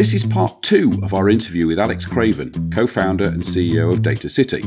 This 0.00 0.14
is 0.14 0.24
part 0.24 0.62
two 0.62 0.92
of 1.02 1.12
our 1.12 1.28
interview 1.28 1.66
with 1.66 1.78
Alex 1.78 2.06
Craven, 2.06 2.70
co 2.70 2.86
founder 2.86 3.28
and 3.28 3.42
CEO 3.42 3.92
of 3.92 4.00
Data 4.00 4.30
City. 4.30 4.62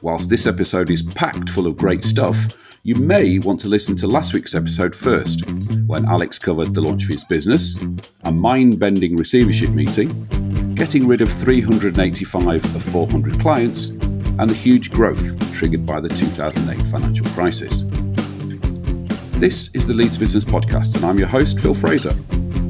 Whilst 0.00 0.30
this 0.30 0.46
episode 0.46 0.88
is 0.88 1.02
packed 1.02 1.50
full 1.50 1.66
of 1.66 1.76
great 1.76 2.02
stuff, 2.02 2.56
you 2.82 2.94
may 2.94 3.38
want 3.40 3.60
to 3.60 3.68
listen 3.68 3.94
to 3.96 4.06
last 4.06 4.32
week's 4.32 4.54
episode 4.54 4.96
first, 4.96 5.46
when 5.86 6.06
Alex 6.06 6.38
covered 6.38 6.74
the 6.74 6.80
launch 6.80 7.02
of 7.02 7.10
his 7.10 7.24
business, 7.24 7.76
a 8.22 8.32
mind 8.32 8.80
bending 8.80 9.16
receivership 9.16 9.68
meeting, 9.68 10.08
getting 10.74 11.06
rid 11.06 11.20
of 11.20 11.30
385 11.30 12.64
of 12.74 12.82
400 12.84 13.38
clients, 13.38 13.88
and 13.90 14.48
the 14.48 14.54
huge 14.54 14.90
growth 14.90 15.52
triggered 15.52 15.84
by 15.84 16.00
the 16.00 16.08
2008 16.08 16.82
financial 16.86 17.26
crisis. 17.34 17.82
This 19.38 19.68
is 19.74 19.86
the 19.86 19.92
Leeds 19.92 20.16
Business 20.16 20.42
Podcast, 20.42 20.96
and 20.96 21.04
I'm 21.04 21.18
your 21.18 21.28
host, 21.28 21.60
Phil 21.60 21.74
Fraser. 21.74 22.16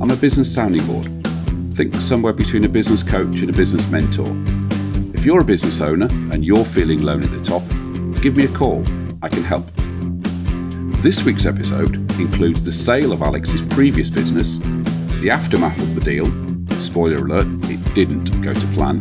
I'm 0.00 0.10
a 0.10 0.16
business 0.16 0.52
sounding 0.52 0.84
board. 0.88 1.23
Think 1.74 1.96
somewhere 1.96 2.32
between 2.32 2.64
a 2.64 2.68
business 2.68 3.02
coach 3.02 3.40
and 3.40 3.50
a 3.50 3.52
business 3.52 3.90
mentor. 3.90 4.26
If 5.12 5.24
you're 5.24 5.40
a 5.40 5.44
business 5.44 5.80
owner 5.80 6.06
and 6.32 6.44
you're 6.44 6.64
feeling 6.64 7.02
lone 7.02 7.24
at 7.24 7.32
the 7.32 7.40
top, 7.40 7.62
give 8.22 8.36
me 8.36 8.44
a 8.44 8.48
call. 8.48 8.84
I 9.22 9.28
can 9.28 9.42
help. 9.42 9.68
This 11.02 11.24
week's 11.24 11.46
episode 11.46 11.96
includes 12.20 12.64
the 12.64 12.70
sale 12.70 13.10
of 13.10 13.22
Alex's 13.22 13.60
previous 13.60 14.08
business, 14.08 14.58
the 15.20 15.30
aftermath 15.32 15.82
of 15.82 15.96
the 15.96 16.00
deal, 16.00 16.26
spoiler 16.78 17.16
alert, 17.16 17.46
it 17.64 17.94
didn't 17.94 18.40
go 18.40 18.54
to 18.54 18.66
plan, 18.68 19.00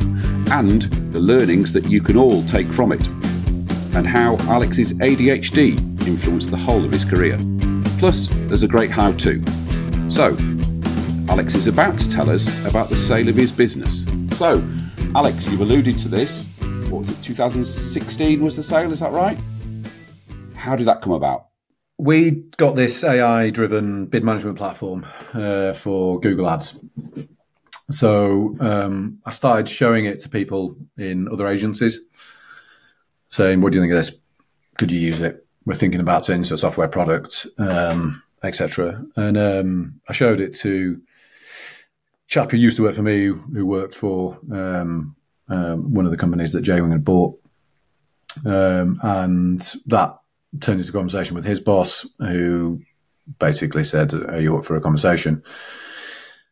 and 0.51 0.81
the 1.13 1.19
learnings 1.19 1.73
that 1.73 1.91
you 1.91 2.01
can 2.01 2.17
all 2.17 2.43
take 2.43 2.73
from 2.73 2.91
it, 2.91 3.07
and 3.95 4.07
how 4.07 4.35
Alex's 4.49 4.93
ADHD 4.93 5.79
influenced 6.07 6.49
the 6.49 6.57
whole 6.57 6.83
of 6.83 6.91
his 6.91 7.05
career. 7.05 7.37
Plus, 7.99 8.29
there's 8.47 8.63
a 8.63 8.67
great 8.67 8.89
how 8.89 9.11
to. 9.11 9.43
So, 10.09 10.35
Alex 11.29 11.55
is 11.55 11.67
about 11.67 11.97
to 11.97 12.09
tell 12.09 12.29
us 12.29 12.49
about 12.67 12.89
the 12.89 12.97
sale 12.97 13.29
of 13.29 13.35
his 13.35 13.51
business. 13.51 14.05
So, 14.31 14.61
Alex, 15.15 15.47
you've 15.47 15.61
alluded 15.61 15.97
to 15.99 16.09
this. 16.09 16.47
What 16.89 17.01
was 17.01 17.11
it, 17.11 17.23
2016 17.23 18.41
was 18.43 18.57
the 18.57 18.63
sale, 18.63 18.91
is 18.91 18.99
that 18.99 19.13
right? 19.13 19.39
How 20.53 20.75
did 20.75 20.85
that 20.87 21.01
come 21.01 21.13
about? 21.13 21.47
We 21.97 22.31
got 22.57 22.75
this 22.75 23.03
AI 23.05 23.51
driven 23.51 24.07
bid 24.07 24.23
management 24.23 24.57
platform 24.57 25.05
uh, 25.33 25.71
for 25.71 26.19
Google 26.19 26.49
Ads. 26.49 26.83
So 27.89 28.57
um, 28.59 29.19
I 29.25 29.31
started 29.31 29.69
showing 29.69 30.05
it 30.05 30.19
to 30.19 30.29
people 30.29 30.75
in 30.97 31.29
other 31.29 31.47
agencies, 31.47 32.01
saying, 33.29 33.61
What 33.61 33.71
do 33.71 33.77
you 33.77 33.83
think 33.83 33.93
of 33.93 33.97
this? 33.97 34.17
Could 34.77 34.91
you 34.91 34.99
use 34.99 35.21
it? 35.21 35.47
We're 35.65 35.75
thinking 35.75 36.01
about 36.01 36.29
it 36.29 36.33
into 36.33 36.53
a 36.53 36.57
software 36.57 36.89
product, 36.89 37.47
um, 37.57 38.21
etc. 38.43 39.05
And 39.15 39.37
um, 39.37 40.01
I 40.09 40.13
showed 40.13 40.41
it 40.41 40.53
to 40.57 41.01
chap 42.27 42.51
who 42.51 42.57
used 42.57 42.77
to 42.77 42.83
work 42.83 42.95
for 42.95 43.01
me, 43.01 43.25
who 43.25 43.65
worked 43.65 43.95
for 43.95 44.39
um, 44.51 45.15
um, 45.49 45.93
one 45.93 46.05
of 46.05 46.11
the 46.11 46.17
companies 46.17 46.53
that 46.53 46.63
Jaywing 46.63 46.91
had 46.91 47.05
bought. 47.05 47.39
Um, 48.45 48.99
and 49.03 49.61
that 49.87 50.17
turned 50.59 50.79
into 50.79 50.91
a 50.91 50.93
conversation 50.93 51.35
with 51.35 51.45
his 51.45 51.59
boss, 51.59 52.07
who 52.19 52.81
basically 53.39 53.83
said, 53.83 54.13
Are 54.13 54.39
you 54.39 54.57
up 54.57 54.65
for 54.65 54.75
a 54.75 54.81
conversation? 54.81 55.43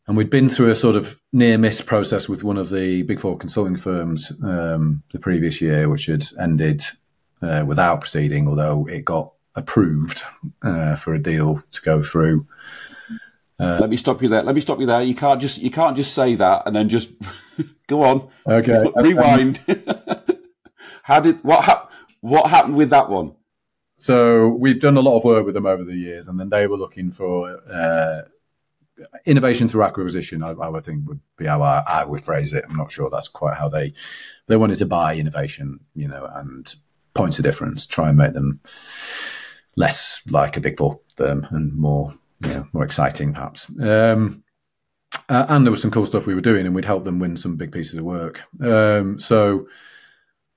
And 0.07 0.17
we'd 0.17 0.29
been 0.29 0.49
through 0.49 0.71
a 0.71 0.75
sort 0.75 0.95
of 0.95 1.19
near 1.31 1.57
miss 1.57 1.79
process 1.81 2.27
with 2.27 2.43
one 2.43 2.57
of 2.57 2.69
the 2.69 3.03
big 3.03 3.19
four 3.19 3.37
consulting 3.37 3.77
firms 3.77 4.31
um, 4.43 5.03
the 5.11 5.19
previous 5.19 5.61
year, 5.61 5.89
which 5.89 6.07
had 6.07 6.25
ended 6.39 6.81
uh, 7.41 7.63
without 7.65 8.01
proceeding, 8.01 8.47
although 8.47 8.87
it 8.87 9.05
got 9.05 9.31
approved 9.55 10.23
uh, 10.63 10.95
for 10.95 11.13
a 11.13 11.21
deal 11.21 11.61
to 11.71 11.81
go 11.81 12.01
through. 12.01 12.45
Uh, 13.59 13.77
Let 13.79 13.89
me 13.89 13.97
stop 13.97 14.21
you 14.21 14.29
there. 14.29 14.41
Let 14.41 14.55
me 14.55 14.61
stop 14.61 14.79
you 14.79 14.85
there. 14.87 15.01
You 15.01 15.15
can't 15.15 15.39
just 15.39 15.59
you 15.59 15.69
can't 15.69 15.95
just 15.95 16.13
say 16.13 16.35
that 16.35 16.63
and 16.65 16.75
then 16.75 16.89
just 16.89 17.09
go 17.87 18.03
on. 18.03 18.27
Okay. 18.47 18.85
Rewind. 18.95 19.59
How 21.03 21.19
did 21.19 21.43
what 21.43 21.65
ha- 21.65 21.89
what 22.21 22.49
happened 22.49 22.75
with 22.75 22.89
that 22.89 23.09
one? 23.09 23.35
So 23.97 24.47
we've 24.47 24.79
done 24.79 24.97
a 24.97 25.01
lot 25.01 25.17
of 25.17 25.23
work 25.23 25.45
with 25.45 25.53
them 25.53 25.67
over 25.67 25.83
the 25.83 25.95
years, 25.95 26.27
and 26.27 26.39
then 26.39 26.49
they 26.49 26.65
were 26.65 26.77
looking 26.77 27.11
for 27.11 27.59
uh, 27.71 28.21
innovation 29.25 29.67
through 29.67 29.83
acquisition. 29.83 30.41
I, 30.41 30.49
I, 30.51 30.69
would 30.69 30.83
think 30.83 31.07
would 31.07 31.19
be 31.37 31.45
how 31.45 31.61
I, 31.61 31.83
I, 31.85 32.05
would 32.05 32.21
phrase 32.21 32.53
it. 32.53 32.65
I'm 32.67 32.75
not 32.75 32.91
sure 32.91 33.09
that's 33.09 33.27
quite 33.27 33.57
how 33.57 33.69
they 33.69 33.93
they 34.47 34.57
wanted 34.57 34.77
to 34.79 34.85
buy 34.85 35.15
innovation, 35.15 35.81
you 35.93 36.07
know, 36.07 36.29
and 36.33 36.73
points 37.13 37.37
of 37.39 37.45
difference, 37.45 37.85
try 37.85 38.09
and 38.09 38.17
make 38.17 38.33
them 38.33 38.61
less 39.75 40.21
like 40.29 40.57
a 40.57 40.61
big 40.61 40.77
four 40.77 41.01
firm 41.15 41.47
and 41.51 41.73
more, 41.73 42.13
you 42.43 42.49
know, 42.49 42.67
more 42.73 42.83
exciting 42.83 43.33
perhaps. 43.33 43.67
Um, 43.79 44.43
uh, 45.29 45.45
and 45.49 45.65
there 45.65 45.71
was 45.71 45.81
some 45.81 45.91
cool 45.91 46.05
stuff 46.05 46.25
we 46.25 46.35
were 46.35 46.41
doing, 46.41 46.65
and 46.65 46.75
we'd 46.75 46.85
help 46.85 47.03
them 47.03 47.19
win 47.19 47.37
some 47.37 47.55
big 47.55 47.71
pieces 47.71 47.95
of 47.95 48.03
work. 48.03 48.43
Um, 48.61 49.19
so 49.19 49.67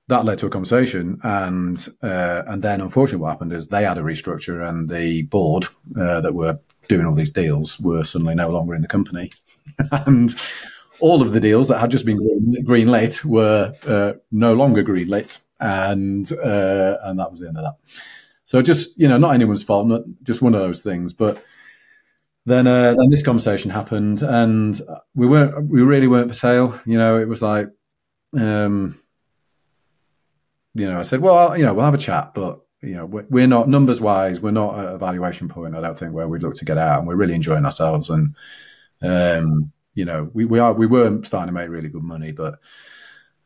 that 0.09 0.25
led 0.25 0.39
to 0.39 0.47
a 0.47 0.51
conversation, 0.51 1.21
and 1.23 1.89
uh, 2.03 2.43
and 2.47 2.63
then 2.63 2.81
unfortunately, 2.81 3.23
what 3.23 3.31
happened 3.31 3.53
is 3.53 3.69
they 3.69 3.85
had 3.85 3.99
a 3.99 4.03
restructure, 4.03 4.69
and 4.69 4.89
the 4.89 5.23
board 5.23 5.67
uh, 5.99 6.21
that 6.21 6.35
were 6.35 6.59
doing 6.89 7.07
all 7.07 7.15
these 7.15 7.33
deals 7.33 7.81
were 7.81 8.05
suddenly 8.05 8.35
no 8.35 8.51
longer 8.51 8.75
in 8.75 8.83
the 8.83 8.89
company, 8.89 9.31
and 9.93 10.35
all 11.01 11.23
of 11.23 11.33
the 11.33 11.41
deals 11.41 11.69
that 11.69 11.79
had 11.79 11.91
just 11.91 12.07
been 12.07 12.19
green, 12.65 12.89
lit 12.89 13.25
were 13.25 13.75
uh, 13.87 14.13
no 14.31 14.55
longer 14.55 14.83
green 14.83 15.09
lit, 15.09 15.41
and 15.61 16.31
uh, 16.33 16.97
and 17.03 17.19
that 17.19 17.31
was 17.31 17.41
the 17.41 17.49
end 17.49 17.59
of 17.59 17.65
that. 17.65 17.77
So 18.45 18.61
just 18.61 18.99
you 18.99 19.09
know, 19.09 19.19
not 19.19 19.35
anyone's 19.35 19.63
fault, 19.63 19.87
not 19.87 20.03
just 20.23 20.43
one 20.43 20.55
of 20.55 20.61
those 20.61 20.83
things. 20.83 21.13
But 21.13 21.43
then 22.47 22.67
uh, 22.67 22.95
then 22.95 23.11
this 23.11 23.23
conversation 23.23 23.71
happened, 23.71 24.23
and 24.23 24.81
we 25.15 25.27
weren't 25.27 25.69
we 25.69 25.83
really 25.83 26.07
weren't 26.07 26.29
for 26.29 26.35
sale. 26.35 26.79
You 26.87 26.99
know, 26.99 27.19
it 27.19 27.29
was 27.29 27.43
like. 27.43 27.69
Um, 28.37 28.99
you 30.75 30.89
know, 30.91 30.99
I 30.99 31.03
said, 31.03 31.21
well, 31.21 31.57
you 31.57 31.65
know, 31.65 31.73
we'll 31.73 31.85
have 31.85 31.95
a 31.95 31.99
chat, 31.99 32.35
but 32.35 32.61
you 32.83 32.95
know, 32.95 33.07
we're 33.07 33.47
not 33.47 33.69
numbers 33.69 34.01
wise, 34.01 34.41
we're 34.41 34.51
not 34.51 34.79
at 34.79 34.95
a 34.95 34.99
valuation 34.99 35.49
point. 35.49 35.75
I 35.75 35.81
don't 35.81 35.97
think 35.97 36.13
where 36.13 36.29
we'd 36.29 36.43
look 36.43 36.57
to 36.57 36.65
get 36.65 36.79
out, 36.79 36.99
and 36.99 37.09
we're 37.09 37.17
really 37.17 37.35
enjoying 37.35 37.65
ourselves. 37.65 38.11
And 38.11 38.35
um, 39.01 39.73
you 39.95 40.05
know, 40.05 40.31
we, 40.35 40.45
we 40.45 40.59
are 40.59 40.73
we 40.73 40.87
were 40.87 41.23
starting 41.23 41.55
to 41.55 41.59
make 41.59 41.71
really 41.71 41.89
good 41.89 42.03
money, 42.03 42.33
but 42.33 42.59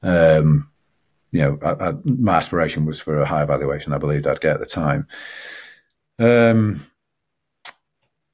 um, 0.03 0.71
you 1.31 1.41
know, 1.41 1.59
I, 1.63 1.89
I, 1.89 1.93
my 2.05 2.37
aspiration 2.37 2.85
was 2.87 3.01
for 3.01 3.21
a 3.21 3.27
higher 3.27 3.47
valuation. 3.47 3.93
I 3.93 3.99
believed 3.99 4.27
I'd 4.27 4.41
get 4.41 4.55
at 4.55 4.61
the 4.61 4.67
time. 4.67 5.07
Um, 6.19 6.81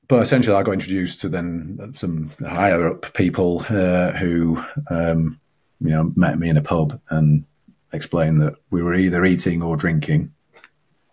but 0.08 0.20
essentially, 0.20 0.56
I 0.56 0.62
got 0.62 0.72
introduced 0.72 1.20
to 1.20 1.28
then 1.28 1.92
some 1.94 2.30
higher 2.40 2.88
up 2.88 3.12
people 3.14 3.64
uh, 3.68 4.12
who, 4.12 4.62
um, 4.90 5.40
you 5.80 5.90
know, 5.90 6.12
met 6.16 6.38
me 6.38 6.48
in 6.48 6.56
a 6.56 6.62
pub 6.62 7.00
and 7.10 7.44
explained 7.92 8.40
that 8.42 8.54
we 8.70 8.82
were 8.82 8.94
either 8.94 9.24
eating 9.24 9.62
or 9.62 9.76
drinking. 9.76 10.32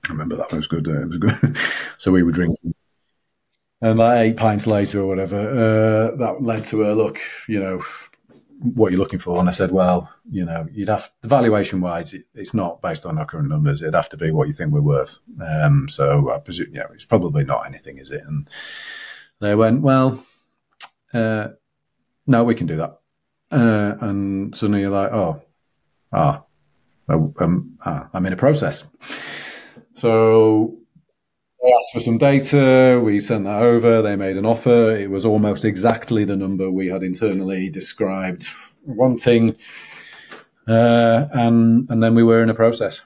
I 0.09 0.12
remember 0.12 0.35
that 0.35 0.51
was 0.51 0.68
good. 0.68 0.88
Uh, 0.88 1.01
it 1.01 1.07
was 1.07 1.18
good. 1.18 1.57
so 1.97 2.12
we 2.12 2.24
were 2.24 2.31
drinking. 2.31 2.74
And 3.81 3.97
like 3.97 4.19
eight 4.19 4.38
pints 4.38 4.68
later 4.68 5.01
or 5.01 5.07
whatever, 5.07 5.40
uh, 5.40 6.16
that 6.18 6.44
led 6.44 6.66
to 6.66 6.91
a 6.91 6.94
look, 6.94 7.19
you 7.47 7.59
know, 7.59 7.81
what 8.62 8.92
you're 8.92 9.00
looking 9.00 9.20
for. 9.20 9.40
And 9.40 9.50
I 9.50 9.52
said, 9.52 9.72
well, 9.72 10.12
you 10.30 10.46
know, 10.46 10.68
you'd 10.72 10.90
have, 10.90 11.12
the 11.22 11.28
valuation 11.28 11.82
wise, 11.82 12.14
it, 12.14 12.26
it's 12.34 12.54
not 12.54 12.82
based 12.82 13.06
on 13.06 13.18
our 13.18 13.26
current 13.26 13.50
numbers. 13.50 13.82
It'd 13.82 13.96
have 13.96 14.10
to 14.10 14.18
be 14.18 14.32
what 14.32 14.48
you 14.48 14.54
think 14.54 14.72
we're 14.72 14.82
worth. 14.82 15.20
Um, 15.42 15.88
so 15.90 16.32
I 16.32 16.40
presume, 16.40 16.72
know, 16.74 16.90
it's 16.94 17.06
probably 17.06 17.44
not 17.44 17.66
anything, 17.66 17.98
is 17.98 18.12
it? 18.12 18.24
And 18.26 18.48
they 19.40 19.56
went, 19.56 19.82
well, 19.82 20.24
uh, 21.14 21.50
no, 22.28 22.44
we 22.44 22.56
can 22.56 22.68
do 22.68 22.78
that. 22.78 23.00
Uh, 23.52 23.96
and 24.00 24.56
suddenly 24.56 24.82
you're 24.82 24.92
like, 24.92 25.12
oh, 25.12 25.42
ah, 26.14 26.44
um, 27.10 27.78
ah, 27.86 28.10
I'm 28.14 28.26
in 28.26 28.34
a 28.34 28.38
process. 28.38 28.88
So 29.96 30.78
I 31.64 31.70
asked 31.70 31.94
for 31.94 32.00
some 32.00 32.18
data. 32.18 33.00
We 33.04 33.20
sent 33.20 33.46
that 33.46 33.62
over. 33.62 34.02
They 34.02 34.16
made 34.16 34.38
an 34.38 34.46
offer. 34.46 34.92
It 34.92 35.12
was 35.12 35.26
almost 35.26 35.64
exactly 35.64 36.26
the 36.26 36.36
number 36.36 36.72
we 36.72 36.88
had 36.88 37.04
internally 37.04 37.70
described 37.70 38.48
wanting, 38.84 39.56
uh, 40.68 41.28
and 41.34 41.90
and 41.90 42.02
then 42.02 42.16
we 42.16 42.24
were 42.24 42.42
in 42.42 42.50
a 42.50 42.56
process. 42.56 43.04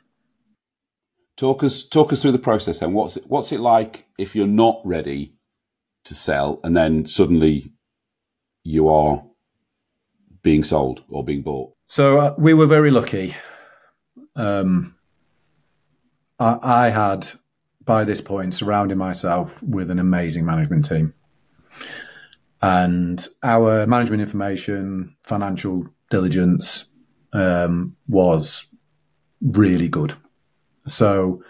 Talk 1.35 1.63
us 1.63 1.83
talk 1.83 2.13
us 2.13 2.21
through 2.21 2.31
the 2.31 2.39
process. 2.39 2.79
Then 2.79 2.93
what's 2.93 3.17
it, 3.17 3.25
what's 3.27 3.51
it 3.51 3.59
like 3.59 4.05
if 4.17 4.35
you're 4.35 4.47
not 4.47 4.81
ready 4.85 5.33
to 6.05 6.15
sell, 6.15 6.61
and 6.63 6.77
then 6.77 7.07
suddenly 7.07 7.73
you 8.63 8.87
are 8.87 9.23
being 10.41 10.63
sold 10.63 11.03
or 11.09 11.25
being 11.25 11.41
bought? 11.41 11.73
So 11.87 12.19
uh, 12.19 12.35
we 12.37 12.53
were 12.53 12.67
very 12.67 12.89
lucky. 12.89 13.35
Um, 14.35 14.95
I, 16.39 16.57
I 16.61 16.89
had, 16.89 17.27
by 17.85 18.03
this 18.03 18.21
point, 18.21 18.53
surrounded 18.53 18.97
myself 18.97 19.61
with 19.63 19.91
an 19.91 19.99
amazing 19.99 20.45
management 20.45 20.85
team. 20.85 21.13
And 22.61 23.25
our 23.43 23.85
management 23.85 24.21
information, 24.21 25.15
financial 25.21 25.87
diligence 26.09 26.89
um, 27.33 27.95
was 28.07 28.67
really 29.41 29.87
good. 29.87 30.13
So, 30.87 31.43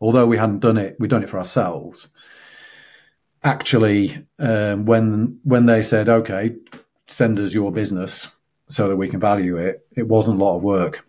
although 0.00 0.26
we 0.26 0.36
hadn't 0.36 0.60
done 0.60 0.76
it, 0.76 0.96
we'd 0.98 1.10
done 1.10 1.22
it 1.22 1.28
for 1.28 1.38
ourselves. 1.38 2.08
Actually, 3.42 4.26
um, 4.38 4.84
when 4.84 5.40
when 5.44 5.66
they 5.66 5.82
said, 5.82 6.08
"Okay, 6.08 6.56
send 7.08 7.40
us 7.40 7.54
your 7.54 7.72
business 7.72 8.28
so 8.66 8.88
that 8.88 8.96
we 8.96 9.08
can 9.08 9.20
value 9.20 9.56
it. 9.56 9.86
It 9.96 10.06
wasn't 10.06 10.40
a 10.40 10.44
lot 10.44 10.56
of 10.56 10.62
work. 10.62 11.06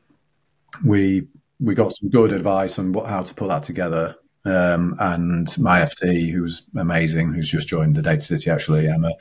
We 0.86 1.28
we 1.60 1.76
got 1.76 1.94
some 1.94 2.10
good 2.10 2.34
advice 2.34 2.80
on 2.80 2.92
what, 2.92 3.08
how 3.08 3.22
to 3.22 3.34
put 3.34 3.50
that 3.50 3.64
together. 3.64 4.16
Um, 4.44 4.96
and 5.00 5.56
my 5.60 5.82
FD, 5.82 6.32
who's 6.32 6.64
amazing, 6.76 7.34
who's 7.34 7.50
just 7.50 7.68
joined 7.68 7.96
the 7.96 8.02
Data 8.02 8.22
City 8.22 8.50
actually, 8.50 8.88
Emma, 8.88 9.14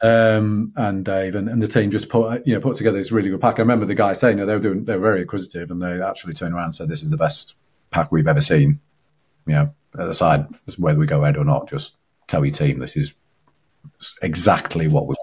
um, 0.00 0.72
and 0.76 1.04
Dave 1.04 1.34
and, 1.34 1.48
and, 1.48 1.62
the 1.62 1.66
team 1.66 1.90
just 1.90 2.08
put 2.08 2.46
you 2.46 2.54
know 2.54 2.60
put 2.60 2.76
together 2.76 2.98
this 2.98 3.10
really 3.10 3.30
good 3.30 3.40
pack. 3.40 3.58
I 3.58 3.62
remember 3.62 3.86
the 3.86 3.94
guys 3.94 4.20
saying 4.20 4.38
you 4.38 4.42
know, 4.42 4.46
they 4.46 4.54
were 4.54 4.60
doing 4.60 4.84
they 4.84 4.94
were 4.94 5.00
very 5.00 5.22
acquisitive 5.22 5.70
and 5.70 5.80
they 5.82 6.00
actually 6.00 6.34
turned 6.34 6.54
around 6.54 6.64
and 6.64 6.74
said 6.74 6.88
this 6.88 7.02
is 7.02 7.10
the 7.10 7.16
best 7.16 7.56
pack 7.90 8.12
we've 8.12 8.28
ever 8.28 8.40
seen. 8.40 8.80
You 9.46 9.54
know, 9.54 9.74
aside 9.94 10.46
whether 10.78 10.98
we 10.98 11.06
go 11.06 11.22
ahead 11.22 11.36
or 11.36 11.44
not, 11.44 11.68
just 11.68 11.96
tell 12.26 12.44
your 12.44 12.52
team 12.52 12.78
this 12.78 12.96
is 12.96 13.14
exactly 14.22 14.86
what 14.86 15.06
we 15.06 15.14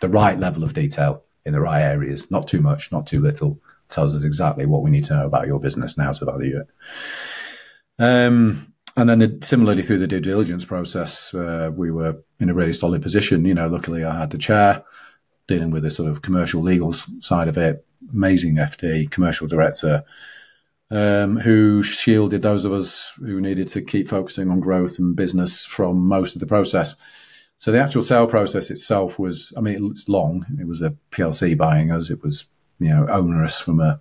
the 0.00 0.08
right 0.08 0.38
level 0.38 0.64
of 0.64 0.74
detail 0.74 1.22
in 1.44 1.52
the 1.52 1.60
right 1.60 1.82
areas, 1.82 2.30
not 2.30 2.48
too 2.48 2.60
much, 2.60 2.90
not 2.90 3.06
too 3.06 3.20
little. 3.20 3.58
Tells 3.88 4.14
us 4.14 4.24
exactly 4.24 4.66
what 4.66 4.82
we 4.82 4.90
need 4.90 5.04
to 5.04 5.14
know 5.14 5.26
about 5.26 5.46
your 5.46 5.58
business 5.58 5.98
now 5.98 6.12
to 6.12 6.24
value 6.24 6.60
it. 6.60 6.68
Um, 8.00 8.72
and 8.96 9.08
then 9.08 9.18
the, 9.20 9.38
similarly 9.42 9.82
through 9.82 9.98
the 9.98 10.06
due 10.06 10.20
diligence 10.20 10.64
process, 10.64 11.32
uh, 11.34 11.70
we 11.72 11.92
were 11.92 12.22
in 12.40 12.50
a 12.50 12.54
really 12.54 12.72
solid 12.72 13.02
position. 13.02 13.44
You 13.44 13.54
know, 13.54 13.68
luckily 13.68 14.04
I 14.04 14.18
had 14.18 14.30
the 14.30 14.38
chair 14.38 14.82
dealing 15.46 15.70
with 15.70 15.82
the 15.82 15.90
sort 15.90 16.08
of 16.10 16.22
commercial 16.22 16.62
legal 16.62 16.92
side 16.92 17.46
of 17.46 17.58
it. 17.58 17.84
Amazing 18.12 18.56
FD, 18.56 19.10
commercial 19.10 19.46
director, 19.46 20.02
um, 20.90 21.38
who 21.38 21.82
shielded 21.82 22.42
those 22.42 22.64
of 22.64 22.72
us 22.72 23.12
who 23.18 23.40
needed 23.40 23.68
to 23.68 23.82
keep 23.82 24.08
focusing 24.08 24.50
on 24.50 24.60
growth 24.60 24.98
and 24.98 25.14
business 25.14 25.64
from 25.64 25.98
most 25.98 26.34
of 26.34 26.40
the 26.40 26.46
process. 26.46 26.96
So 27.58 27.70
the 27.70 27.80
actual 27.80 28.02
sale 28.02 28.26
process 28.26 28.70
itself 28.70 29.18
was, 29.18 29.52
I 29.56 29.60
mean, 29.60 29.90
it's 29.90 30.08
long. 30.08 30.46
It 30.58 30.66
was 30.66 30.80
a 30.80 30.96
PLC 31.10 31.56
buying 31.56 31.92
us. 31.92 32.10
It 32.10 32.22
was, 32.22 32.46
you 32.78 32.88
know, 32.88 33.06
onerous 33.08 33.60
from 33.60 33.80
a 33.80 34.00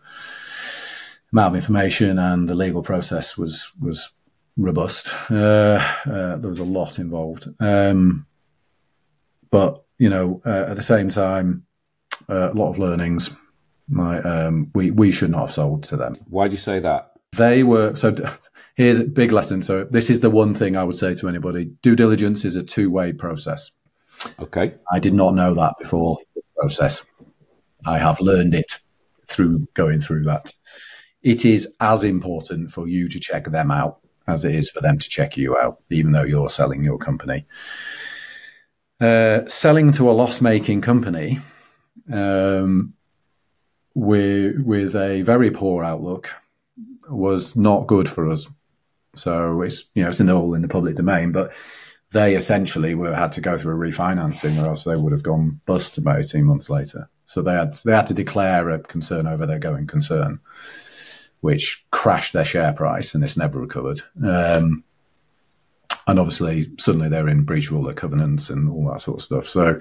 amount 1.31 1.55
of 1.55 1.55
information, 1.55 2.19
and 2.19 2.47
the 2.47 2.55
legal 2.55 2.83
process 2.83 3.37
was 3.37 3.71
was 3.79 4.11
robust. 4.57 5.13
Uh, 5.29 5.81
uh, 6.05 6.35
there 6.37 6.49
was 6.49 6.59
a 6.59 6.63
lot 6.63 6.99
involved, 6.99 7.47
um, 7.59 8.25
but 9.51 9.83
you 9.97 10.09
know, 10.09 10.41
uh, 10.45 10.65
at 10.69 10.75
the 10.75 10.81
same 10.81 11.09
time, 11.09 11.65
uh, 12.29 12.51
a 12.51 12.53
lot 12.53 12.69
of 12.69 12.79
learnings. 12.79 13.35
My, 13.91 14.19
um, 14.21 14.69
we 14.75 14.91
we 14.91 15.11
should 15.11 15.31
not 15.31 15.41
have 15.41 15.51
sold 15.51 15.83
to 15.85 15.97
them. 15.97 16.17
Why 16.27 16.47
do 16.47 16.51
you 16.51 16.57
say 16.57 16.79
that? 16.79 17.11
They 17.35 17.63
were 17.63 17.95
so. 17.95 18.15
Here's 18.75 18.99
a 18.99 19.05
big 19.05 19.31
lesson. 19.31 19.61
So 19.63 19.83
this 19.83 20.09
is 20.09 20.21
the 20.21 20.29
one 20.29 20.53
thing 20.53 20.77
I 20.77 20.83
would 20.83 20.95
say 20.95 21.13
to 21.15 21.27
anybody: 21.27 21.71
due 21.81 21.95
diligence 21.95 22.45
is 22.45 22.55
a 22.55 22.63
two 22.63 22.91
way 22.91 23.13
process. 23.13 23.71
Okay. 24.39 24.75
I 24.91 24.99
did 24.99 25.13
not 25.13 25.35
know 25.35 25.53
that 25.53 25.75
before 25.79 26.17
the 26.35 26.41
process. 26.57 27.05
I 27.85 27.97
have 27.97 28.19
learned 28.19 28.53
it 28.53 28.79
through 29.27 29.67
going 29.73 30.01
through 30.01 30.23
that. 30.23 30.53
It 31.21 31.45
is 31.45 31.75
as 31.79 32.03
important 32.03 32.71
for 32.71 32.87
you 32.87 33.07
to 33.09 33.19
check 33.19 33.45
them 33.45 33.71
out 33.71 33.99
as 34.27 34.45
it 34.45 34.55
is 34.55 34.69
for 34.69 34.81
them 34.81 34.97
to 34.97 35.09
check 35.09 35.37
you 35.37 35.57
out, 35.57 35.81
even 35.89 36.11
though 36.11 36.23
you're 36.23 36.49
selling 36.49 36.83
your 36.83 36.97
company. 36.97 37.45
Uh, 39.01 39.47
selling 39.47 39.91
to 39.93 40.09
a 40.09 40.13
loss 40.13 40.41
making 40.41 40.81
company 40.81 41.39
um, 42.11 42.93
with, 43.95 44.59
with 44.59 44.95
a 44.95 45.21
very 45.23 45.51
poor 45.51 45.83
outlook 45.83 46.35
was 47.09 47.55
not 47.55 47.87
good 47.87 48.07
for 48.07 48.29
us. 48.29 48.47
So 49.15 49.61
it's 49.61 49.89
you 49.95 50.03
know 50.03 50.09
it's 50.09 50.19
in 50.19 50.27
the 50.27 50.33
all 50.33 50.53
in 50.53 50.61
the 50.61 50.67
public 50.67 50.95
domain, 50.95 51.31
but 51.31 51.51
they 52.11 52.35
essentially 52.35 52.95
were 52.95 53.15
had 53.15 53.31
to 53.33 53.41
go 53.41 53.57
through 53.57 53.75
a 53.75 53.89
refinancing, 53.89 54.61
or 54.61 54.67
else 54.67 54.83
they 54.83 54.95
would 54.95 55.11
have 55.11 55.23
gone 55.23 55.59
bust 55.65 55.97
about 55.97 56.19
eighteen 56.19 56.45
months 56.45 56.69
later. 56.69 57.09
So 57.25 57.41
they 57.41 57.53
had 57.53 57.73
they 57.85 57.95
had 57.95 58.07
to 58.07 58.13
declare 58.13 58.69
a 58.69 58.79
concern 58.79 59.27
over 59.27 59.45
their 59.45 59.59
going 59.59 59.87
concern 59.87 60.39
which 61.41 61.85
crashed 61.91 62.33
their 62.33 62.45
share 62.45 62.73
price 62.73 63.13
and 63.13 63.23
it's 63.23 63.37
never 63.37 63.59
recovered. 63.59 64.01
Um, 64.23 64.83
and 66.07 66.19
obviously, 66.19 66.71
suddenly 66.79 67.07
they're 67.07 67.29
in 67.29 67.43
breach 67.43 67.69
of 67.69 67.77
all 67.77 67.83
their 67.83 67.93
covenants 67.93 68.49
and 68.49 68.69
all 68.69 68.91
that 68.91 69.01
sort 69.01 69.19
of 69.19 69.23
stuff. 69.23 69.47
So 69.47 69.79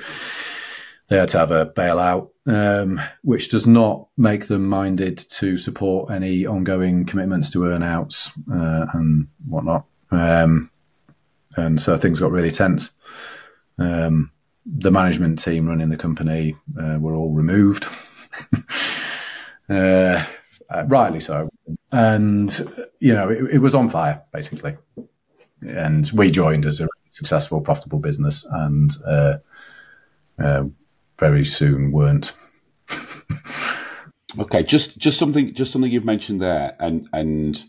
they 1.09 1.17
had 1.17 1.31
to 1.31 1.39
have 1.39 1.51
a 1.51 1.67
bailout, 1.67 2.31
um, 2.47 3.01
which 3.23 3.49
does 3.49 3.67
not 3.67 4.09
make 4.17 4.47
them 4.47 4.67
minded 4.67 5.17
to 5.17 5.57
support 5.57 6.11
any 6.13 6.47
ongoing 6.47 7.05
commitments 7.07 7.51
to 7.51 7.61
earnouts 7.61 8.31
uh, 8.53 8.87
and 8.93 9.29
whatnot. 9.49 9.87
Um, 10.11 10.71
and 11.57 11.81
so 11.81 11.97
things 11.97 12.21
got 12.21 12.31
really 12.31 12.51
tense. 12.51 12.93
Um, 13.79 14.31
the 14.67 14.91
management 14.91 15.43
team 15.43 15.67
running 15.67 15.89
the 15.89 15.97
company 15.97 16.57
uh, 16.79 16.99
were 17.01 17.15
all 17.15 17.35
removed. 17.35 17.87
uh, 19.71 20.27
uh, 20.71 20.85
rightly 20.87 21.21
so. 21.21 21.49
And, 21.93 22.51
you 23.01 23.15
know, 23.15 23.31
it, 23.31 23.55
it, 23.55 23.59
was 23.59 23.75
on 23.75 23.89
fire, 23.89 24.23
basically. 24.33 24.77
And 25.63 26.11
we 26.15 26.31
joined 26.31 26.67
as 26.67 26.81
a 26.81 26.89
successful, 27.11 27.61
profitable 27.61 28.01
business 28.01 28.45
and 28.45 28.91
uh, 29.07 29.39
uh, 30.39 30.65
very 31.19 31.45
soon 31.45 31.93
weren't. 31.93 32.33
okay, 34.39 34.63
just 34.63 34.99
just 34.99 35.19
something 35.19 35.53
just 35.55 35.73
something 35.73 35.91
you've 35.91 36.05
mentioned 36.05 36.41
there, 36.41 36.77
and 36.79 37.09
and 37.13 37.65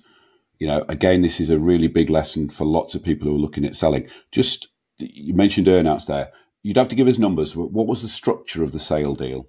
you 0.60 0.68
know, 0.68 0.86
again, 0.88 1.22
this 1.22 1.40
is 1.40 1.50
a 1.50 1.60
really 1.60 1.88
big 1.88 2.10
lesson 2.10 2.50
for 2.50 2.66
lots 2.66 2.96
of 2.96 3.04
people 3.04 3.28
who 3.28 3.36
are 3.36 3.40
looking 3.40 3.66
at 3.66 3.76
selling. 3.76 4.08
Just 4.32 4.68
you 4.98 5.34
mentioned 5.34 5.68
earnouts 5.68 6.06
there. 6.06 6.32
You'd 6.62 6.78
have 6.78 6.90
to 6.90 6.96
give 6.96 7.08
us 7.08 7.18
numbers. 7.18 7.56
What 7.56 7.88
was 7.88 8.02
the 8.02 8.10
structure 8.10 8.64
of 8.64 8.74
the 8.74 8.80
sale 8.80 9.16
deal? 9.16 9.48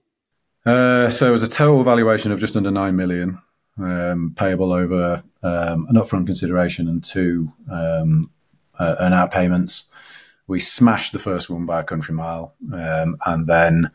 Uh, 0.66 1.08
so 1.10 1.28
it 1.28 1.32
was 1.32 1.42
a 1.42 1.48
total 1.48 1.82
valuation 1.82 2.32
of 2.32 2.40
just 2.40 2.56
under 2.56 2.70
nine 2.70 2.96
million, 2.96 3.40
um, 3.78 4.34
payable 4.36 4.72
over 4.72 5.22
um, 5.42 5.86
an 5.88 5.96
upfront 5.96 6.26
consideration 6.26 6.86
and 6.88 7.02
two 7.02 7.52
um, 7.70 8.30
uh, 8.78 8.96
earn-out 9.00 9.30
payments. 9.30 9.84
We 10.46 10.60
smashed 10.60 11.12
the 11.12 11.18
first 11.18 11.48
one 11.48 11.64
by 11.64 11.80
a 11.80 11.84
country 11.84 12.14
mile, 12.14 12.54
um, 12.72 13.16
and 13.24 13.46
then 13.46 13.90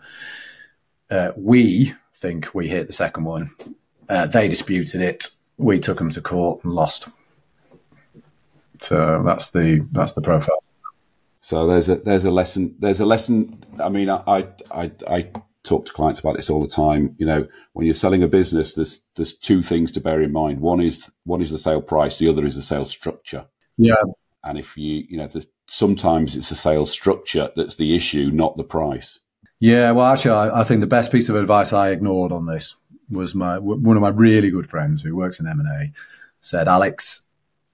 uh, 1.09 1.31
we 1.35 1.93
think 2.15 2.55
we 2.55 2.67
hit 2.67 2.87
the 2.87 2.93
second 2.93 3.25
one. 3.25 3.51
Uh, 4.07 4.25
they 4.25 4.47
disputed 4.47 5.01
it. 5.01 5.29
We 5.57 5.79
took 5.79 5.97
them 5.97 6.11
to 6.11 6.21
court 6.21 6.63
and 6.63 6.73
lost. 6.73 7.07
So 8.81 9.23
that's 9.25 9.51
the 9.51 9.85
that's 9.91 10.13
the 10.13 10.21
profile. 10.21 10.63
So 11.41 11.67
there's 11.67 11.89
a 11.89 11.95
there's 11.97 12.23
a 12.23 12.31
lesson 12.31 12.75
there's 12.79 12.99
a 12.99 13.05
lesson. 13.05 13.63
I 13.79 13.89
mean, 13.89 14.09
I 14.09 14.47
I 14.71 14.91
I 15.07 15.29
talk 15.65 15.85
to 15.85 15.93
clients 15.93 16.19
about 16.19 16.35
this 16.35 16.49
all 16.49 16.61
the 16.61 16.67
time. 16.67 17.15
You 17.17 17.25
know, 17.25 17.47
when 17.73 17.85
you're 17.85 17.95
selling 17.95 18.23
a 18.23 18.27
business, 18.27 18.73
there's 18.73 19.01
there's 19.15 19.33
two 19.33 19.61
things 19.61 19.91
to 19.93 20.01
bear 20.01 20.21
in 20.21 20.31
mind. 20.31 20.59
One 20.59 20.81
is 20.81 21.09
one 21.23 21.41
is 21.41 21.51
the 21.51 21.57
sale 21.57 21.81
price. 21.81 22.17
The 22.17 22.29
other 22.29 22.45
is 22.45 22.55
the 22.55 22.61
sales 22.61 22.91
structure. 22.91 23.45
Yeah. 23.77 24.01
And 24.43 24.57
if 24.57 24.77
you 24.77 25.05
you 25.09 25.17
know, 25.17 25.27
sometimes 25.67 26.35
it's 26.35 26.49
the 26.49 26.55
sales 26.55 26.91
structure 26.91 27.51
that's 27.55 27.75
the 27.75 27.95
issue, 27.95 28.31
not 28.31 28.57
the 28.57 28.63
price. 28.63 29.19
Yeah. 29.59 29.91
Well, 29.91 30.05
actually, 30.05 30.31
I, 30.31 30.61
I 30.61 30.63
think 30.63 30.81
the 30.81 30.87
best 30.87 31.11
piece 31.11 31.29
of 31.29 31.35
advice 31.35 31.73
I 31.73 31.89
ignored 31.89 32.31
on 32.31 32.45
this 32.45 32.75
was 33.09 33.35
my 33.35 33.57
one 33.59 33.97
of 33.97 34.01
my 34.01 34.09
really 34.09 34.49
good 34.49 34.67
friends 34.67 35.01
who 35.01 35.15
works 35.15 35.39
in 35.39 35.47
M 35.47 35.59
and 35.59 35.69
A 35.69 35.93
said, 36.39 36.67
Alex, 36.67 37.25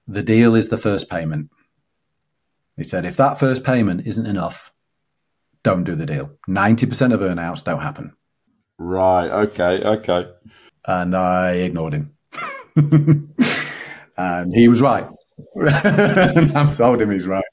the 0.06 0.22
deal 0.22 0.54
is 0.54 0.68
the 0.68 0.78
first 0.78 1.08
payment. 1.08 1.50
He 2.76 2.84
said, 2.84 3.04
if 3.04 3.16
that 3.16 3.38
first 3.38 3.64
payment 3.64 4.06
isn't 4.06 4.26
enough, 4.26 4.72
don't 5.62 5.84
do 5.84 5.94
the 5.94 6.06
deal. 6.06 6.30
90% 6.48 7.12
of 7.12 7.20
earnouts 7.20 7.64
don't 7.64 7.82
happen. 7.82 8.14
Right. 8.78 9.28
Okay. 9.28 9.82
Okay. 9.82 10.28
And 10.86 11.16
I 11.16 11.52
ignored 11.52 11.94
him. 11.94 12.14
and 14.16 14.54
he 14.54 14.68
was 14.68 14.80
right. 14.80 15.06
I've 15.60 16.76
told 16.76 17.00
him 17.00 17.10
he's 17.10 17.26
right. 17.26 17.44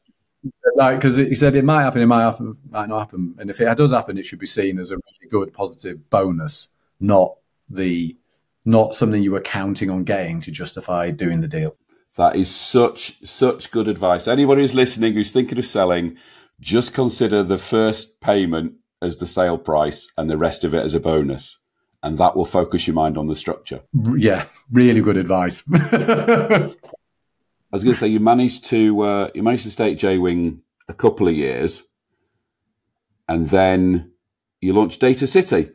Like, 0.76 0.98
because 0.98 1.18
he 1.18 1.36
said 1.36 1.56
it 1.56 1.66
might 1.66 1.84
happen, 1.84 2.02
it 2.02 2.06
might 2.06 2.24
happen, 2.24 2.56
might 2.70 2.88
not 2.88 3.00
happen. 3.00 3.36
And 3.38 3.50
if 3.50 3.60
it 3.60 3.78
does 3.78 3.92
happen, 3.92 4.18
it 4.18 4.26
should 4.26 4.40
be 4.40 4.48
seen 4.48 4.80
as 4.80 4.92
a 4.92 4.96
really 4.96 5.30
good, 5.30 5.54
positive 5.54 6.10
bonus, 6.10 6.74
not 7.00 7.36
the 7.70 8.16
not 8.66 8.94
something 8.94 9.24
you 9.24 9.32
were 9.32 9.42
counting 9.42 9.90
on 9.90 10.04
getting 10.04 10.42
to 10.42 10.52
justify 10.52 11.12
doing 11.12 11.42
the 11.42 11.48
deal. 11.48 11.76
That 12.16 12.36
is 12.36 12.54
such 12.54 13.24
such 13.26 13.72
good 13.72 13.88
advice. 13.88 14.28
Anyone 14.28 14.58
who's 14.58 14.74
listening 14.74 15.14
who's 15.14 15.32
thinking 15.32 15.58
of 15.58 15.66
selling, 15.66 16.18
just 16.60 16.94
consider 16.94 17.44
the 17.44 17.58
first 17.58 18.22
payment 18.22 18.74
as 19.02 19.18
the 19.18 19.28
sale 19.28 19.58
price 19.58 20.12
and 20.18 20.30
the 20.30 20.38
rest 20.38 20.64
of 20.64 20.74
it 20.74 20.84
as 20.84 20.94
a 20.94 21.00
bonus. 21.00 21.60
And 22.02 22.18
that 22.18 22.36
will 22.36 22.46
focus 22.46 22.88
your 22.88 22.94
mind 22.94 23.18
on 23.18 23.28
the 23.28 23.36
structure. 23.36 23.82
Yeah, 24.16 24.46
really 24.72 25.02
good 25.02 25.18
advice. 25.18 25.64
I 25.74 26.74
was 27.72 27.84
going 27.84 27.94
to 27.94 28.00
say 28.00 28.08
you 28.08 28.20
managed 28.20 28.66
to 28.66 29.02
uh, 29.02 29.30
you 29.36 29.44
managed 29.44 29.64
to 29.64 29.72
stay 29.72 29.92
at 29.92 30.00
Jaywing 30.00 30.60
a 30.88 30.94
couple 30.94 31.28
of 31.28 31.36
years, 31.36 31.84
and 33.28 33.50
then 33.50 34.14
you 34.62 34.74
launched 34.74 35.02
Data 35.02 35.28
City. 35.28 35.70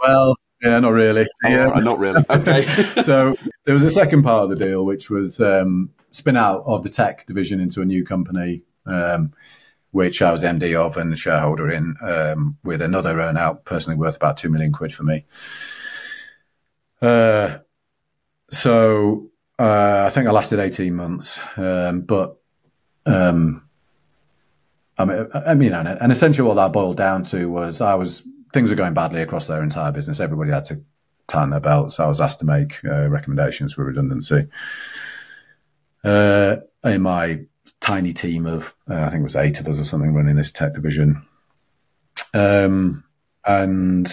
Well, 0.00 0.36
yeah, 0.62 0.80
not 0.80 0.92
really. 0.92 1.26
Oh, 1.44 1.48
yeah, 1.48 1.64
right, 1.64 1.84
not 1.84 1.98
really. 1.98 2.24
Okay. 2.28 2.66
so 3.02 3.36
there 3.64 3.74
was 3.74 3.84
a 3.84 3.90
second 3.90 4.22
part 4.22 4.42
of 4.42 4.50
the 4.50 4.56
deal, 4.56 4.84
which 4.84 5.08
was 5.08 5.40
um, 5.40 5.90
spin 6.10 6.36
out 6.36 6.62
of 6.66 6.82
the 6.82 6.88
tech 6.88 7.26
division 7.26 7.60
into 7.60 7.80
a 7.80 7.84
new 7.84 8.04
company. 8.04 8.62
Um, 8.86 9.32
which 9.90 10.20
I 10.22 10.32
was 10.32 10.42
MD 10.42 10.74
of 10.74 10.96
and 10.96 11.18
shareholder 11.18 11.70
in, 11.70 11.96
um, 12.02 12.58
with 12.64 12.80
another 12.80 13.14
earnout 13.14 13.64
personally 13.64 13.98
worth 13.98 14.16
about 14.16 14.36
two 14.36 14.50
million 14.50 14.72
quid 14.72 14.94
for 14.94 15.02
me. 15.02 15.24
Uh, 17.00 17.58
so 18.50 19.30
uh, 19.58 20.04
I 20.06 20.10
think 20.10 20.28
I 20.28 20.32
lasted 20.32 20.58
eighteen 20.58 20.94
months, 20.94 21.40
um, 21.56 22.02
but 22.02 22.36
um, 23.06 23.68
I 24.98 25.04
mean, 25.04 25.28
I 25.32 25.54
mean, 25.54 25.72
and 25.72 26.12
essentially 26.12 26.46
what 26.46 26.54
that 26.54 26.72
boiled 26.72 26.96
down 26.96 27.24
to 27.24 27.48
was 27.48 27.80
I 27.80 27.94
was 27.94 28.26
things 28.52 28.70
were 28.70 28.76
going 28.76 28.94
badly 28.94 29.22
across 29.22 29.46
their 29.46 29.62
entire 29.62 29.92
business. 29.92 30.20
Everybody 30.20 30.50
had 30.50 30.64
to 30.64 30.82
tighten 31.28 31.50
their 31.50 31.60
belts. 31.60 32.00
I 32.00 32.06
was 32.06 32.20
asked 32.20 32.40
to 32.40 32.46
make 32.46 32.84
uh, 32.84 33.08
recommendations 33.08 33.74
for 33.74 33.84
redundancy. 33.84 34.48
Uh, 36.02 36.56
in 36.84 37.02
my 37.02 37.40
tiny 37.88 38.12
team 38.12 38.44
of, 38.44 38.74
uh, 38.90 39.00
I 39.00 39.08
think 39.08 39.20
it 39.20 39.30
was 39.30 39.36
eight 39.36 39.60
of 39.60 39.68
us 39.68 39.80
or 39.80 39.84
something 39.84 40.12
running 40.12 40.36
this 40.36 40.52
tech 40.52 40.74
division. 40.74 41.22
Um, 42.34 43.04
and 43.46 44.06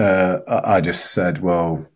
uh, 0.00 0.38
I 0.48 0.80
just 0.80 1.12
said, 1.12 1.38
well, 1.38 1.86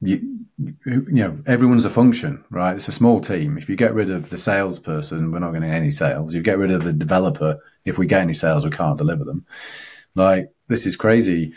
you, 0.00 0.40
you 0.84 1.04
know, 1.10 1.38
everyone's 1.46 1.84
a 1.84 1.90
function, 1.90 2.44
right? 2.50 2.74
It's 2.74 2.88
a 2.88 2.92
small 2.92 3.20
team. 3.20 3.56
If 3.58 3.68
you 3.68 3.76
get 3.76 3.94
rid 3.94 4.10
of 4.10 4.30
the 4.30 4.38
salesperson, 4.38 5.30
we're 5.30 5.38
not 5.38 5.52
getting 5.52 5.70
any 5.70 5.92
sales. 5.92 6.34
You 6.34 6.42
get 6.42 6.58
rid 6.58 6.72
of 6.72 6.82
the 6.82 6.92
developer. 6.92 7.58
If 7.84 7.96
we 7.96 8.06
get 8.06 8.22
any 8.22 8.34
sales, 8.34 8.64
we 8.64 8.72
can't 8.72 8.98
deliver 8.98 9.24
them. 9.24 9.46
Like, 10.16 10.50
this 10.66 10.84
is 10.84 10.96
crazy. 10.96 11.52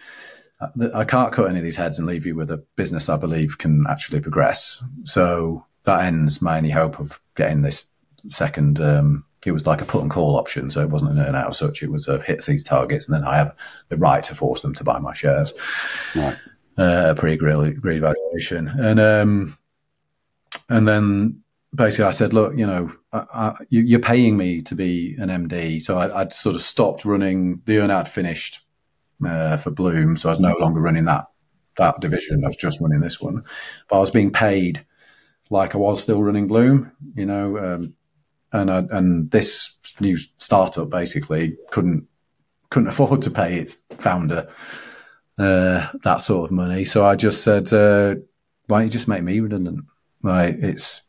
I 0.93 1.03
can't 1.03 1.33
cut 1.33 1.49
any 1.49 1.59
of 1.59 1.65
these 1.65 1.77
heads 1.77 1.97
and 1.97 2.07
leave 2.07 2.27
you 2.27 2.35
with 2.35 2.51
a 2.51 2.63
business 2.75 3.09
I 3.09 3.17
believe 3.17 3.57
can 3.57 3.85
actually 3.89 4.21
progress. 4.21 4.83
So 5.03 5.65
that 5.83 6.05
ends 6.05 6.41
my 6.41 6.57
only 6.57 6.69
hope 6.69 6.99
of 6.99 7.19
getting 7.35 7.63
this 7.63 7.89
second. 8.27 8.79
Um, 8.79 9.25
it 9.45 9.51
was 9.51 9.67
like 9.67 9.81
a 9.81 9.85
put 9.85 10.01
and 10.01 10.11
call 10.11 10.37
option, 10.37 10.71
so 10.71 10.81
it 10.81 10.89
wasn't 10.89 11.11
an 11.11 11.19
earn 11.19 11.35
out 11.35 11.47
as 11.47 11.57
such. 11.57 11.83
It 11.83 11.91
was 11.91 12.07
a 12.07 12.21
hit 12.21 12.43
these 12.45 12.63
targets, 12.63 13.05
and 13.05 13.13
then 13.13 13.25
I 13.25 13.37
have 13.37 13.55
the 13.89 13.97
right 13.97 14.23
to 14.23 14.35
force 14.35 14.61
them 14.61 14.73
to 14.75 14.83
buy 14.83 14.99
my 14.99 15.13
shares. 15.13 15.53
Right. 16.15 16.37
Uh, 16.77 17.13
pre 17.13 17.33
agreed 17.33 18.01
valuation, 18.01 18.67
and 18.67 18.99
um, 18.99 19.57
and 20.69 20.87
then 20.87 21.43
basically 21.75 22.05
I 22.05 22.11
said, 22.11 22.33
look, 22.33 22.57
you 22.57 22.65
know, 22.65 22.91
I, 23.11 23.25
I, 23.33 23.55
you, 23.69 23.97
are 23.97 24.01
paying 24.01 24.37
me 24.37 24.61
to 24.61 24.75
be 24.75 25.15
an 25.19 25.29
MD, 25.29 25.81
so 25.81 25.97
I, 25.97 26.23
would 26.23 26.33
sort 26.33 26.55
of 26.55 26.61
stopped 26.61 27.05
running 27.05 27.61
the 27.65 27.79
earn 27.79 27.91
out 27.91 28.07
finished 28.07 28.61
uh, 29.25 29.57
for 29.57 29.71
Bloom, 29.71 30.15
so 30.15 30.29
I 30.29 30.31
was 30.31 30.39
no 30.39 30.55
longer 30.59 30.79
running 30.79 31.05
that 31.05 31.27
that 31.75 31.99
division. 31.99 32.43
I 32.43 32.47
was 32.47 32.55
just 32.55 32.79
running 32.81 33.01
this 33.01 33.19
one, 33.19 33.43
but 33.89 33.97
I 33.97 33.99
was 33.99 34.11
being 34.11 34.31
paid 34.31 34.85
like 35.49 35.75
I 35.75 35.77
was 35.77 36.01
still 36.01 36.23
running 36.23 36.47
Bloom, 36.47 36.91
you 37.15 37.25
know, 37.25 37.57
um, 37.57 37.93
and 38.53 38.71
I, 38.71 38.83
and 38.91 39.29
this 39.31 39.75
new 39.99 40.15
startup 40.17 40.89
basically 40.89 41.57
couldn't 41.71 42.07
couldn't 42.69 42.87
afford 42.89 43.21
to 43.23 43.31
pay 43.31 43.55
its 43.55 43.77
founder 43.97 44.47
uh, 45.37 45.87
that 46.03 46.21
sort 46.21 46.45
of 46.45 46.51
money. 46.51 46.85
So 46.85 47.05
I 47.05 47.15
just 47.15 47.43
said, 47.43 47.73
uh, 47.73 48.15
"Why 48.67 48.79
don't 48.79 48.85
you 48.85 48.91
just 48.91 49.07
make 49.07 49.23
me 49.23 49.39
redundant?" 49.39 49.85
Like 50.21 50.55
it's 50.59 51.03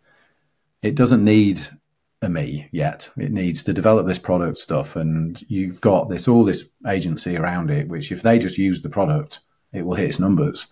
it 0.82 0.94
doesn't 0.94 1.24
need 1.24 1.68
a 2.22 2.28
me 2.28 2.68
yet. 2.72 3.10
It 3.16 3.32
needs 3.32 3.62
to 3.64 3.72
develop 3.72 4.06
this 4.06 4.18
product 4.18 4.58
stuff, 4.58 4.96
and 4.96 5.40
you've 5.48 5.80
got 5.80 6.08
this 6.08 6.26
all 6.26 6.44
this 6.44 6.68
agency 6.88 7.36
around 7.36 7.70
it. 7.70 7.88
Which 7.88 8.10
if 8.10 8.22
they 8.22 8.38
just 8.38 8.58
use 8.58 8.82
the 8.82 8.88
product, 8.88 9.40
it 9.72 9.84
will 9.84 9.94
hit 9.94 10.08
its 10.08 10.20
numbers. 10.20 10.66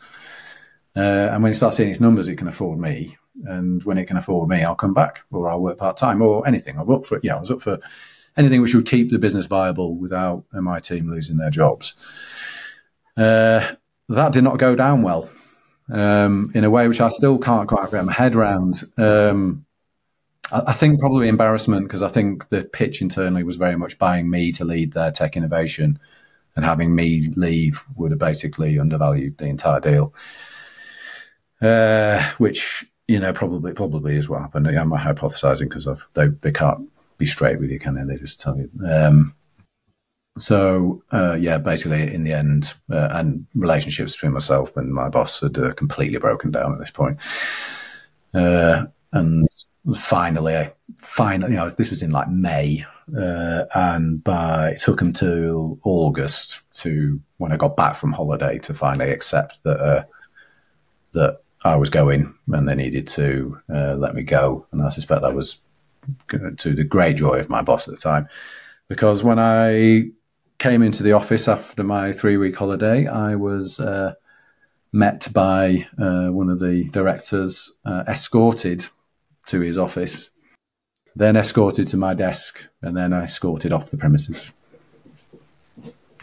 Uh, 0.95 1.31
and 1.33 1.43
when 1.43 1.53
it 1.53 1.57
starts 1.57 1.79
seeing 1.79 1.89
its 1.89 2.01
numbers, 2.01 2.29
it 2.29 2.37
can 2.37 2.49
afford 2.49 2.79
me. 2.79 3.17
And 3.45 3.83
when 3.85 3.99
it 3.99 4.07
can 4.07 4.17
afford 4.17 4.49
me, 4.49 4.63
I'll 4.63 4.75
come 4.75 4.95
back, 4.95 5.25
or 5.31 5.49
I'll 5.49 5.61
work 5.61 5.79
part 5.79 5.97
time, 5.97 6.21
or 6.23 6.47
anything. 6.47 6.79
I'm 6.79 6.91
up 6.91 7.05
for 7.05 7.17
it. 7.17 7.25
yeah, 7.25 7.37
I 7.37 7.41
was 7.41 7.51
up 7.51 7.63
for 7.63 7.79
anything 8.37 8.61
which 8.63 8.75
would 8.75 8.87
keep 8.87 9.11
the 9.11 9.19
business 9.19 9.47
viable 9.47 9.97
without 9.97 10.45
my 10.53 10.79
team 10.79 11.11
losing 11.11 11.37
their 11.37 11.51
jobs. 11.51 11.95
Uh, 13.17 13.73
that 14.09 14.33
did 14.33 14.45
not 14.45 14.59
go 14.59 14.75
down 14.75 15.03
well 15.03 15.29
um, 15.91 16.51
in 16.55 16.65
a 16.65 16.71
way 16.71 16.89
which 16.89 17.01
I 17.01 17.09
still 17.09 17.39
can't 17.39 17.69
quite 17.69 17.91
get 17.91 18.05
my 18.05 18.13
head 18.13 18.35
around. 18.35 18.83
Um, 18.97 19.67
I, 20.51 20.63
I, 20.69 20.73
think 20.73 21.01
probably 21.01 21.29
embarrassment 21.29 21.87
because 21.87 22.03
I 22.03 22.09
think 22.09 22.49
the 22.49 22.65
pitch 22.65 23.03
internally 23.03 23.43
was 23.43 23.57
very 23.57 23.77
much 23.77 23.99
buying 23.99 24.31
me 24.31 24.53
to 24.53 24.65
lead 24.65 24.93
their 24.93 25.11
tech 25.11 25.37
innovation, 25.37 25.99
and 26.57 26.65
having 26.65 26.95
me 26.95 27.29
leave 27.37 27.83
would 27.97 28.13
have 28.13 28.21
basically 28.21 28.79
undervalued 28.79 29.39
the 29.39 29.47
entire 29.47 29.81
deal. 29.81 30.15
Uh, 31.61 32.29
which 32.39 32.87
you 33.13 33.21
know 33.21 33.33
probably 33.35 33.75
probably 33.75 34.17
is 34.17 34.31
what 34.31 34.41
happened. 34.41 34.67
I'm 34.67 34.91
hypothesizing 34.91 35.69
because 35.69 35.87
they 36.15 36.29
they 36.41 36.51
can't 36.51 36.89
be 37.19 37.27
straight 37.27 37.61
with 37.61 37.71
you, 37.71 37.79
can 37.79 37.95
they? 37.95 38.05
They 38.05 38.19
just 38.19 38.41
tell 38.41 38.57
you. 38.57 38.71
Um, 38.91 39.35
so 40.39 41.03
uh, 41.13 41.35
yeah, 41.39 41.59
basically 41.59 42.13
in 42.15 42.25
the 42.25 42.33
end, 42.33 42.73
uh, 42.91 43.09
and 43.11 43.47
relationships 43.55 44.17
between 44.17 44.33
myself 44.33 44.79
and 44.79 44.95
my 44.95 45.11
boss 45.11 45.41
had 45.41 45.59
uh, 45.59 45.75
completely 45.75 46.19
broken 46.19 46.51
down 46.51 46.73
at 46.73 46.79
this 46.79 46.91
point. 46.91 47.21
Uh, 48.33 48.87
and 49.13 49.47
finally, 49.95 50.71
finally, 50.97 51.53
you 51.53 51.59
know, 51.59 51.69
this 51.69 51.91
was 51.91 52.03
in 52.03 52.13
like 52.13 52.31
May, 52.31 52.87
uh, 53.15 53.65
and 53.75 54.25
by 54.25 54.71
it 54.71 54.81
took 54.81 55.03
until 55.03 55.79
August 55.85 56.63
to 56.79 57.21
when 57.37 57.53
I 57.53 57.59
got 57.59 57.77
back 57.77 57.95
from 57.95 58.13
holiday 58.13 58.59
to 58.61 58.73
finally 58.73 59.11
accept 59.11 59.65
that 59.65 59.81
uh, 59.81 60.05
that 61.13 61.42
I 61.65 61.77
was 61.77 61.91
going, 61.91 62.35
and 62.49 62.69
they 62.69 62.75
needed 62.75 63.07
to 63.09 63.61
let 63.69 64.15
me 64.15 64.23
go. 64.23 64.67
And 64.73 64.83
I 64.83 64.89
suspect 64.89 65.23
that 65.23 65.35
was 65.35 65.61
to 66.59 66.75
the 66.75 66.85
great 66.85 67.17
joy 67.17 67.39
of 67.39 67.49
my 67.49 67.63
boss 67.63 67.87
at 67.87 67.95
the 67.95 68.01
time, 68.01 68.29
because 68.89 69.23
when 69.23 69.39
I 69.39 70.11
came 70.59 70.83
into 70.83 71.03
the 71.03 71.13
office 71.13 71.49
after 71.49 71.83
my 71.83 72.13
three 72.13 72.37
week 72.37 72.57
holiday, 72.57 73.07
I 73.07 73.35
was 73.37 73.81
uh, 73.81 74.15
met 74.93 75.29
by 75.33 75.87
uh, 75.99 76.29
one 76.29 76.51
of 76.51 76.61
the 76.61 76.85
directors, 76.91 77.73
uh, 77.85 78.05
escorted 78.07 78.87
to 79.47 79.61
his 79.61 79.79
office, 79.79 80.31
then 81.17 81.37
escorted 81.37 81.89
to 81.89 81.97
my 81.97 82.15
desk, 82.15 82.69
and 82.81 82.97
then 82.97 83.13
escorted 83.13 83.73
off 83.73 83.91
the 83.91 83.97
premises. 83.97 84.53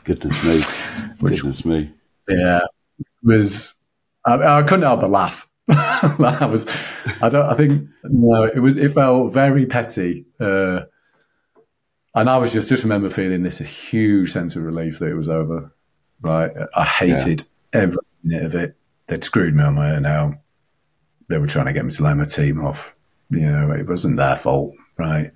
Goodness 0.04 0.44
me! 0.44 0.62
Which, 1.20 1.42
Goodness 1.42 1.66
me! 1.66 1.92
Yeah, 2.28 2.62
was 3.24 3.76
I, 4.26 4.60
I 4.60 4.64
couldn't 4.64 4.84
help 4.84 5.02
but 5.02 5.10
laugh. 5.10 5.48
I 5.70 6.48
was, 6.50 6.66
I 7.22 7.30
don't, 7.30 7.46
I 7.46 7.54
think 7.54 7.90
no, 8.04 8.44
it 8.44 8.60
was, 8.60 8.76
it 8.76 8.94
felt 8.94 9.34
very 9.34 9.66
petty. 9.66 10.26
Uh, 10.40 10.82
and 12.16 12.30
I 12.30 12.38
was 12.38 12.52
just 12.52 12.70
just 12.70 12.84
remember 12.84 13.10
feeling 13.10 13.44
this 13.44 13.62
a 13.62 13.66
huge 13.66 14.32
sense 14.32 14.56
of 14.56 14.64
relief 14.64 15.00
that 15.00 15.10
it 15.10 15.16
was 15.16 15.30
over. 15.30 15.74
Right, 16.22 16.52
I 16.76 16.84
hated 16.84 17.44
yeah. 17.74 17.82
every 17.82 17.98
minute 18.24 18.46
of 18.46 18.56
it. 18.56 18.76
They'd 19.08 19.24
screwed 19.24 19.56
me 19.56 19.64
on 19.64 19.76
my 19.76 19.96
own 19.96 20.02
now. 20.02 20.42
They 21.28 21.38
were 21.38 21.48
trying 21.48 21.68
to 21.68 21.74
get 21.74 21.86
me 21.86 21.92
to 21.92 22.04
lay 22.04 22.14
my 22.14 22.26
team 22.26 22.66
off. 22.66 22.96
You 23.30 23.52
know, 23.52 23.72
it 23.72 23.88
wasn't 23.88 24.18
their 24.18 24.36
fault, 24.36 24.74
right? 24.98 25.32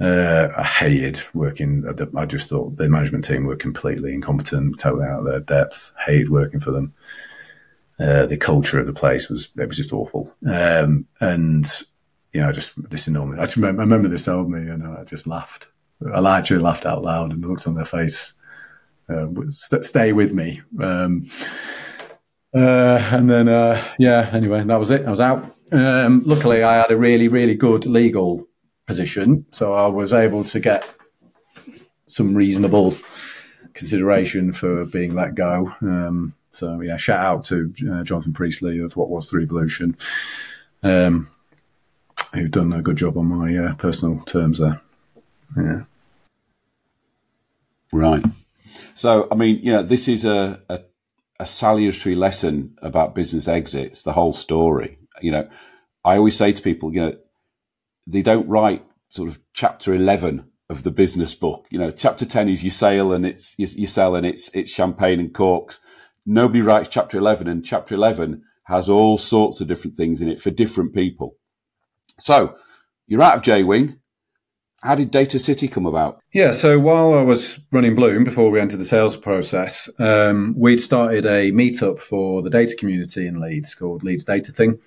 Uh, 0.00 0.48
I 0.56 0.62
hated 0.62 1.20
working. 1.34 1.84
I 2.16 2.24
just 2.26 2.48
thought 2.48 2.76
the 2.76 2.88
management 2.88 3.24
team 3.24 3.44
were 3.44 3.56
completely 3.56 4.14
incompetent, 4.14 4.78
totally 4.78 5.06
out 5.06 5.20
of 5.20 5.26
their 5.26 5.40
depth. 5.40 5.92
Hated 6.06 6.30
working 6.30 6.60
for 6.60 6.70
them. 6.70 6.94
Uh, 7.98 8.26
the 8.26 8.36
culture 8.36 8.80
of 8.80 8.86
the 8.86 8.92
place 8.92 9.28
was 9.28 9.52
it 9.56 9.68
was 9.68 9.76
just 9.76 9.92
awful. 9.92 10.34
Um, 10.46 11.06
and 11.20 11.66
you 12.32 12.40
know, 12.40 12.50
just 12.50 12.72
this 12.90 13.06
enormous. 13.06 13.38
I, 13.38 13.42
just 13.44 13.56
remember, 13.56 13.82
I 13.82 13.84
remember 13.84 14.16
told 14.18 14.50
me, 14.50 14.68
and 14.68 14.86
I 14.86 15.04
just 15.04 15.26
laughed. 15.26 15.68
I 16.12 16.38
actually 16.38 16.60
laughed 16.60 16.84
out 16.84 17.02
loud 17.02 17.32
and 17.32 17.46
looked 17.46 17.66
on 17.66 17.74
their 17.74 17.84
face. 17.84 18.34
Uh, 19.08 19.26
st- 19.50 19.84
stay 19.84 20.12
with 20.12 20.32
me. 20.32 20.60
Um, 20.80 21.30
uh, 22.54 23.08
and 23.10 23.30
then, 23.30 23.48
uh, 23.48 23.82
yeah, 23.98 24.30
anyway, 24.32 24.62
that 24.64 24.78
was 24.78 24.90
it. 24.90 25.06
I 25.06 25.10
was 25.10 25.20
out. 25.20 25.54
Um, 25.72 26.22
luckily, 26.24 26.62
I 26.62 26.76
had 26.76 26.90
a 26.90 26.96
really, 26.96 27.28
really 27.28 27.54
good 27.54 27.86
legal 27.86 28.46
position. 28.86 29.46
So 29.50 29.74
I 29.74 29.86
was 29.86 30.12
able 30.12 30.44
to 30.44 30.60
get 30.60 30.88
some 32.06 32.34
reasonable 32.34 32.96
consideration 33.74 34.52
for 34.52 34.84
being 34.84 35.14
let 35.14 35.34
go. 35.34 35.74
Um, 35.82 36.34
so, 36.50 36.80
yeah, 36.80 36.96
shout 36.96 37.24
out 37.24 37.44
to 37.46 37.72
uh, 37.90 38.04
Jonathan 38.04 38.32
Priestley 38.32 38.78
of 38.78 38.96
What 38.96 39.10
Was 39.10 39.28
the 39.28 39.38
Revolution, 39.38 39.96
um, 40.82 41.28
who've 42.32 42.50
done 42.50 42.72
a 42.72 42.82
good 42.82 42.96
job 42.96 43.18
on 43.18 43.26
my 43.26 43.56
uh, 43.56 43.74
personal 43.74 44.20
terms 44.20 44.60
there. 44.60 44.80
Yeah. 45.56 45.82
Right. 47.92 48.24
So, 48.94 49.28
I 49.30 49.34
mean, 49.34 49.58
you 49.62 49.72
know, 49.72 49.82
this 49.82 50.08
is 50.08 50.24
a, 50.24 50.60
a, 50.68 50.80
a 51.40 51.46
salutary 51.46 52.14
lesson 52.14 52.76
about 52.82 53.14
business 53.14 53.48
exits, 53.48 54.02
the 54.02 54.12
whole 54.12 54.32
story. 54.32 54.98
You 55.20 55.32
know, 55.32 55.48
I 56.04 56.16
always 56.16 56.36
say 56.36 56.52
to 56.52 56.62
people, 56.62 56.94
you 56.94 57.00
know, 57.00 57.14
they 58.06 58.22
don't 58.22 58.48
write 58.48 58.84
sort 59.08 59.28
of 59.28 59.38
chapter 59.52 59.94
11 59.94 60.44
of 60.74 60.82
the 60.82 60.90
business 60.90 61.34
book. 61.34 61.66
You 61.70 61.78
know, 61.78 61.90
chapter 61.90 62.24
10 62.24 62.48
is 62.48 62.64
you 62.64 62.70
sail 62.70 63.12
and 63.12 63.24
it's, 63.24 63.54
you, 63.56 63.86
sell 63.86 64.16
and 64.16 64.26
it's, 64.26 64.48
it's 64.54 64.70
champagne 64.70 65.20
and 65.20 65.32
corks. 65.32 65.78
Nobody 66.26 66.62
writes 66.62 66.88
chapter 66.88 67.16
11 67.18 67.46
and 67.48 67.64
chapter 67.64 67.94
11 67.94 68.42
has 68.64 68.88
all 68.88 69.18
sorts 69.18 69.60
of 69.60 69.68
different 69.68 69.96
things 69.96 70.20
in 70.20 70.28
it 70.28 70.40
for 70.40 70.50
different 70.50 70.94
people. 70.94 71.36
So 72.18 72.56
you're 73.06 73.22
out 73.22 73.36
of 73.36 73.42
Jaywing 73.42 73.98
How 74.82 74.94
did 74.94 75.10
Data 75.10 75.38
City 75.38 75.68
come 75.68 75.86
about? 75.86 76.20
Yeah, 76.32 76.50
so 76.50 76.78
while 76.80 77.14
I 77.14 77.22
was 77.22 77.60
running 77.72 77.94
Bloom 77.94 78.24
before 78.24 78.50
we 78.50 78.60
entered 78.60 78.80
the 78.80 78.84
sales 78.84 79.16
process, 79.16 79.88
um, 79.98 80.54
we'd 80.56 80.80
started 80.80 81.26
a 81.26 81.52
meetup 81.52 82.00
for 82.00 82.42
the 82.42 82.50
data 82.50 82.74
community 82.76 83.26
in 83.26 83.40
Leeds 83.40 83.74
called 83.74 84.02
Leeds 84.02 84.24
Data 84.24 84.50
Thing. 84.50 84.78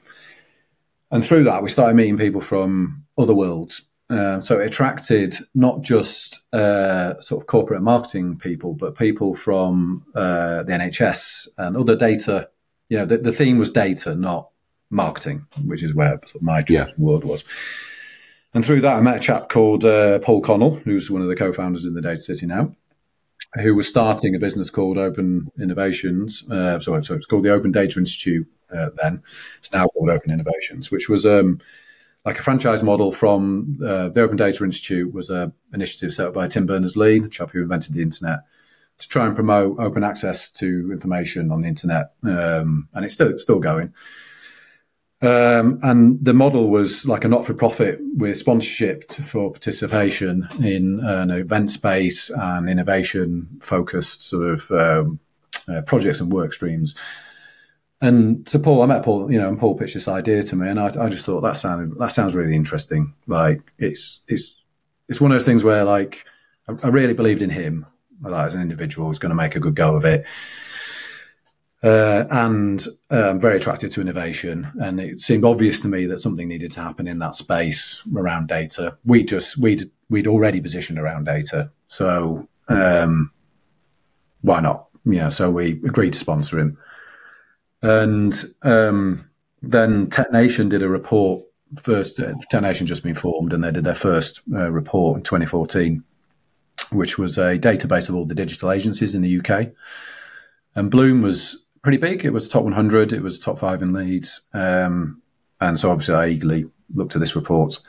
And 1.12 1.24
through 1.24 1.46
that, 1.46 1.64
we 1.64 1.70
started 1.70 1.96
meeting 1.96 2.18
people 2.18 2.42
from 2.42 3.06
other 3.18 3.34
worlds. 3.34 3.87
Uh, 4.10 4.40
so 4.40 4.60
it 4.60 4.68
attracted 4.68 5.36
not 5.54 5.82
just 5.82 6.46
uh, 6.54 7.20
sort 7.20 7.44
of 7.44 7.48
corporate 7.48 7.82
marketing 7.82 8.38
people, 8.38 8.74
but 8.74 8.98
people 8.98 9.36
from 9.36 10.06
uh, 10.16 10.64
the 10.64 10.72
NHS 10.72 11.50
and 11.58 11.76
other 11.76 11.96
data. 11.96 12.50
You 12.88 13.00
know, 13.00 13.06
the, 13.06 13.18
the, 13.18 13.34
theme 13.34 13.58
was 13.58 13.70
data, 13.70 14.16
not 14.16 14.50
marketing, 14.90 15.46
which 15.66 15.84
is 15.84 15.94
where 15.94 16.20
sort 16.26 16.36
of 16.36 16.42
my 16.42 16.64
yeah. 16.70 16.88
world 16.98 17.26
was. 17.26 17.44
And 18.54 18.66
through 18.66 18.82
that, 18.82 18.96
I 18.96 19.02
met 19.02 19.18
a 19.18 19.20
chap 19.20 19.50
called 19.50 19.84
uh, 19.84 20.20
Paul 20.20 20.42
Connell, 20.42 20.76
who's 20.76 21.12
one 21.12 21.22
of 21.22 21.28
the 21.28 21.36
co-founders 21.36 21.84
in 21.84 21.94
the 21.94 22.02
Data 22.02 22.22
City 22.22 22.46
now, 22.46 22.74
who 23.56 23.76
was 23.76 23.90
starting 23.90 24.36
a 24.36 24.40
business 24.40 24.70
called 24.70 24.98
Open 24.98 25.52
Innovations. 25.60 26.50
Uh, 26.50 26.80
sorry, 26.80 27.04
so 27.04 27.14
it's 27.14 27.26
called 27.26 27.44
the 27.44 27.52
Open 27.52 27.74
Data 27.74 28.00
Institute 28.00 28.48
uh, 28.74 28.90
then. 29.02 29.22
It's 29.60 29.72
now 29.74 29.88
called 29.88 30.10
Open 30.10 30.32
Innovations, 30.32 30.92
which 30.92 31.10
was 31.10 31.26
um, 31.26 31.60
like 32.28 32.40
a 32.40 32.42
franchise 32.42 32.84
model 32.84 33.14
from 33.14 33.80
uh, 33.82 34.10
the 34.10 34.20
Open 34.20 34.36
Data 34.36 34.66
Institute 34.66 35.14
was 35.14 35.30
an 35.30 35.54
initiative 35.74 36.12
set 36.12 36.28
up 36.28 36.34
by 36.34 36.50
Tim 36.50 36.66
Berners-Lee, 36.66 37.20
the 37.20 37.30
chap 37.30 37.52
who 37.52 37.62
invented 37.62 37.94
the 37.94 38.02
internet, 38.02 38.40
to 38.98 39.08
try 39.08 39.26
and 39.26 39.34
promote 39.34 39.80
open 39.80 40.04
access 40.04 40.50
to 40.52 40.92
information 40.92 41.52
on 41.52 41.62
the 41.62 41.70
internet. 41.70 42.12
Um, 42.24 42.90
and 42.94 43.06
it's 43.06 43.14
still, 43.14 43.40
still 43.40 43.60
going. 43.60 43.94
Um, 45.22 45.80
and 45.82 46.20
the 46.22 46.34
model 46.34 46.70
was 46.70 47.08
like 47.08 47.24
a 47.24 47.30
not 47.30 47.46
for 47.46 47.54
profit 47.54 48.00
with 48.18 48.36
sponsorship 48.36 49.10
for 49.10 49.50
participation 49.50 50.50
in 50.62 51.00
an 51.06 51.32
event 51.32 51.72
space 51.72 52.30
and 52.30 52.70
innovation 52.70 53.58
focused 53.62 54.22
sort 54.22 54.50
of 54.50 54.72
um, 54.72 55.22
uh, 55.70 55.80
projects 55.84 56.20
and 56.20 56.34
work 56.34 56.52
streams. 56.52 56.94
And 58.00 58.48
so 58.48 58.60
Paul, 58.60 58.84
I 58.84 58.86
met 58.86 59.04
Paul, 59.04 59.32
you 59.32 59.40
know, 59.40 59.50
and 59.50 59.60
Paul 59.60 59.76
pitched 59.76 59.96
this 59.96 60.08
idea 60.08 60.44
to 60.44 60.56
me, 60.56 60.68
and 60.68 60.80
I, 60.80 60.88
I 60.88 61.10
just 61.10 61.26
thought 61.26 61.42
that 61.42 61.58
sounded 61.58 61.98
that 61.98 62.12
sounds 62.12 62.36
really 62.36 62.56
interesting. 62.56 63.14
Like 63.26 63.62
it's 63.80 64.22
it's 64.28 64.62
it's 65.10 65.20
one 65.20 65.32
of 65.32 65.36
those 65.36 65.46
things 65.46 65.64
where 65.64 65.84
like 65.84 66.26
I, 66.68 66.74
I 66.84 66.90
really 66.90 67.14
believed 67.14 67.42
in 67.42 67.50
him, 67.50 67.88
like 68.22 68.46
as 68.46 68.56
an 68.56 68.62
individual, 68.62 69.08
was 69.08 69.20
going 69.20 69.32
to 69.32 69.36
make 69.36 69.56
a 69.56 69.60
good 69.60 69.76
go 69.76 69.96
of 69.96 70.06
it. 70.06 70.26
Uh, 71.84 72.26
and 72.32 72.86
uh, 73.12 73.30
I'm 73.30 73.40
very 73.40 73.58
attracted 73.58 73.92
to 73.92 74.02
innovation. 74.02 74.72
And 74.82 75.00
it 75.00 75.22
seemed 75.22 75.46
obvious 75.46 75.80
to 75.82 75.88
me 75.88 76.06
that 76.08 76.18
something 76.18 76.48
needed 76.48 76.72
to 76.72 76.82
happen 76.82 77.08
in 77.08 77.20
that 77.20 77.36
space 77.36 78.04
around 78.16 78.48
data. 78.48 78.98
We 79.06 79.24
just 79.24 79.58
we'd 79.58 79.90
we'd 80.10 80.28
already 80.28 80.62
positioned 80.62 81.00
around 81.00 81.26
data, 81.26 81.72
so 81.88 82.48
um, 82.68 83.32
why 84.42 84.60
not? 84.60 84.88
Yeah, 85.06 85.30
so 85.30 85.50
we 85.50 85.72
agreed 85.72 86.14
to 86.14 86.20
sponsor 86.20 86.60
him, 86.60 86.78
and 87.88 88.46
um, 88.64 89.30
then 89.62 90.10
Tech 90.10 90.32
Nation 90.32 90.70
did 90.70 90.84
a 90.84 90.90
report. 90.90 91.44
First, 91.82 92.20
uh, 92.20 92.34
Tech 92.50 92.62
Nation 92.62 92.88
just 92.88 93.04
been 93.04 93.16
formed, 93.16 93.54
and 93.54 93.64
they 93.64 93.72
did 93.72 93.84
their 93.84 93.96
first 93.96 94.42
uh, 94.54 94.72
report 94.72 95.18
in 95.18 95.24
2014, 95.24 96.04
which 96.92 97.18
was 97.18 97.38
a 97.38 97.58
database 97.58 98.10
of 98.10 98.16
all 98.16 98.26
the 98.26 98.36
digital 98.36 98.72
agencies 98.72 99.16
in 99.16 99.22
the 99.22 99.40
UK. 99.40 99.70
And 100.76 100.92
Bloom 100.92 101.22
was 101.22 101.66
pretty 101.82 101.98
big. 101.98 102.26
It 102.26 102.34
was 102.34 102.48
top 102.48 102.64
100. 102.64 103.14
It 103.14 103.22
was 103.22 103.40
top 103.40 103.60
five 103.60 103.82
in 103.82 103.94
Leeds. 103.94 104.42
Um, 104.54 105.22
and 105.60 105.80
so 105.80 105.90
obviously 105.90 106.16
I 106.16 106.28
eagerly 106.28 106.66
looked 106.94 107.16
at 107.16 107.20
this 107.20 107.36
report 107.36 107.80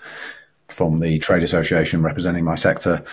from 0.69 1.01
the 1.01 1.19
trade 1.19 1.43
association 1.43 2.03
representing 2.03 2.45
my 2.45 2.55
sector 2.55 3.05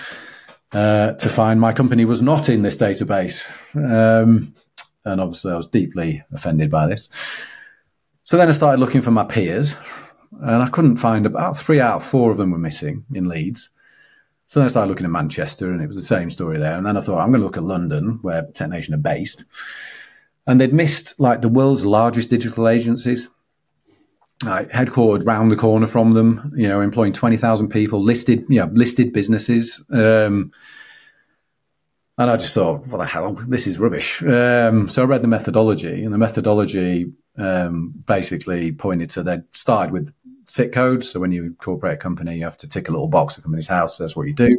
uh, 0.72 1.14
to 1.14 1.30
find 1.30 1.60
my 1.60 1.74
company 1.74 2.06
was 2.06 2.22
not 2.22 2.50
in 2.50 2.62
this 2.62 2.78
database. 2.78 3.46
Um, 3.76 4.54
and 5.06 5.22
obviously 5.22 5.52
I 5.52 5.58
was 5.58 5.68
deeply 5.68 6.24
offended 6.34 6.70
by 6.70 6.88
this. 6.88 7.10
So 8.24 8.38
then 8.38 8.50
I 8.50 8.52
started 8.54 8.80
looking 8.80 9.02
for 9.02 9.12
my 9.12 9.24
peers 9.24 9.76
and 10.42 10.64
I 10.64 10.70
couldn't 10.70 10.98
find 10.98 11.26
about 11.26 11.58
three 11.58 11.80
out 11.80 11.98
of 11.98 12.04
four 12.04 12.32
of 12.32 12.38
them 12.38 12.52
were 12.52 12.58
missing 12.58 13.06
in 13.14 13.30
Leeds. 13.30 13.70
So 14.48 14.60
then 14.60 14.66
I 14.66 14.70
started 14.70 14.90
looking 14.90 15.06
at 15.06 15.12
Manchester 15.12 15.72
and 15.72 15.82
it 15.82 15.88
was 15.88 15.96
the 15.96 16.02
same 16.02 16.30
story 16.30 16.58
there. 16.58 16.76
And 16.76 16.86
then 16.86 16.98
I 16.98 17.02
thought, 17.02 17.20
I'm 17.20 17.30
going 17.30 17.40
to 17.40 17.46
look 17.46 17.58
at 17.58 17.64
London 17.64 18.20
where 18.22 18.44
Tech 18.54 18.70
Nation 18.70 18.94
are 18.94 18.98
based 18.98 19.44
and 20.48 20.60
they'd 20.60 20.74
missed 20.74 21.20
like 21.20 21.42
the 21.42 21.50
world's 21.50 21.86
largest 21.86 22.30
digital 22.30 22.68
agencies, 22.68 23.30
like 24.44 24.70
headquartered 24.70 25.26
round 25.26 25.52
the 25.52 25.56
corner 25.56 25.88
from 25.88 26.14
them, 26.14 26.52
you 26.56 26.68
know, 26.68 26.82
employing 26.82 27.14
twenty 27.14 27.38
thousand 27.38 27.70
people, 27.70 28.02
listed, 28.02 28.46
you 28.50 28.60
know, 28.60 28.70
listed 28.74 29.14
businesses. 29.14 29.84
Um, 29.90 30.52
and 32.18 32.32
I 32.32 32.38
just 32.38 32.54
thought, 32.54 32.88
what 32.88 32.98
the 32.98 33.06
hell? 33.06 33.34
This 33.34 33.68
is 33.68 33.78
rubbish. 33.78 34.24
Um, 34.24 34.88
so 34.88 35.04
I 35.04 35.06
read 35.06 35.22
the 35.22 35.28
methodology, 35.28 36.04
and 36.04 36.14
the 36.14 36.18
methodology 36.18 37.12
um, 37.38 37.94
basically 38.06 38.72
pointed 38.72 39.10
to 39.12 39.24
they 39.24 39.40
started 39.52 39.92
with 39.92 40.14
SIC 40.48 40.72
codes. 40.72 41.10
So 41.10 41.20
when 41.20 41.32
you 41.32 41.44
incorporate 41.44 41.96
a 41.96 41.98
company, 41.98 42.38
you 42.38 42.44
have 42.46 42.58
to 42.58 42.70
tick 42.70 42.88
a 42.88 42.92
little 42.92 43.08
box 43.08 43.38
at 43.38 43.44
Companies 43.44 43.68
House. 43.68 43.98
That's 43.98 44.16
what 44.16 44.28
you 44.28 44.34
do. 44.34 44.58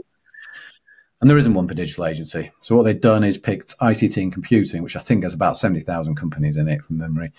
And 1.21 1.31
there 1.31 1.39
isn't 1.39 1.55
one 1.55 1.67
for 1.67 1.75
digital 1.75 2.05
agency. 2.05 2.51
So 2.61 2.77
what 2.77 2.83
they've 2.83 3.01
done 3.01 3.25
is 3.25 3.39
picked 3.39 3.79
ICT 3.79 4.23
and 4.23 4.33
computing, 4.33 4.83
which 4.83 4.97
I 4.97 5.01
think 5.01 5.23
has 5.23 5.33
about 5.33 5.57
70,000 5.57 6.15
companies 6.15 6.59
in 6.59 6.69
it 6.69 6.83
from 6.83 6.99
memory, 6.99 7.33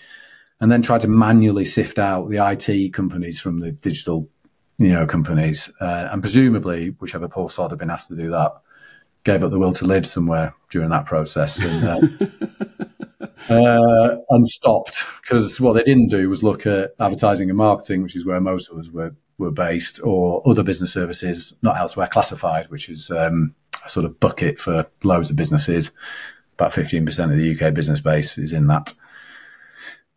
and 0.60 0.72
then 0.72 0.82
tried 0.82 1.02
to 1.02 1.08
manually 1.08 1.64
sift 1.64 1.98
out 1.98 2.28
the 2.28 2.44
IT 2.44 2.92
companies 2.92 3.40
from 3.40 3.60
the 3.60 3.70
digital, 3.70 4.28
you 4.78 4.88
know, 4.88 5.06
companies. 5.06 5.70
Uh, 5.80 6.08
and 6.10 6.20
presumably, 6.20 6.88
whichever 6.98 7.28
Paul 7.28 7.48
Sod 7.48 7.70
had 7.70 7.78
been 7.78 7.90
asked 7.90 8.08
to 8.08 8.16
do 8.16 8.30
that, 8.30 8.52
gave 9.24 9.44
up 9.44 9.50
the 9.50 9.58
will 9.58 9.72
to 9.74 9.84
live 9.84 10.06
somewhere 10.06 10.54
during 10.70 10.90
that 10.90 11.06
process 11.06 11.60
and, 11.60 11.84
uh, 11.84 13.54
uh, 13.54 14.16
and 14.30 14.46
stopped 14.46 15.04
because 15.22 15.60
what 15.60 15.74
they 15.74 15.82
didn't 15.82 16.08
do 16.08 16.28
was 16.28 16.42
look 16.42 16.66
at 16.66 16.92
advertising 17.00 17.50
and 17.50 17.58
marketing, 17.58 18.02
which 18.02 18.16
is 18.16 18.24
where 18.24 18.40
most 18.40 18.70
of 18.70 18.78
us 18.78 18.90
were, 18.90 19.14
were 19.36 19.50
based, 19.50 20.00
or 20.02 20.42
other 20.48 20.62
business 20.62 20.92
services 20.92 21.58
not 21.62 21.76
elsewhere 21.76 22.06
classified, 22.06 22.66
which 22.70 22.88
is 22.88 23.10
um, 23.10 23.54
a 23.84 23.88
sort 23.88 24.06
of 24.06 24.18
bucket 24.20 24.58
for 24.58 24.86
loads 25.02 25.30
of 25.30 25.36
businesses. 25.36 25.92
About 26.54 26.72
15% 26.72 27.30
of 27.30 27.36
the 27.36 27.54
UK 27.54 27.72
business 27.74 28.00
base 28.00 28.38
is 28.38 28.52
in 28.52 28.66
that. 28.66 28.92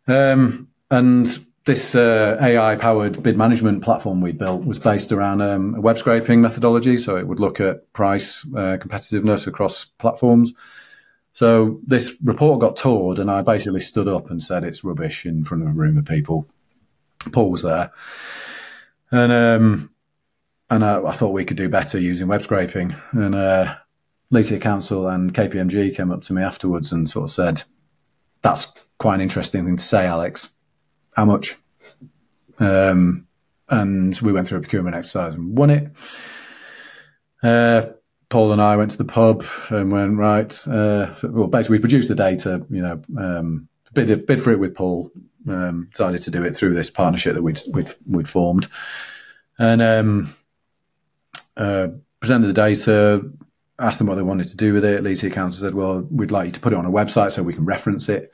Um, 0.08 0.68
and 0.90 1.44
this 1.64 1.94
uh, 1.94 2.36
AI 2.40 2.76
powered 2.76 3.22
bid 3.22 3.36
management 3.36 3.82
platform 3.82 4.20
we 4.20 4.32
built 4.32 4.64
was 4.64 4.78
based 4.78 5.12
around 5.12 5.40
um, 5.40 5.74
a 5.76 5.80
web 5.80 5.98
scraping 5.98 6.40
methodology. 6.40 6.98
So 6.98 7.16
it 7.16 7.26
would 7.26 7.40
look 7.40 7.60
at 7.60 7.92
price 7.92 8.44
uh, 8.46 8.78
competitiveness 8.78 9.46
across 9.46 9.84
platforms. 9.84 10.52
So 11.32 11.80
this 11.86 12.16
report 12.22 12.60
got 12.60 12.76
toured, 12.76 13.18
and 13.18 13.30
I 13.30 13.42
basically 13.42 13.80
stood 13.80 14.08
up 14.08 14.30
and 14.30 14.42
said 14.42 14.64
it's 14.64 14.84
rubbish 14.84 15.24
in 15.24 15.44
front 15.44 15.62
of 15.62 15.70
a 15.70 15.72
room 15.72 15.96
of 15.96 16.04
people. 16.04 16.46
Paul 17.32 17.52
was 17.52 17.62
there. 17.62 17.90
And 19.10 19.32
um, 19.32 19.90
and 20.68 20.82
uh, 20.82 21.04
I 21.06 21.12
thought 21.12 21.32
we 21.32 21.44
could 21.44 21.56
do 21.56 21.68
better 21.68 21.98
using 21.98 22.28
web 22.28 22.42
scraping. 22.42 22.94
And 23.12 23.34
uh, 23.34 23.76
Council 24.60 25.06
and 25.08 25.32
KPMG 25.32 25.94
came 25.94 26.10
up 26.10 26.22
to 26.22 26.32
me 26.32 26.42
afterwards 26.42 26.92
and 26.92 27.08
sort 27.08 27.24
of 27.24 27.30
said, 27.30 27.62
"That's 28.40 28.72
quite 28.98 29.16
an 29.16 29.20
interesting 29.20 29.64
thing 29.64 29.76
to 29.76 29.82
say, 29.82 30.06
Alex. 30.06 30.50
How 31.12 31.24
much?" 31.24 31.56
Um, 32.58 33.26
and 33.68 34.18
we 34.20 34.32
went 34.32 34.48
through 34.48 34.58
a 34.58 34.62
procurement 34.62 34.96
exercise 34.96 35.34
and 35.34 35.56
won 35.56 35.70
it. 35.70 35.90
Uh, 37.42 37.86
Paul 38.28 38.52
and 38.52 38.62
I 38.62 38.76
went 38.76 38.90
to 38.92 38.98
the 38.98 39.04
pub 39.04 39.44
and 39.70 39.92
went 39.92 40.16
right. 40.16 40.52
Uh, 40.66 41.12
so, 41.14 41.28
well, 41.28 41.46
basically, 41.48 41.78
we 41.78 41.80
produced 41.80 42.08
the 42.08 42.14
data. 42.14 42.64
You 42.70 42.82
know, 42.82 43.02
um, 43.18 43.68
bid 43.94 44.26
bid 44.26 44.42
for 44.42 44.52
it 44.52 44.58
with 44.58 44.74
Paul. 44.74 45.10
Um, 45.48 45.88
decided 45.90 46.22
to 46.22 46.30
do 46.30 46.44
it 46.44 46.54
through 46.56 46.74
this 46.74 46.88
partnership 46.88 47.34
that 47.34 47.42
we'd 47.42 47.60
we'd, 47.72 47.92
we'd 48.06 48.28
formed, 48.28 48.68
and 49.58 49.82
um, 49.82 50.34
uh, 51.56 51.88
presented 52.20 52.46
the 52.46 52.52
data, 52.52 53.28
asked 53.78 53.98
them 53.98 54.06
what 54.06 54.14
they 54.14 54.22
wanted 54.22 54.48
to 54.48 54.56
do 54.56 54.72
with 54.72 54.84
it. 54.84 55.02
City 55.18 55.30
Council 55.30 55.60
said, 55.60 55.74
well, 55.74 56.06
we'd 56.10 56.30
like 56.30 56.46
you 56.46 56.52
to 56.52 56.60
put 56.60 56.72
it 56.72 56.78
on 56.78 56.86
a 56.86 56.90
website 56.90 57.32
so 57.32 57.42
we 57.42 57.52
can 57.52 57.64
reference 57.64 58.08
it. 58.08 58.32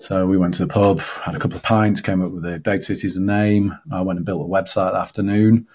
So 0.00 0.26
we 0.26 0.38
went 0.38 0.54
to 0.54 0.64
the 0.64 0.72
pub, 0.72 1.00
had 1.00 1.34
a 1.34 1.38
couple 1.38 1.56
of 1.56 1.62
pints, 1.62 2.00
came 2.00 2.22
up 2.22 2.30
with 2.30 2.44
the 2.44 2.58
Data 2.58 2.82
City 2.82 3.06
as 3.06 3.16
a 3.16 3.22
name. 3.22 3.76
I 3.90 4.00
went 4.02 4.18
and 4.18 4.26
built 4.26 4.42
a 4.42 4.48
website 4.48 4.92
that 4.92 5.00
afternoon 5.00 5.66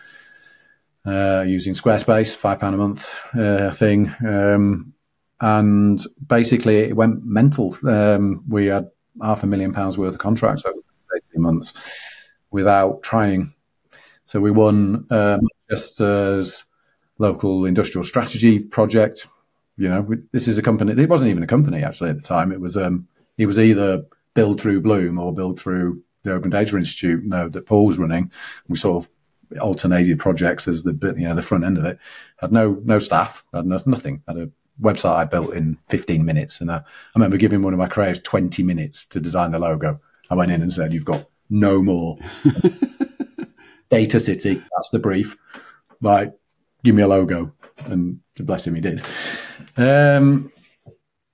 uh, 1.05 1.43
using 1.45 1.73
Squarespace, 1.73 2.38
£5 2.38 2.73
a 2.73 2.77
month 2.77 3.36
uh, 3.36 3.71
thing. 3.71 4.13
Um, 4.25 4.93
and 5.41 5.99
basically, 6.25 6.77
it 6.77 6.95
went 6.95 7.25
mental. 7.25 7.75
Um, 7.86 8.45
we 8.47 8.67
had 8.67 8.89
half 9.21 9.43
a 9.43 9.47
million 9.47 9.73
pounds 9.73 9.97
worth 9.97 10.13
of 10.13 10.19
contracts 10.19 10.63
over 10.65 10.79
18 11.33 11.41
months 11.41 11.73
without 12.49 13.03
trying. 13.03 13.53
So 14.25 14.39
we 14.39 14.51
won 14.51 15.05
um, 15.09 15.41
Manchester's 15.69 16.63
local 17.17 17.65
industrial 17.65 18.05
strategy 18.05 18.59
project. 18.59 19.27
You 19.75 19.89
know, 19.89 20.07
this 20.31 20.47
is 20.47 20.57
a 20.57 20.62
company. 20.62 20.93
It 21.01 21.09
wasn't 21.09 21.29
even 21.29 21.43
a 21.43 21.47
company 21.47 21.83
actually 21.83 22.12
at 22.12 22.19
the 22.19 22.25
time. 22.25 22.53
It 22.53 22.62
was 22.62 22.77
um, 22.77 23.07
it 23.37 23.45
was 23.45 23.59
either 23.59 24.05
build 24.33 24.59
through 24.59 24.81
Bloom 24.81 25.19
or 25.19 25.33
build 25.33 25.59
through 25.59 26.03
the 26.23 26.33
Open 26.33 26.49
Data 26.49 26.77
Institute. 26.77 27.23
Know, 27.23 27.49
that 27.49 27.65
Paul 27.65 27.85
was 27.85 27.97
running. 27.97 28.31
We 28.67 28.77
sort 28.77 29.03
of 29.03 29.09
alternated 29.59 30.19
projects 30.19 30.67
as 30.67 30.83
the 30.83 30.93
you 31.17 31.27
know 31.27 31.35
the 31.35 31.41
front 31.41 31.63
end 31.63 31.77
of 31.77 31.85
it. 31.85 31.99
Had 32.37 32.51
no 32.51 32.81
no 32.83 32.99
staff, 32.99 33.43
had 33.53 33.65
no, 33.65 33.79
nothing. 33.85 34.23
Had 34.27 34.37
a 34.37 34.49
website 34.81 35.15
I 35.15 35.25
built 35.25 35.53
in 35.53 35.77
15 35.89 36.25
minutes, 36.25 36.61
and 36.61 36.71
I, 36.71 36.77
I 36.77 36.83
remember 37.15 37.37
giving 37.37 37.61
one 37.61 37.73
of 37.73 37.79
my 37.79 37.87
creators 37.87 38.21
20 38.21 38.63
minutes 38.63 39.05
to 39.05 39.19
design 39.19 39.51
the 39.51 39.59
logo. 39.59 39.99
I 40.29 40.35
went 40.35 40.51
in 40.51 40.61
and 40.61 40.71
said, 40.71 40.93
"You've 40.93 41.05
got 41.05 41.29
no 41.49 41.81
more." 41.81 42.17
Data 43.89 44.19
City, 44.19 44.55
that's 44.55 44.89
the 44.89 44.97
brief. 44.97 45.37
Right, 46.01 46.31
give 46.83 46.95
me 46.95 47.03
a 47.03 47.07
logo, 47.07 47.53
and 47.85 48.19
bless 48.39 48.65
him, 48.65 48.73
he 48.73 48.81
did. 48.81 49.03
Um, 49.77 50.51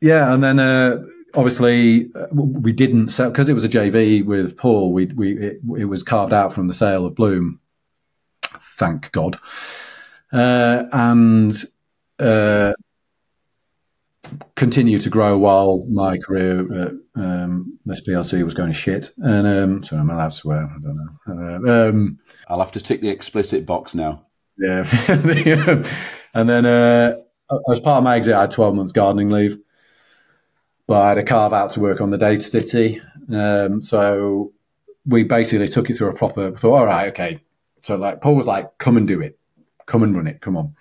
yeah, 0.01 0.33
and 0.33 0.43
then 0.43 0.59
uh, 0.59 0.97
obviously 1.34 2.12
uh, 2.15 2.28
we 2.32 2.74
didn't 2.74 3.10
sell 3.10 3.30
because 3.30 3.50
it 3.50 3.54
was 3.54 3.63
a 3.63 3.70
JV 3.70 4.24
with 4.26 4.58
Paul. 4.58 4.94
We 4.94 5.08
we 5.08 5.38
it, 5.38 5.60
it, 5.78 5.86
was 5.86 6.04
carved 6.04 6.34
out 6.34 6.54
from 6.54 6.68
the 6.68 6.74
sale 6.74 7.06
of 7.06 7.15
Bloom. 7.15 7.60
Thank 8.78 9.12
God, 9.12 9.38
uh, 10.32 10.86
and 10.92 11.54
uh, 12.18 12.74
continue 14.56 15.00
to 15.00 15.10
grow 15.10 15.38
while 15.38 15.86
my 15.89 16.18
career 16.18 16.60
at 16.84 16.92
um, 17.15 17.80
this 17.86 18.02
PLC 18.02 18.44
was 18.44 18.54
going 18.54 18.70
to 18.70 18.78
shit. 18.78 19.12
And 19.18 19.48
um, 19.48 19.84
sorry, 19.84 20.02
I'm 20.02 20.10
allowed 20.10 20.30
to 20.30 20.36
swear. 20.36 20.63
I 20.63 20.78
don't 20.82 20.98
know. 21.28 21.68
Uh, 21.68 21.89
um, 21.89 22.20
I'll 22.48 22.60
have 22.60 22.72
to 22.74 22.80
tick 22.80 23.02
the 23.02 23.10
explicit 23.10 23.65
box 23.65 23.94
now. 23.94 24.24
Yeah, 24.58 24.84
and 26.34 26.50
then 26.50 26.65
uh, 26.65 27.15
as 27.72 27.80
part 27.80 28.00
of 28.00 28.04
my 28.04 28.18
exit, 28.18 28.36
I 28.36 28.42
had 28.42 28.52
12 28.52 28.76
months 28.76 28.92
gardening 28.92 29.30
leave. 29.30 29.58
But 30.89 31.04
I 31.04 31.10
had 31.10 31.17
a 31.19 31.23
carve 31.23 31.54
out 31.54 31.69
to 31.71 31.80
work 31.80 32.02
on 32.02 32.10
the 32.10 32.17
data 32.17 32.41
city. 32.41 32.99
Um, 33.32 33.80
so 33.80 34.54
we 35.06 35.23
basically 35.23 35.67
took 35.67 35.88
it 35.88 35.93
through 35.93 36.10
a 36.10 36.15
proper 36.15 36.49
thought, 36.52 36.80
all 36.80 36.86
right, 36.88 37.10
okay. 37.10 37.41
So 37.84 37.95
like 37.95 38.21
Paul 38.21 38.36
was 38.36 38.47
like, 38.47 38.75
come 38.80 38.97
and 38.97 39.08
do 39.08 39.21
it. 39.21 39.38
Come 39.86 40.02
and 40.02 40.15
run 40.15 40.25
it. 40.25 40.41
Come 40.41 40.58
on. 40.58 40.75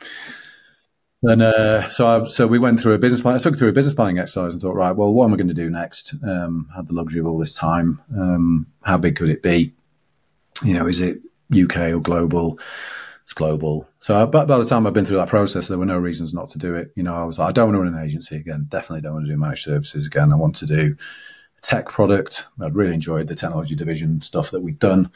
And 1.23 1.43
uh, 1.43 1.91
so, 1.91 2.07
I, 2.07 2.25
so 2.27 2.47
we 2.47 2.59
went 2.59 2.81
through 2.81 2.95
a 2.95 2.99
business 2.99 3.21
plan. 3.21 3.35
I 3.35 3.39
took 3.39 3.59
through 3.59 3.69
a 3.69 3.73
business 3.73 3.95
planning 3.95 4.19
exercise 4.19 4.55
and 4.55 4.63
thought, 4.63 4.77
right, 4.77 4.97
well, 4.97 5.13
what 5.13 5.27
am 5.27 5.35
I 5.35 5.37
going 5.37 5.49
to 5.49 5.55
do 5.55 5.69
next? 5.69 6.15
Um, 6.23 6.71
had 6.75 6.89
the 6.89 6.95
luxury 6.95 7.21
of 7.21 7.27
all 7.27 7.39
this 7.39 7.55
time. 7.55 8.01
Um, 8.17 8.67
how 8.85 8.97
big 8.97 9.17
could 9.17 9.29
it 9.29 9.43
be? 9.43 9.75
You 10.65 10.73
know, 10.73 10.87
is 10.87 11.01
it 11.01 11.19
UK 11.53 11.93
or 11.93 12.01
global? 12.01 12.59
It's 13.29 13.35
global. 13.35 13.87
So, 13.99 14.27
but 14.27 14.49
by 14.49 14.57
the 14.57 14.65
time 14.65 14.87
I've 14.87 14.95
been 14.95 15.05
through 15.05 15.19
that 15.19 15.29
process, 15.29 15.69
there 15.69 15.77
were 15.77 15.85
no 15.85 15.99
reasons 15.99 16.33
not 16.33 16.49
to 16.49 16.59
do 16.59 16.75
it. 16.75 16.93
You 16.97 17.03
know, 17.03 17.15
I 17.15 17.25
was 17.25 17.39
like, 17.39 17.51
I 17.51 17.53
don't 17.53 17.67
want 17.67 17.77
to 17.77 17.83
run 17.83 17.95
an 17.95 18.03
agency 18.03 18.37
again. 18.37 18.65
Definitely 18.71 19.03
don't 19.03 19.13
want 19.13 19.27
to 19.27 19.31
do 19.31 19.37
managed 19.37 19.65
services 19.65 20.07
again. 20.07 20.33
I 20.33 20.37
want 20.37 20.57
to 20.57 20.67
do 20.67 20.97
tech 21.61 21.91
product. 21.91 22.47
I'd 22.59 22.75
really 22.75 22.95
enjoyed 22.95 23.29
the 23.29 23.35
technology 23.35 23.75
division 23.75 24.23
stuff 24.23 24.51
that 24.53 24.63
we'd 24.63 24.79
done 24.79 25.11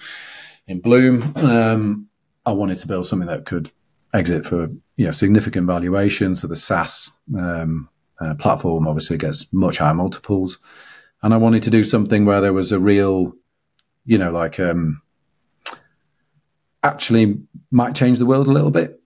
in 0.67 0.81
Bloom. 0.81 1.33
Um, 1.37 2.09
I 2.45 2.53
wanted 2.53 2.77
to 2.81 2.87
build 2.87 3.07
something 3.07 3.29
that 3.29 3.47
could 3.47 3.73
exit 4.13 4.45
for 4.45 4.69
you 4.97 5.07
know 5.07 5.13
significant 5.13 5.67
valuation. 5.67 6.35
So 6.35 6.49
the 6.49 6.55
SaaS 6.55 7.13
um, 7.35 7.89
uh, 8.21 8.35
platform 8.35 8.87
obviously 8.87 9.17
gets 9.17 9.51
much 9.55 9.79
higher 9.79 9.95
multiples, 9.95 10.59
and 11.23 11.33
I 11.33 11.39
wanted 11.39 11.63
to 11.63 11.71
do 11.71 11.83
something 11.83 12.27
where 12.27 12.43
there 12.43 12.53
was 12.53 12.73
a 12.73 12.79
real, 12.79 13.33
you 14.05 14.19
know, 14.19 14.31
like 14.31 14.61
um, 14.61 15.01
actually 16.83 17.39
might 17.71 17.95
change 17.95 18.19
the 18.19 18.27
world 18.27 18.47
a 18.47 18.53
little 18.53 18.71
bit. 18.71 19.01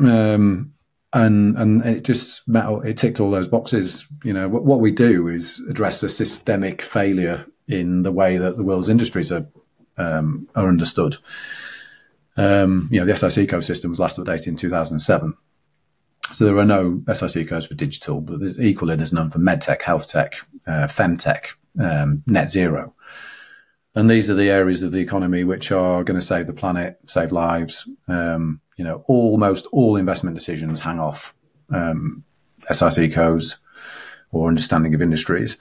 Um, 0.00 0.74
and 1.12 1.56
and 1.56 1.84
it 1.84 2.04
just 2.04 2.46
met, 2.46 2.66
it 2.84 2.98
ticked 2.98 3.18
all 3.18 3.30
those 3.30 3.48
boxes. 3.48 4.06
You 4.24 4.32
know, 4.32 4.48
what, 4.48 4.64
what 4.64 4.80
we 4.80 4.92
do 4.92 5.28
is 5.28 5.60
address 5.68 6.02
a 6.02 6.08
systemic 6.08 6.82
failure 6.82 7.46
in 7.66 8.02
the 8.02 8.12
way 8.12 8.36
that 8.36 8.56
the 8.56 8.62
world's 8.62 8.88
industries 8.88 9.32
are 9.32 9.46
um, 9.96 10.48
are 10.54 10.68
understood. 10.68 11.16
Um, 12.36 12.88
you 12.92 13.00
know, 13.00 13.06
the 13.06 13.16
SIC 13.16 13.48
ecosystem 13.48 13.88
was 13.88 13.98
last 13.98 14.18
updated 14.18 14.48
in 14.48 14.56
2007. 14.56 15.34
So 16.32 16.44
there 16.44 16.58
are 16.58 16.64
no 16.64 17.02
SIC 17.12 17.48
codes 17.48 17.66
for 17.66 17.74
digital, 17.74 18.20
but 18.20 18.40
there's 18.40 18.60
equally 18.60 18.96
there's 18.96 19.12
none 19.12 19.30
for 19.30 19.38
medtech, 19.38 19.82
health 19.82 20.08
tech, 20.08 20.34
uh, 20.66 20.86
femtech, 20.86 21.56
um, 21.80 22.22
net 22.26 22.48
zero. 22.48 22.94
And 23.98 24.08
these 24.08 24.30
are 24.30 24.34
the 24.34 24.48
areas 24.48 24.84
of 24.84 24.92
the 24.92 25.00
economy 25.00 25.42
which 25.42 25.72
are 25.72 26.04
going 26.04 26.16
to 26.16 26.24
save 26.24 26.46
the 26.46 26.52
planet, 26.52 27.00
save 27.06 27.32
lives. 27.32 27.90
Um, 28.06 28.60
you 28.76 28.84
know, 28.84 29.02
almost 29.08 29.66
all 29.72 29.96
investment 29.96 30.36
decisions 30.36 30.78
hang 30.78 31.00
off 31.00 31.34
um, 31.70 32.22
SIC 32.70 33.12
codes 33.12 33.56
or 34.30 34.46
understanding 34.46 34.94
of 34.94 35.02
industries. 35.02 35.56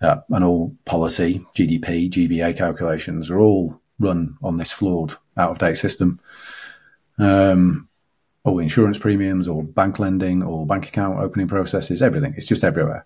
Uh, 0.00 0.18
and 0.30 0.44
all 0.44 0.76
policy, 0.84 1.44
GDP, 1.56 2.08
GVA 2.08 2.56
calculations 2.56 3.32
are 3.32 3.40
all 3.40 3.80
run 3.98 4.38
on 4.44 4.58
this 4.58 4.70
flawed, 4.70 5.16
out 5.36 5.50
of 5.50 5.58
date 5.58 5.76
system. 5.76 6.20
Um, 7.18 7.88
all 8.44 8.60
insurance 8.60 8.96
premiums, 8.96 9.48
or 9.48 9.64
bank 9.64 9.98
lending, 9.98 10.40
or 10.40 10.66
bank 10.66 10.86
account 10.86 11.18
opening 11.18 11.48
processes, 11.48 12.00
everything. 12.00 12.32
It's 12.36 12.46
just 12.46 12.62
everywhere. 12.62 13.04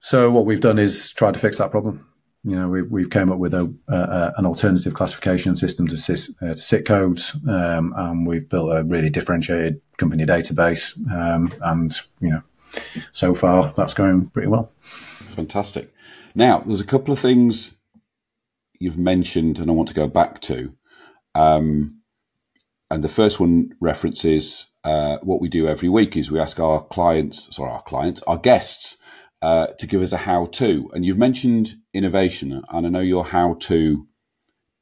So 0.00 0.30
what 0.30 0.46
we've 0.46 0.62
done 0.62 0.78
is 0.78 1.12
try 1.12 1.30
to 1.30 1.38
fix 1.38 1.58
that 1.58 1.70
problem 1.70 2.06
you 2.44 2.58
know, 2.58 2.68
we, 2.68 2.82
we've 2.82 3.10
came 3.10 3.32
up 3.32 3.38
with 3.38 3.54
a, 3.54 3.74
an 3.88 4.44
alternative 4.44 4.92
classification 4.92 5.56
system 5.56 5.88
to, 5.88 5.94
uh, 6.42 6.48
to 6.48 6.56
SIC 6.56 6.84
codes, 6.84 7.36
um, 7.48 7.94
and 7.96 8.26
we've 8.26 8.48
built 8.48 8.76
a 8.76 8.84
really 8.84 9.08
differentiated 9.08 9.80
company 9.96 10.26
database. 10.26 10.94
Um, 11.10 11.52
and 11.62 11.96
you 12.20 12.30
know, 12.30 12.42
so 13.12 13.34
far 13.34 13.72
that's 13.72 13.94
going 13.94 14.28
pretty 14.28 14.48
well. 14.48 14.70
Fantastic. 14.82 15.92
Now, 16.34 16.62
there's 16.66 16.80
a 16.80 16.86
couple 16.86 17.12
of 17.12 17.18
things 17.18 17.72
you've 18.78 18.98
mentioned, 18.98 19.58
and 19.58 19.70
I 19.70 19.72
want 19.72 19.88
to 19.88 19.94
go 19.94 20.06
back 20.06 20.40
to. 20.42 20.74
Um, 21.34 22.00
and 22.90 23.02
the 23.02 23.08
first 23.08 23.40
one 23.40 23.74
references 23.80 24.70
uh, 24.84 25.16
what 25.22 25.40
we 25.40 25.48
do 25.48 25.66
every 25.66 25.88
week 25.88 26.16
is 26.16 26.30
we 26.30 26.38
ask 26.38 26.60
our 26.60 26.82
clients, 26.84 27.56
sorry, 27.56 27.70
our 27.70 27.82
clients, 27.82 28.22
our 28.22 28.36
guests 28.36 28.98
uh, 29.44 29.66
to 29.78 29.86
give 29.86 30.00
us 30.00 30.12
a 30.12 30.16
how 30.16 30.46
to. 30.46 30.90
And 30.94 31.04
you've 31.04 31.18
mentioned 31.18 31.74
innovation, 31.92 32.64
and 32.70 32.86
I 32.86 32.88
know 32.88 33.00
your 33.00 33.26
how 33.26 33.58
to 33.60 34.08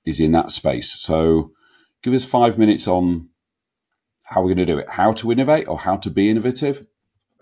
is 0.05 0.21
in 0.21 0.31
that 0.33 0.53
space. 0.53 0.93
So 1.01 1.51
give 2.01 2.15
us 2.15 2.25
five 2.25 2.59
minutes 2.59 2.87
on 2.87 3.31
how 4.23 4.41
we're 4.41 4.55
going 4.55 4.65
to 4.65 4.73
do 4.73 4.79
it, 4.79 4.89
how 4.89 5.15
to 5.15 5.33
innovate 5.33 5.67
or 5.67 5.81
how 5.81 5.97
to 5.97 6.11
be 6.11 6.31
innovative. 6.31 6.87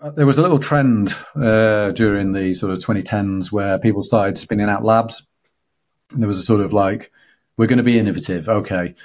Uh, 0.01 0.09
there 0.09 0.25
was 0.25 0.39
a 0.39 0.41
little 0.41 0.57
trend 0.57 1.13
uh, 1.35 1.91
during 1.91 2.31
the 2.31 2.53
sort 2.55 2.71
of 2.71 2.79
2010s 2.79 3.51
where 3.51 3.77
people 3.77 4.01
started 4.01 4.35
spinning 4.35 4.67
out 4.67 4.83
labs. 4.83 5.27
And 6.11 6.23
there 6.23 6.27
was 6.27 6.39
a 6.39 6.43
sort 6.43 6.61
of 6.61 6.73
like, 6.73 7.11
we're 7.55 7.67
going 7.67 7.77
to 7.77 7.83
be 7.83 7.99
innovative. 7.99 8.49
Okay, 8.49 8.95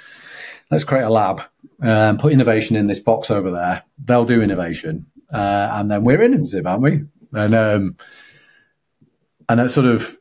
let's 0.71 0.83
create 0.83 1.03
a 1.03 1.11
lab 1.11 1.43
and 1.79 2.19
put 2.19 2.33
innovation 2.33 2.75
in 2.75 2.87
this 2.87 2.99
box 2.99 3.29
over 3.29 3.51
there. 3.51 3.83
They'll 4.03 4.25
do 4.25 4.41
innovation. 4.41 5.05
Uh, 5.31 5.69
and 5.73 5.91
then 5.91 6.03
we're 6.03 6.23
innovative, 6.23 6.65
aren't 6.65 6.81
we? 6.81 7.03
And 7.33 7.55
um, 7.55 7.97
and 9.49 9.59
that 9.59 9.69
sort 9.69 9.85
of 9.85 10.17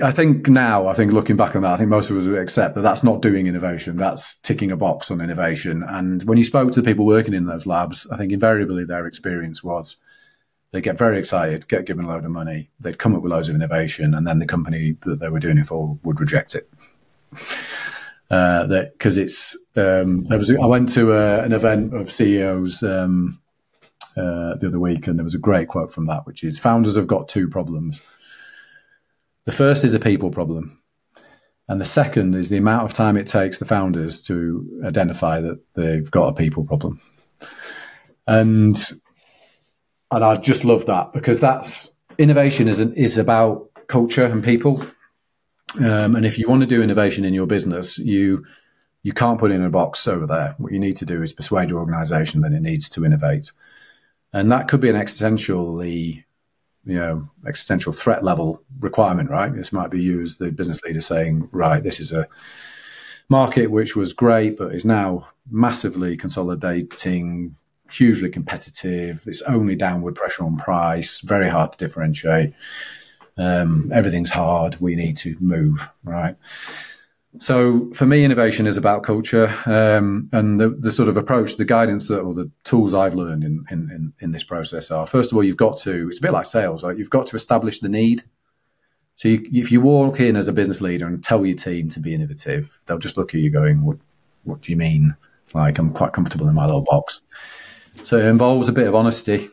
I 0.00 0.12
think 0.12 0.48
now, 0.48 0.86
I 0.86 0.92
think 0.92 1.12
looking 1.12 1.36
back 1.36 1.56
on 1.56 1.62
that, 1.62 1.72
I 1.72 1.76
think 1.76 1.90
most 1.90 2.08
of 2.08 2.16
us 2.16 2.26
would 2.26 2.38
accept 2.38 2.76
that 2.76 2.82
that's 2.82 3.02
not 3.02 3.20
doing 3.20 3.48
innovation. 3.48 3.96
That's 3.96 4.36
ticking 4.36 4.70
a 4.70 4.76
box 4.76 5.10
on 5.10 5.20
innovation. 5.20 5.82
And 5.82 6.22
when 6.22 6.38
you 6.38 6.44
spoke 6.44 6.70
to 6.72 6.80
the 6.80 6.88
people 6.88 7.04
working 7.04 7.34
in 7.34 7.46
those 7.46 7.66
labs, 7.66 8.06
I 8.08 8.16
think 8.16 8.30
invariably 8.30 8.84
their 8.84 9.08
experience 9.08 9.64
was 9.64 9.96
they 10.70 10.80
get 10.80 10.96
very 10.96 11.18
excited, 11.18 11.66
get 11.66 11.84
given 11.84 12.04
a 12.04 12.08
load 12.08 12.24
of 12.24 12.30
money, 12.30 12.70
they'd 12.78 12.98
come 12.98 13.16
up 13.16 13.22
with 13.22 13.32
loads 13.32 13.48
of 13.48 13.56
innovation, 13.56 14.14
and 14.14 14.24
then 14.24 14.38
the 14.38 14.46
company 14.46 14.96
that 15.00 15.18
they 15.18 15.28
were 15.28 15.40
doing 15.40 15.58
it 15.58 15.66
for 15.66 15.98
would 16.04 16.20
reject 16.20 16.54
it. 16.54 16.70
Uh, 18.30 18.64
that 18.66 18.92
because 18.92 19.16
it's 19.16 19.56
um, 19.74 20.24
was, 20.30 20.48
I 20.48 20.64
went 20.64 20.90
to 20.90 21.12
a, 21.12 21.40
uh, 21.40 21.44
an 21.44 21.52
event 21.52 21.92
of 21.92 22.10
CEOs 22.10 22.84
um, 22.84 23.41
uh, 24.16 24.54
the 24.56 24.68
other 24.68 24.80
week, 24.80 25.06
and 25.06 25.18
there 25.18 25.24
was 25.24 25.34
a 25.34 25.38
great 25.38 25.68
quote 25.68 25.92
from 25.92 26.06
that, 26.06 26.26
which 26.26 26.44
is 26.44 26.58
founders 26.58 26.96
have 26.96 27.06
got 27.06 27.28
two 27.28 27.48
problems. 27.48 28.02
The 29.44 29.52
first 29.52 29.84
is 29.84 29.94
a 29.94 29.98
people 29.98 30.30
problem. 30.30 30.78
And 31.68 31.80
the 31.80 31.86
second 31.86 32.34
is 32.34 32.48
the 32.48 32.58
amount 32.58 32.84
of 32.84 32.92
time 32.92 33.16
it 33.16 33.26
takes 33.26 33.58
the 33.58 33.64
founders 33.64 34.20
to 34.22 34.82
identify 34.84 35.40
that 35.40 35.60
they've 35.74 36.10
got 36.10 36.28
a 36.28 36.34
people 36.34 36.64
problem. 36.64 37.00
And 38.26 38.76
and 40.10 40.22
I 40.24 40.36
just 40.36 40.64
love 40.64 40.86
that 40.86 41.12
because 41.12 41.40
that's 41.40 41.96
innovation 42.18 42.68
is 42.68 42.80
an, 42.80 42.92
is 42.94 43.16
about 43.16 43.70
culture 43.86 44.26
and 44.26 44.44
people. 44.44 44.84
Um, 45.80 46.14
and 46.16 46.26
if 46.26 46.38
you 46.38 46.48
want 46.48 46.60
to 46.60 46.66
do 46.66 46.82
innovation 46.82 47.24
in 47.24 47.32
your 47.32 47.46
business, 47.46 47.98
you 47.98 48.44
you 49.02 49.12
can't 49.12 49.38
put 49.38 49.50
it 49.50 49.54
in 49.54 49.64
a 49.64 49.70
box 49.70 50.06
over 50.06 50.26
there. 50.26 50.54
What 50.58 50.72
you 50.72 50.78
need 50.78 50.96
to 50.96 51.06
do 51.06 51.22
is 51.22 51.32
persuade 51.32 51.70
your 51.70 51.80
organization 51.80 52.42
that 52.42 52.52
it 52.52 52.60
needs 52.60 52.88
to 52.90 53.04
innovate 53.04 53.52
and 54.32 54.50
that 54.50 54.68
could 54.68 54.80
be 54.80 54.90
an 54.90 54.96
existentially 54.96 56.24
you 56.84 56.94
know 56.94 57.28
existential 57.46 57.92
threat 57.92 58.24
level 58.24 58.62
requirement 58.80 59.30
right? 59.30 59.54
This 59.54 59.72
might 59.72 59.90
be 59.90 60.20
as 60.20 60.38
the 60.38 60.50
business 60.50 60.82
leader 60.82 61.00
saying 61.00 61.48
right 61.52 61.82
this 61.82 62.00
is 62.00 62.12
a 62.12 62.26
market 63.28 63.68
which 63.68 63.94
was 63.96 64.12
great 64.12 64.58
but 64.58 64.74
is 64.74 64.84
now 64.84 65.28
massively 65.50 66.16
consolidating 66.16 67.54
hugely 67.90 68.30
competitive. 68.30 69.24
It's 69.26 69.42
only 69.42 69.76
downward 69.76 70.14
pressure 70.14 70.44
on 70.44 70.56
price 70.56 71.20
very 71.20 71.48
hard 71.48 71.72
to 71.72 71.78
differentiate. 71.78 72.54
Um, 73.38 73.90
everything's 73.94 74.30
hard. 74.30 74.80
We 74.80 74.96
need 74.96 75.16
to 75.18 75.36
move 75.40 75.88
right 76.04 76.36
So 77.38 77.90
for 77.94 78.04
me, 78.04 78.24
innovation 78.24 78.66
is 78.66 78.76
about 78.76 79.04
culture 79.04 79.48
um, 79.64 80.28
and 80.32 80.60
the, 80.60 80.68
the, 80.68 80.92
sort 80.92 81.08
of 81.08 81.16
approach, 81.16 81.56
the 81.56 81.64
guidance 81.64 82.08
that, 82.08 82.20
or 82.20 82.34
the 82.34 82.50
tools 82.64 82.92
I've 82.92 83.14
learned 83.14 83.42
in, 83.42 83.64
in, 83.70 84.12
in, 84.20 84.32
this 84.32 84.44
process 84.44 84.90
are, 84.90 85.06
first 85.06 85.32
of 85.32 85.36
all, 85.36 85.42
you've 85.42 85.56
got 85.56 85.78
to, 85.78 86.08
it's 86.08 86.18
a 86.18 86.22
bit 86.22 86.32
like 86.32 86.44
sales, 86.44 86.84
right? 86.84 86.96
You've 86.96 87.08
got 87.08 87.26
to 87.28 87.36
establish 87.36 87.80
the 87.80 87.88
need. 87.88 88.24
So 89.16 89.28
you, 89.28 89.48
if 89.50 89.72
you 89.72 89.80
walk 89.80 90.20
in 90.20 90.36
as 90.36 90.46
a 90.46 90.52
business 90.52 90.82
leader 90.82 91.06
and 91.06 91.24
tell 91.24 91.46
your 91.46 91.56
team 91.56 91.88
to 91.90 92.00
be 92.00 92.14
innovative, 92.14 92.78
they'll 92.84 92.98
just 92.98 93.16
look 93.16 93.34
at 93.34 93.40
you 93.40 93.48
going, 93.48 93.82
what, 93.82 93.96
what 94.44 94.60
do 94.60 94.70
you 94.70 94.76
mean? 94.76 95.16
Like, 95.54 95.78
I'm 95.78 95.92
quite 95.92 96.12
comfortable 96.12 96.48
in 96.48 96.54
my 96.54 96.66
little 96.66 96.82
box. 96.82 97.22
So 98.02 98.18
it 98.18 98.26
involves 98.26 98.68
a 98.68 98.72
bit 98.72 98.86
of 98.86 98.94
honesty. 98.94 99.48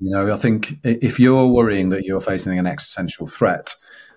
You 0.00 0.10
know, 0.10 0.32
I 0.32 0.36
think 0.36 0.78
if 0.82 1.20
you're 1.20 1.46
worrying 1.46 1.90
that 1.90 2.04
you're 2.04 2.20
facing 2.20 2.58
an 2.58 2.66
existential 2.66 3.28
threat, 3.28 3.74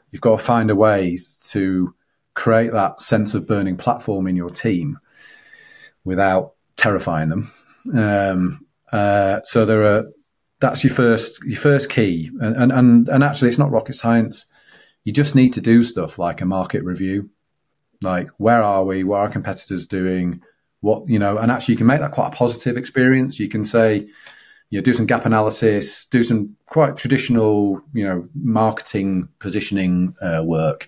you've 0.09 0.21
got 0.21 0.39
to 0.39 0.43
find 0.43 0.71
a 0.71 0.75
way 0.75 1.19
to 1.49 1.93
create 2.37 2.71
that 2.71 3.01
sense 3.01 3.33
of 3.33 3.47
burning 3.47 3.75
platform 3.75 4.27
in 4.27 4.35
your 4.35 4.49
team 4.49 4.99
without 6.05 6.53
terrifying 6.75 7.29
them. 7.29 7.51
Um, 7.93 8.65
uh, 8.91 9.41
so 9.43 9.65
there 9.65 9.83
are 9.83 10.05
that's 10.59 10.83
your 10.83 10.93
first 10.93 11.43
your 11.43 11.59
first 11.59 11.89
key, 11.89 12.29
and, 12.39 12.71
and 12.71 13.09
and 13.09 13.23
actually 13.23 13.49
it's 13.49 13.57
not 13.57 13.71
rocket 13.71 13.93
science. 13.93 14.45
You 15.03 15.13
just 15.13 15.35
need 15.35 15.53
to 15.53 15.61
do 15.61 15.83
stuff 15.83 16.19
like 16.19 16.41
a 16.41 16.45
market 16.45 16.83
review, 16.83 17.29
like 18.01 18.29
where 18.37 18.61
are 18.61 18.85
we, 18.85 19.03
what 19.03 19.19
are 19.19 19.29
competitors 19.29 19.87
doing, 19.87 20.41
what 20.81 21.09
you 21.09 21.19
know, 21.19 21.37
and 21.37 21.51
actually 21.51 21.73
you 21.73 21.77
can 21.77 21.87
make 21.87 22.01
that 22.01 22.11
quite 22.11 22.27
a 22.27 22.35
positive 22.35 22.77
experience. 22.77 23.39
You 23.39 23.49
can 23.49 23.63
say, 23.63 24.07
you 24.69 24.79
know, 24.79 24.83
do 24.83 24.93
some 24.93 25.07
gap 25.07 25.25
analysis, 25.25 26.05
do 26.05 26.23
some 26.23 26.55
quite 26.67 26.97
traditional, 26.97 27.81
you 27.93 28.07
know, 28.07 28.29
marketing 28.35 29.29
positioning 29.39 30.15
uh, 30.21 30.43
work 30.43 30.87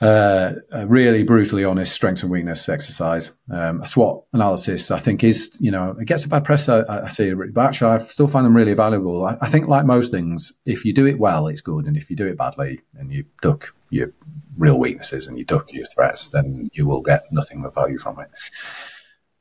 uh, 0.00 0.52
a 0.70 0.86
really 0.86 1.24
brutally 1.24 1.64
honest 1.64 1.92
strengths 1.92 2.22
and 2.22 2.30
weakness 2.30 2.68
exercise. 2.68 3.32
Um, 3.50 3.82
a 3.82 3.86
SWOT 3.86 4.24
analysis, 4.32 4.90
I 4.90 4.98
think, 5.00 5.24
is 5.24 5.56
you 5.60 5.70
know 5.70 5.96
it 6.00 6.04
gets 6.04 6.24
a 6.24 6.28
bad 6.28 6.44
press. 6.44 6.68
I, 6.68 6.84
I 7.04 7.08
see, 7.08 7.32
but 7.34 7.66
actually, 7.66 7.90
I 7.90 7.98
still 7.98 8.28
find 8.28 8.46
them 8.46 8.56
really 8.56 8.74
valuable. 8.74 9.24
I, 9.24 9.36
I, 9.40 9.48
think, 9.48 9.66
like 9.66 9.84
most 9.84 10.12
things, 10.12 10.52
if 10.64 10.84
you 10.84 10.92
do 10.92 11.06
it 11.06 11.18
well, 11.18 11.48
it's 11.48 11.60
good, 11.60 11.86
and 11.86 11.96
if 11.96 12.10
you 12.10 12.16
do 12.16 12.26
it 12.26 12.38
badly 12.38 12.80
and 12.96 13.12
you 13.12 13.24
duck 13.42 13.74
your 13.90 14.12
real 14.56 14.78
weaknesses 14.78 15.26
and 15.26 15.36
you 15.38 15.44
duck 15.44 15.72
your 15.72 15.86
threats, 15.86 16.28
then 16.28 16.70
you 16.72 16.86
will 16.86 17.02
get 17.02 17.24
nothing 17.32 17.64
of 17.64 17.74
value 17.74 17.98
from 17.98 18.20
it. 18.20 18.30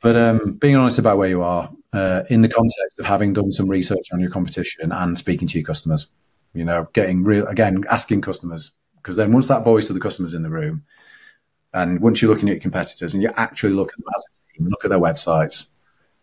But 0.01 0.15
um, 0.15 0.53
being 0.53 0.75
honest 0.75 0.99
about 0.99 1.17
where 1.17 1.29
you 1.29 1.41
are 1.41 1.71
uh, 1.93 2.23
in 2.29 2.41
the 2.41 2.49
context 2.49 2.99
of 2.99 3.05
having 3.05 3.33
done 3.33 3.51
some 3.51 3.67
research 3.67 4.07
on 4.11 4.19
your 4.19 4.29
competition 4.29 4.91
and 4.91 5.17
speaking 5.17 5.47
to 5.49 5.59
your 5.59 5.65
customers, 5.65 6.07
you 6.53 6.63
know, 6.63 6.87
getting 6.93 7.23
real 7.23 7.45
again, 7.47 7.83
asking 7.89 8.21
customers 8.21 8.71
because 9.07 9.15
then 9.15 9.31
once 9.31 9.47
that 9.47 9.63
voice 9.63 9.89
of 9.89 9.93
the 9.93 10.01
customer's 10.01 10.33
in 10.33 10.43
the 10.43 10.49
room, 10.49 10.83
and 11.73 12.01
once 12.01 12.21
you're 12.21 12.29
looking 12.29 12.49
at 12.49 12.59
competitors 12.59 13.13
and 13.13 13.23
you 13.23 13.31
actually 13.37 13.71
look 13.71 13.93
at 13.93 13.97
them 13.97 14.13
as 14.13 14.25
a 14.25 14.53
team, 14.53 14.67
look 14.67 14.83
at 14.83 14.89
their 14.89 14.99
websites, 14.99 15.67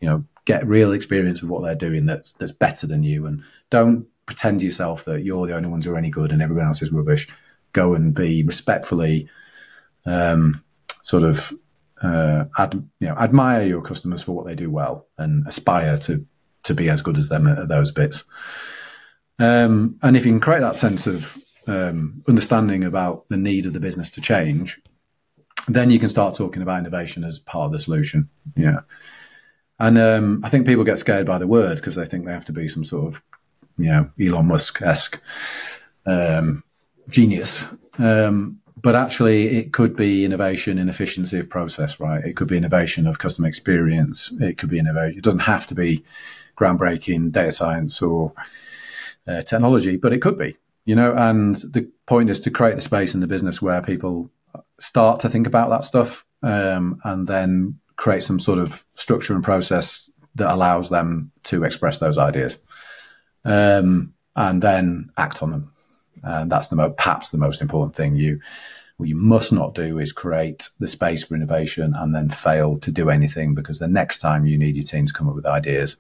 you 0.01 0.07
know, 0.07 0.23
get 0.45 0.67
real 0.67 0.93
experience 0.93 1.41
of 1.41 1.49
what 1.49 1.63
they're 1.63 1.75
doing 1.75 2.05
that's 2.05 2.35
that's 2.35 2.53
better 2.53 2.87
than 2.87 3.03
you, 3.03 3.25
and 3.25 3.43
don't 3.71 4.07
pretend 4.27 4.61
to 4.61 4.67
yourself 4.67 5.07
that 5.07 5.25
you're 5.25 5.47
the 5.47 5.57
only 5.57 5.71
ones 5.71 5.87
who 5.87 5.95
are 5.95 5.97
any 5.97 6.11
good 6.11 6.31
and 6.31 6.43
everyone 6.43 6.67
else 6.67 6.83
is 6.83 6.93
rubbish. 6.93 7.27
Go 7.73 7.95
and 7.95 8.15
be 8.15 8.43
respectfully, 8.43 9.31
um, 10.05 10.63
sort 11.01 11.23
of, 11.23 11.55
uh, 12.03 12.45
ad, 12.59 12.75
you 13.01 13.09
know, 13.09 13.15
admire 13.15 13.63
your 13.63 13.81
customers 13.81 14.23
for 14.23 14.33
what 14.33 14.45
they 14.45 14.55
do 14.55 14.71
well 14.71 15.07
and 15.17 15.47
aspire 15.47 15.97
to 15.97 16.27
to 16.65 16.75
be 16.75 16.91
as 16.91 17.01
good 17.01 17.17
as 17.17 17.31
them 17.31 17.47
at, 17.47 17.67
those 17.69 17.93
bits. 17.93 18.25
Um, 19.39 19.99
and 20.03 20.19
if 20.19 20.27
you 20.27 20.33
can 20.33 20.41
create 20.41 20.61
that 20.61 20.77
sense 20.77 21.07
of 21.07 21.39
um, 21.67 22.23
understanding 22.29 22.85
about 22.85 23.29
the 23.29 23.37
need 23.37 23.67
of 23.67 23.73
the 23.73 23.81
business 23.81 24.11
to 24.11 24.21
change, 24.21 24.81
then 25.69 25.91
you 25.91 25.99
can 25.99 26.09
start 26.09 26.35
talking 26.35 26.63
about 26.63 26.79
innovation 26.79 27.25
as 27.25 27.39
part 27.39 27.67
of 27.67 27.73
the 27.73 27.79
solution. 27.79 28.29
Yeah. 28.57 28.81
And 29.79 29.99
um, 29.99 30.41
I 30.45 30.49
think 30.49 30.67
people 30.67 30.85
get 30.85 30.99
scared 30.99 31.27
by 31.27 31.39
the 31.39 31.47
word 31.47 31.77
because 31.77 31.97
they 31.97 32.05
think 32.05 32.25
they 32.25 32.33
have 32.33 32.45
to 32.47 32.53
be 32.53 32.69
some 32.69 32.85
sort 32.85 33.07
of, 33.07 33.23
you 33.77 33.91
know, 33.91 34.11
Elon 34.21 34.47
Musk 34.47 34.83
esque 34.83 35.21
um, 36.07 36.63
genius. 37.09 37.69
Um, 37.99 38.61
but 38.77 38.95
actually, 38.95 39.57
it 39.57 39.73
could 39.73 39.97
be 39.97 40.25
innovation 40.25 40.79
in 40.79 40.89
efficiency 40.91 41.39
of 41.39 41.49
process, 41.49 41.99
right? 41.99 42.23
It 42.23 42.37
could 42.37 42.49
be 42.49 42.59
innovation 42.59 43.07
of 43.07 43.19
customer 43.19 43.49
experience. 43.49 44.31
It 44.41 44.59
could 44.59 44.69
be 44.69 44.79
innovation. 44.79 45.19
It 45.19 45.25
doesn't 45.25 45.41
have 45.41 45.67
to 45.69 45.75
be 45.75 46.05
groundbreaking 46.57 47.33
data 47.33 47.53
science 47.53 48.03
or 48.03 48.33
uh, 49.27 49.41
technology, 49.43 49.97
but 49.97 50.13
it 50.13 50.21
could 50.21 50.37
be 50.37 50.57
you 50.85 50.95
know, 50.95 51.15
and 51.15 51.57
the 51.57 51.91
point 52.07 52.31
is 52.31 52.41
to 52.41 52.51
create 52.51 52.77
the 52.77 52.83
space 52.83 53.15
in 53.15 53.21
the 53.21 53.27
business 53.27 53.63
where 53.63 53.83
people 53.83 54.31
start 54.79 55.21
to 55.21 55.29
think 55.29 55.47
about 55.47 55.71
that 55.71 55.85
stuff 55.85 56.25
um, 56.43 57.01
and 57.05 57.27
then 57.27 57.79
create 57.97 58.23
some 58.23 58.39
sort 58.39 58.59
of 58.59 58.85
structure 58.97 59.35
and 59.35 59.43
process 59.43 60.11
that 60.35 60.53
allows 60.53 60.91
them 60.91 61.31
to 61.45 61.65
express 61.65 61.99
those 61.99 62.19
ideas 62.19 62.59
um, 63.45 64.13
and 64.37 64.63
then 64.63 65.11
act 65.17 65.43
on 65.43 65.51
them. 65.51 65.73
And 66.23 66.51
that's 66.51 66.69
the 66.69 66.77
mo- 66.77 66.91
perhaps 66.91 67.31
the 67.31 67.39
most 67.39 67.61
important 67.61 67.95
thing. 67.95 68.17
You 68.17 68.41
what 68.97 69.09
you 69.09 69.17
must 69.17 69.53
not 69.53 69.75
do 69.75 69.99
is 69.99 70.13
create 70.13 70.69
the 70.79 70.87
space 70.87 71.25
for 71.25 71.35
innovation 71.35 71.95
and 71.97 72.15
then 72.15 72.29
fail 72.29 72.79
to 72.79 72.93
do 72.93 73.11
anything 73.11 73.55
because 73.55 73.81
the 73.81 73.89
next 73.89 74.19
time 74.19 74.47
you 74.47 74.57
need 74.57 74.77
your 74.77 74.85
team 74.85 75.07
to 75.07 75.13
come 75.13 75.29
up 75.29 75.35
with 75.35 75.47
ideas, 75.47 75.97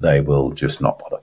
they 0.00 0.20
will 0.20 0.50
just 0.50 0.80
not 0.80 0.98
bother. 0.98 1.22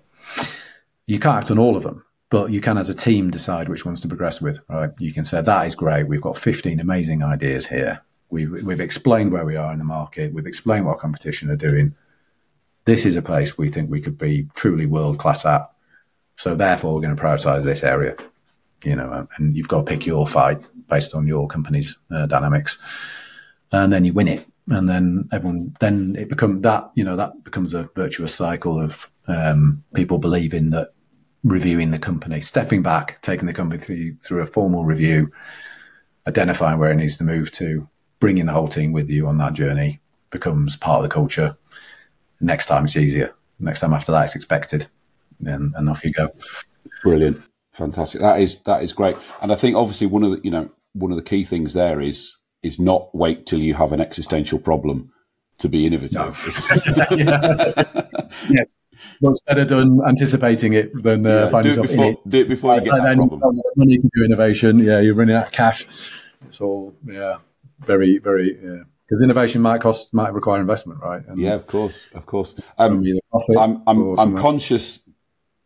You 1.05 1.19
can't 1.19 1.37
act 1.37 1.51
on 1.51 1.59
all 1.59 1.75
of 1.75 1.83
them, 1.83 2.05
but 2.35 2.51
you 2.51 2.59
can 2.59 2.77
as 2.77 2.89
a 2.89 2.93
team 2.93 3.31
decide 3.31 3.69
which 3.69 3.85
ones 3.85 4.01
to 4.01 4.09
progress 4.09 4.41
with 4.41 4.59
right? 4.67 4.89
You 4.99 5.13
can 5.13 5.23
say 5.23 5.39
that 5.39 5.67
is 5.67 5.73
great. 5.73 6.09
We've 6.09 6.19
got 6.19 6.35
15 6.35 6.81
amazing 6.81 7.23
ideas 7.23 7.65
here. 7.65 8.01
We've, 8.29 8.51
we've 8.51 8.81
explained 8.81 9.31
where 9.31 9.45
we 9.45 9.55
are 9.55 9.71
in 9.71 9.79
the 9.79 9.85
market. 9.85 10.33
We've 10.33 10.45
explained 10.45 10.85
what 10.85 10.97
competition 10.97 11.49
are 11.49 11.55
doing. 11.55 11.95
This 12.83 13.05
is 13.05 13.15
a 13.15 13.21
place 13.21 13.57
we 13.57 13.69
think 13.69 13.89
we 13.89 14.01
could 14.01 14.17
be 14.17 14.49
truly 14.53 14.85
world 14.85 15.17
class 15.17 15.45
at. 15.45 15.71
So 16.35 16.55
therefore 16.55 16.93
we're 16.93 17.03
going 17.03 17.15
to 17.15 17.23
prioritize 17.23 17.63
this 17.63 17.83
area. 17.83 18.17
You 18.83 18.97
know 18.97 19.29
and 19.37 19.55
you've 19.55 19.69
got 19.69 19.85
to 19.85 19.89
pick 19.89 20.05
your 20.05 20.27
fight 20.27 20.59
based 20.89 21.15
on 21.15 21.27
your 21.27 21.47
company's 21.47 21.97
uh, 22.11 22.25
dynamics. 22.25 22.77
And 23.71 23.93
then 23.93 24.03
you 24.03 24.11
win 24.11 24.27
it. 24.27 24.45
And 24.67 24.89
then 24.89 25.29
everyone 25.31 25.73
then 25.79 26.17
it 26.19 26.27
becomes 26.27 26.59
that 26.61 26.91
you 26.95 27.05
know 27.05 27.15
that 27.15 27.45
becomes 27.45 27.73
a 27.73 27.89
virtuous 27.95 28.35
cycle 28.35 28.81
of 28.81 29.09
um, 29.29 29.85
people 29.93 30.17
believing 30.17 30.71
that 30.71 30.94
reviewing 31.45 31.91
the 31.91 31.99
company, 31.99 32.41
stepping 32.41 32.81
back, 32.81 33.21
taking 33.21 33.45
the 33.45 33.53
company 33.53 33.79
through 33.79 34.17
through 34.17 34.41
a 34.41 34.47
formal 34.47 34.83
review, 34.83 35.31
identifying 36.27 36.79
where 36.79 36.91
it 36.91 36.95
needs 36.95 37.17
to 37.17 37.23
move 37.23 37.51
to, 37.51 37.87
bringing 38.19 38.47
the 38.47 38.51
whole 38.51 38.67
team 38.67 38.91
with 38.91 39.09
you 39.09 39.27
on 39.27 39.37
that 39.37 39.53
journey 39.53 40.01
becomes 40.31 40.75
part 40.75 40.97
of 40.97 41.03
the 41.03 41.13
culture. 41.13 41.55
Next 42.41 42.65
time 42.65 42.85
it's 42.85 42.97
easier. 42.97 43.33
Next 43.59 43.79
time 43.81 43.93
after 43.93 44.11
that 44.11 44.25
it's 44.25 44.35
expected, 44.35 44.87
and, 45.45 45.73
and 45.75 45.89
off 45.89 46.03
you 46.03 46.11
go. 46.11 46.29
Brilliant, 47.03 47.41
fantastic. 47.73 48.19
That 48.21 48.41
is 48.41 48.61
that 48.63 48.83
is 48.83 48.91
great. 48.91 49.15
And 49.41 49.51
I 49.51 49.55
think 49.55 49.75
obviously 49.75 50.07
one 50.07 50.23
of 50.23 50.31
the 50.31 50.41
you 50.43 50.51
know 50.51 50.69
one 50.93 51.11
of 51.11 51.17
the 51.17 51.23
key 51.23 51.45
things 51.45 51.73
there 51.73 52.01
is 52.01 52.37
is 52.63 52.79
not 52.79 53.13
wait 53.13 53.45
till 53.45 53.59
you 53.59 53.75
have 53.75 53.91
an 53.91 54.01
existential 54.01 54.57
problem 54.57 55.11
to 55.59 55.69
be 55.69 55.85
innovative. 55.85 56.17
No. 56.17 56.33
yes, 58.49 58.73
much 59.21 59.37
better 59.45 59.65
done 59.65 59.99
anticipating 60.07 60.73
it 60.73 61.03
than 61.03 61.25
uh, 61.25 61.29
yeah, 61.29 61.47
finding 61.49 61.71
yourself 61.71 61.87
before, 61.89 62.05
in 62.05 62.11
it. 62.11 62.29
Do 62.29 62.37
it 62.39 62.49
before 62.49 62.75
you 62.75 62.81
get 62.81 62.91
that 62.91 63.03
then 63.03 63.17
problem. 63.17 63.61
money 63.75 63.97
to 63.97 64.09
do 64.13 64.23
innovation. 64.23 64.79
Yeah, 64.79 64.99
you're 64.99 65.15
running 65.15 65.35
out 65.35 65.47
of 65.47 65.51
cash. 65.51 65.85
It's 66.47 66.61
all 66.61 66.95
yeah, 67.05 67.37
very 67.79 68.17
very 68.17 68.57
yeah. 68.61 68.83
Because 69.05 69.21
innovation 69.21 69.61
might 69.61 69.81
cost 69.81 70.13
might 70.13 70.33
require 70.33 70.59
investment, 70.59 70.99
right? 71.01 71.23
And 71.27 71.39
yeah, 71.39 71.53
of 71.53 71.67
course, 71.67 72.07
of 72.13 72.25
course. 72.25 72.55
Um, 72.77 73.05
I'm 73.55 73.69
I'm, 73.87 74.19
I'm 74.19 74.37
conscious 74.37 74.99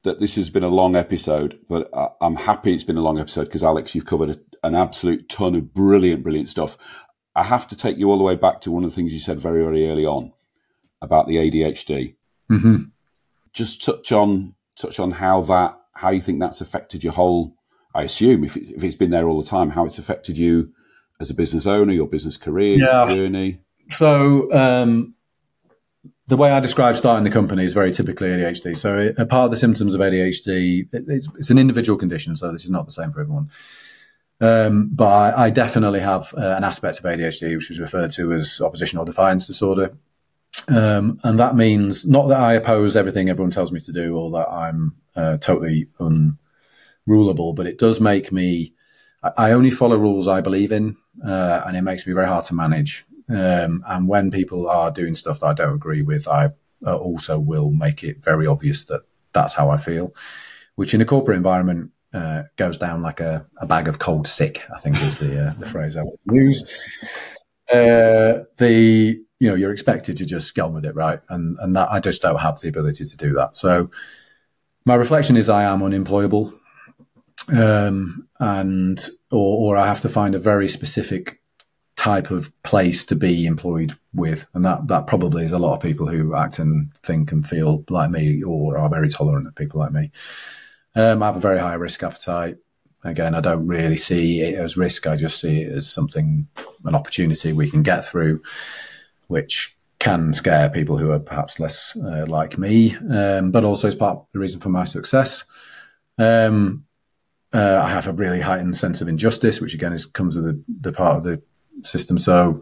that 0.03 0.19
this 0.19 0.35
has 0.35 0.49
been 0.49 0.63
a 0.63 0.69
long 0.69 0.95
episode, 0.95 1.59
but 1.69 1.89
I'm 2.21 2.35
happy 2.35 2.73
it's 2.73 2.83
been 2.83 2.97
a 2.97 3.01
long 3.01 3.19
episode 3.19 3.45
because 3.45 3.63
Alex, 3.63 3.95
you've 3.95 4.05
covered 4.05 4.29
a, 4.29 4.67
an 4.67 4.75
absolute 4.75 5.27
ton 5.29 5.55
of 5.55 5.73
brilliant, 5.73 6.23
brilliant 6.23 6.49
stuff. 6.49 6.77
I 7.35 7.43
have 7.43 7.67
to 7.67 7.77
take 7.77 7.97
you 7.97 8.09
all 8.09 8.17
the 8.17 8.23
way 8.23 8.35
back 8.35 8.61
to 8.61 8.71
one 8.71 8.83
of 8.83 8.89
the 8.89 8.95
things 8.95 9.13
you 9.13 9.19
said 9.19 9.39
very, 9.39 9.63
very 9.63 9.89
early 9.89 10.05
on 10.05 10.33
about 11.01 11.27
the 11.27 11.35
ADHD. 11.35 12.15
Mm-hmm 12.51 12.83
just 13.53 13.83
touch 13.83 14.11
on 14.11 14.55
touch 14.75 14.99
on 14.99 15.11
how 15.11 15.41
that 15.41 15.79
how 15.93 16.09
you 16.09 16.21
think 16.21 16.39
that's 16.39 16.61
affected 16.61 17.03
your 17.03 17.13
whole. 17.13 17.55
I 17.93 18.03
assume 18.03 18.43
if, 18.43 18.55
it, 18.55 18.75
if 18.75 18.83
it's 18.83 18.95
been 18.95 19.09
there 19.09 19.27
all 19.27 19.41
the 19.41 19.47
time, 19.47 19.71
how 19.71 19.85
it's 19.85 19.97
affected 19.97 20.37
you 20.37 20.71
as 21.19 21.29
a 21.29 21.33
business 21.33 21.65
owner, 21.65 21.91
your 21.91 22.07
business 22.07 22.37
career, 22.37 22.77
yeah. 22.77 23.07
journey. 23.07 23.59
So 23.89 24.53
um, 24.53 25.15
the 26.27 26.37
way 26.37 26.51
I 26.51 26.59
describe 26.59 26.95
starting 26.95 27.23
the 27.23 27.31
company 27.31 27.63
is 27.63 27.73
very 27.73 27.91
typically 27.91 28.27
ADHD. 28.29 28.77
So 28.77 29.13
a 29.17 29.25
part 29.25 29.45
of 29.45 29.51
the 29.51 29.57
symptoms 29.57 29.95
of 29.95 30.01
ADHD, 30.01 30.87
it's, 30.93 31.27
it's 31.35 31.49
an 31.49 31.57
individual 31.57 31.97
condition, 31.97 32.35
so 32.35 32.51
this 32.51 32.63
is 32.63 32.69
not 32.69 32.85
the 32.85 32.91
same 32.91 33.11
for 33.11 33.21
everyone. 33.21 33.49
Um, 34.39 34.89
but 34.93 35.07
I, 35.07 35.45
I, 35.45 35.49
definitely 35.49 35.99
have 35.99 36.33
uh, 36.37 36.55
an 36.55 36.63
aspect 36.63 36.99
of 36.99 37.05
ADHD, 37.05 37.55
which 37.55 37.69
is 37.69 37.79
referred 37.79 38.11
to 38.11 38.31
as 38.31 38.61
oppositional 38.61 39.03
defiance 39.03 39.47
disorder. 39.47 39.97
Um, 40.67 41.19
and 41.23 41.39
that 41.39 41.55
means 41.55 42.05
not 42.05 42.27
that 42.29 42.39
I 42.39 42.53
oppose 42.53 42.95
everything 42.95 43.29
everyone 43.29 43.51
tells 43.51 43.71
me 43.71 43.79
to 43.79 43.91
do 43.91 44.15
or 44.17 44.31
that 44.31 44.49
I'm 44.49 44.95
uh, 45.15 45.37
totally 45.37 45.87
unrulable, 45.99 47.53
but 47.53 47.65
it 47.65 47.77
does 47.77 47.99
make 47.99 48.31
me 48.31 48.73
I 49.21 49.51
only 49.51 49.71
follow 49.71 49.97
rules 49.97 50.27
I 50.27 50.41
believe 50.41 50.71
in, 50.71 50.95
uh, 51.25 51.61
and 51.65 51.75
it 51.75 51.81
makes 51.81 52.07
me 52.07 52.13
very 52.13 52.27
hard 52.27 52.45
to 52.45 52.55
manage. 52.55 53.05
Um, 53.29 53.83
and 53.87 54.07
when 54.07 54.31
people 54.31 54.69
are 54.69 54.91
doing 54.91 55.13
stuff 55.13 55.41
that 55.41 55.47
I 55.47 55.53
don't 55.53 55.75
agree 55.75 56.01
with, 56.01 56.27
I 56.27 56.51
uh, 56.85 56.95
also 56.95 57.37
will 57.37 57.71
make 57.71 58.03
it 58.03 58.23
very 58.23 58.47
obvious 58.47 58.85
that 58.85 59.01
that's 59.33 59.53
how 59.53 59.69
I 59.69 59.77
feel, 59.77 60.13
which 60.75 60.93
in 60.93 61.01
a 61.01 61.05
corporate 61.05 61.37
environment 61.37 61.91
uh, 62.13 62.43
goes 62.55 62.77
down 62.77 63.01
like 63.01 63.19
a, 63.19 63.45
a, 63.57 63.67
bag 63.67 63.87
of 63.87 63.99
cold 63.99 64.27
sick. 64.27 64.63
I 64.73 64.79
think 64.79 64.95
is 64.95 65.19
the 65.19 65.47
uh, 65.47 65.53
the 65.59 65.65
phrase 65.67 65.95
I 65.95 66.03
would 66.03 66.19
use. 66.31 66.63
Uh, 67.71 68.45
the 68.57 69.21
you 69.39 69.49
know 69.49 69.55
you're 69.55 69.71
expected 69.71 70.17
to 70.17 70.25
just 70.25 70.53
get 70.53 70.65
on 70.65 70.73
with 70.73 70.85
it, 70.85 70.95
right? 70.95 71.19
And 71.29 71.57
and 71.59 71.75
that 71.75 71.89
I 71.89 71.99
just 71.99 72.21
don't 72.21 72.39
have 72.39 72.59
the 72.59 72.69
ability 72.69 73.05
to 73.05 73.17
do 73.17 73.33
that. 73.33 73.55
So 73.55 73.89
my 74.85 74.95
reflection 74.95 75.37
is 75.37 75.49
I 75.49 75.63
am 75.63 75.81
unemployable, 75.81 76.53
um, 77.55 78.27
and 78.39 78.99
or 79.31 79.75
or 79.75 79.77
I 79.77 79.87
have 79.87 80.01
to 80.01 80.09
find 80.09 80.35
a 80.35 80.39
very 80.39 80.67
specific 80.67 81.41
type 81.95 82.31
of 82.31 82.51
place 82.63 83.03
to 83.05 83.15
be 83.15 83.45
employed 83.45 83.97
with, 84.13 84.45
and 84.53 84.63
that 84.65 84.87
that 84.87 85.07
probably 85.07 85.45
is 85.45 85.51
a 85.51 85.59
lot 85.59 85.75
of 85.75 85.81
people 85.81 86.07
who 86.07 86.35
act 86.35 86.59
and 86.59 86.93
think 87.03 87.31
and 87.31 87.47
feel 87.47 87.83
like 87.89 88.09
me, 88.09 88.43
or 88.43 88.77
are 88.77 88.89
very 88.89 89.09
tolerant 89.09 89.47
of 89.47 89.55
people 89.55 89.79
like 89.79 89.91
me. 89.91 90.11
Um, 90.95 91.23
I 91.23 91.27
have 91.27 91.37
a 91.37 91.41
very 91.41 91.59
high 91.59 91.75
risk 91.75 92.03
appetite. 92.03 92.57
Again, 93.03 93.33
I 93.33 93.39
don't 93.39 93.65
really 93.65 93.95
see 93.95 94.41
it 94.41 94.55
as 94.55 94.75
risk. 94.75 95.07
I 95.07 95.15
just 95.15 95.39
see 95.39 95.61
it 95.61 95.71
as 95.71 95.89
something, 95.89 96.47
an 96.83 96.95
opportunity 96.95 97.53
we 97.53 97.69
can 97.69 97.81
get 97.81 98.03
through, 98.03 98.41
which 99.29 99.77
can 99.99 100.33
scare 100.33 100.69
people 100.69 100.97
who 100.97 101.11
are 101.11 101.19
perhaps 101.19 101.59
less 101.59 101.95
uh, 101.97 102.25
like 102.27 102.57
me, 102.57 102.95
um, 103.11 103.51
but 103.51 103.63
also 103.63 103.87
is 103.87 103.95
part 103.95 104.17
of 104.17 104.25
the 104.33 104.39
reason 104.39 104.59
for 104.59 104.69
my 104.69 104.83
success. 104.83 105.45
Um, 106.17 106.85
uh, 107.53 107.81
I 107.83 107.89
have 107.89 108.07
a 108.07 108.13
really 108.13 108.41
heightened 108.41 108.77
sense 108.77 109.01
of 109.01 109.07
injustice, 109.07 109.59
which 109.61 109.73
again 109.73 109.93
is 109.93 110.05
comes 110.05 110.35
with 110.35 110.45
the, 110.45 110.63
the, 110.81 110.91
part 110.91 111.17
of 111.17 111.23
the 111.23 111.41
system. 111.83 112.17
So 112.17 112.61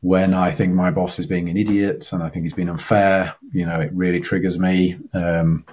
when 0.00 0.34
I 0.34 0.50
think 0.50 0.74
my 0.74 0.90
boss 0.90 1.18
is 1.18 1.26
being 1.26 1.48
an 1.48 1.56
idiot 1.56 2.12
and 2.12 2.22
I 2.22 2.28
think 2.28 2.44
he's 2.44 2.52
been 2.52 2.68
unfair, 2.68 3.34
you 3.52 3.66
know, 3.66 3.80
it 3.80 3.90
really 3.92 4.20
triggers 4.20 4.58
me. 4.58 4.96
Um, 5.12 5.64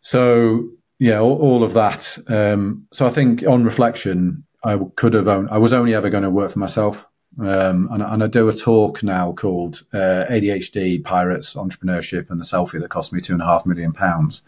so 0.00 0.68
yeah, 0.98 1.18
all, 1.18 1.38
all 1.38 1.62
of 1.62 1.74
that. 1.74 2.18
Um, 2.26 2.86
so 2.92 3.06
I 3.06 3.10
think 3.10 3.46
on 3.46 3.64
reflection, 3.64 4.44
I 4.64 4.78
could 4.96 5.14
have. 5.14 5.28
Owned, 5.28 5.48
I 5.50 5.58
was 5.58 5.72
only 5.72 5.94
ever 5.94 6.10
going 6.10 6.24
to 6.24 6.30
work 6.30 6.50
for 6.50 6.58
myself, 6.58 7.06
um, 7.40 7.88
and, 7.90 8.02
and, 8.02 8.22
I 8.22 8.26
do 8.26 8.48
a 8.48 8.54
talk 8.54 9.02
now 9.02 9.32
called 9.32 9.84
uh, 9.94 10.26
ADHD, 10.28 11.02
Pirates, 11.02 11.54
Entrepreneurship, 11.54 12.30
and 12.30 12.38
the 12.38 12.44
Selfie 12.44 12.80
that 12.80 12.90
cost 12.90 13.12
me 13.12 13.20
two 13.20 13.32
and 13.32 13.40
a 13.40 13.46
half 13.46 13.64
million 13.64 13.92
pounds. 13.92 14.42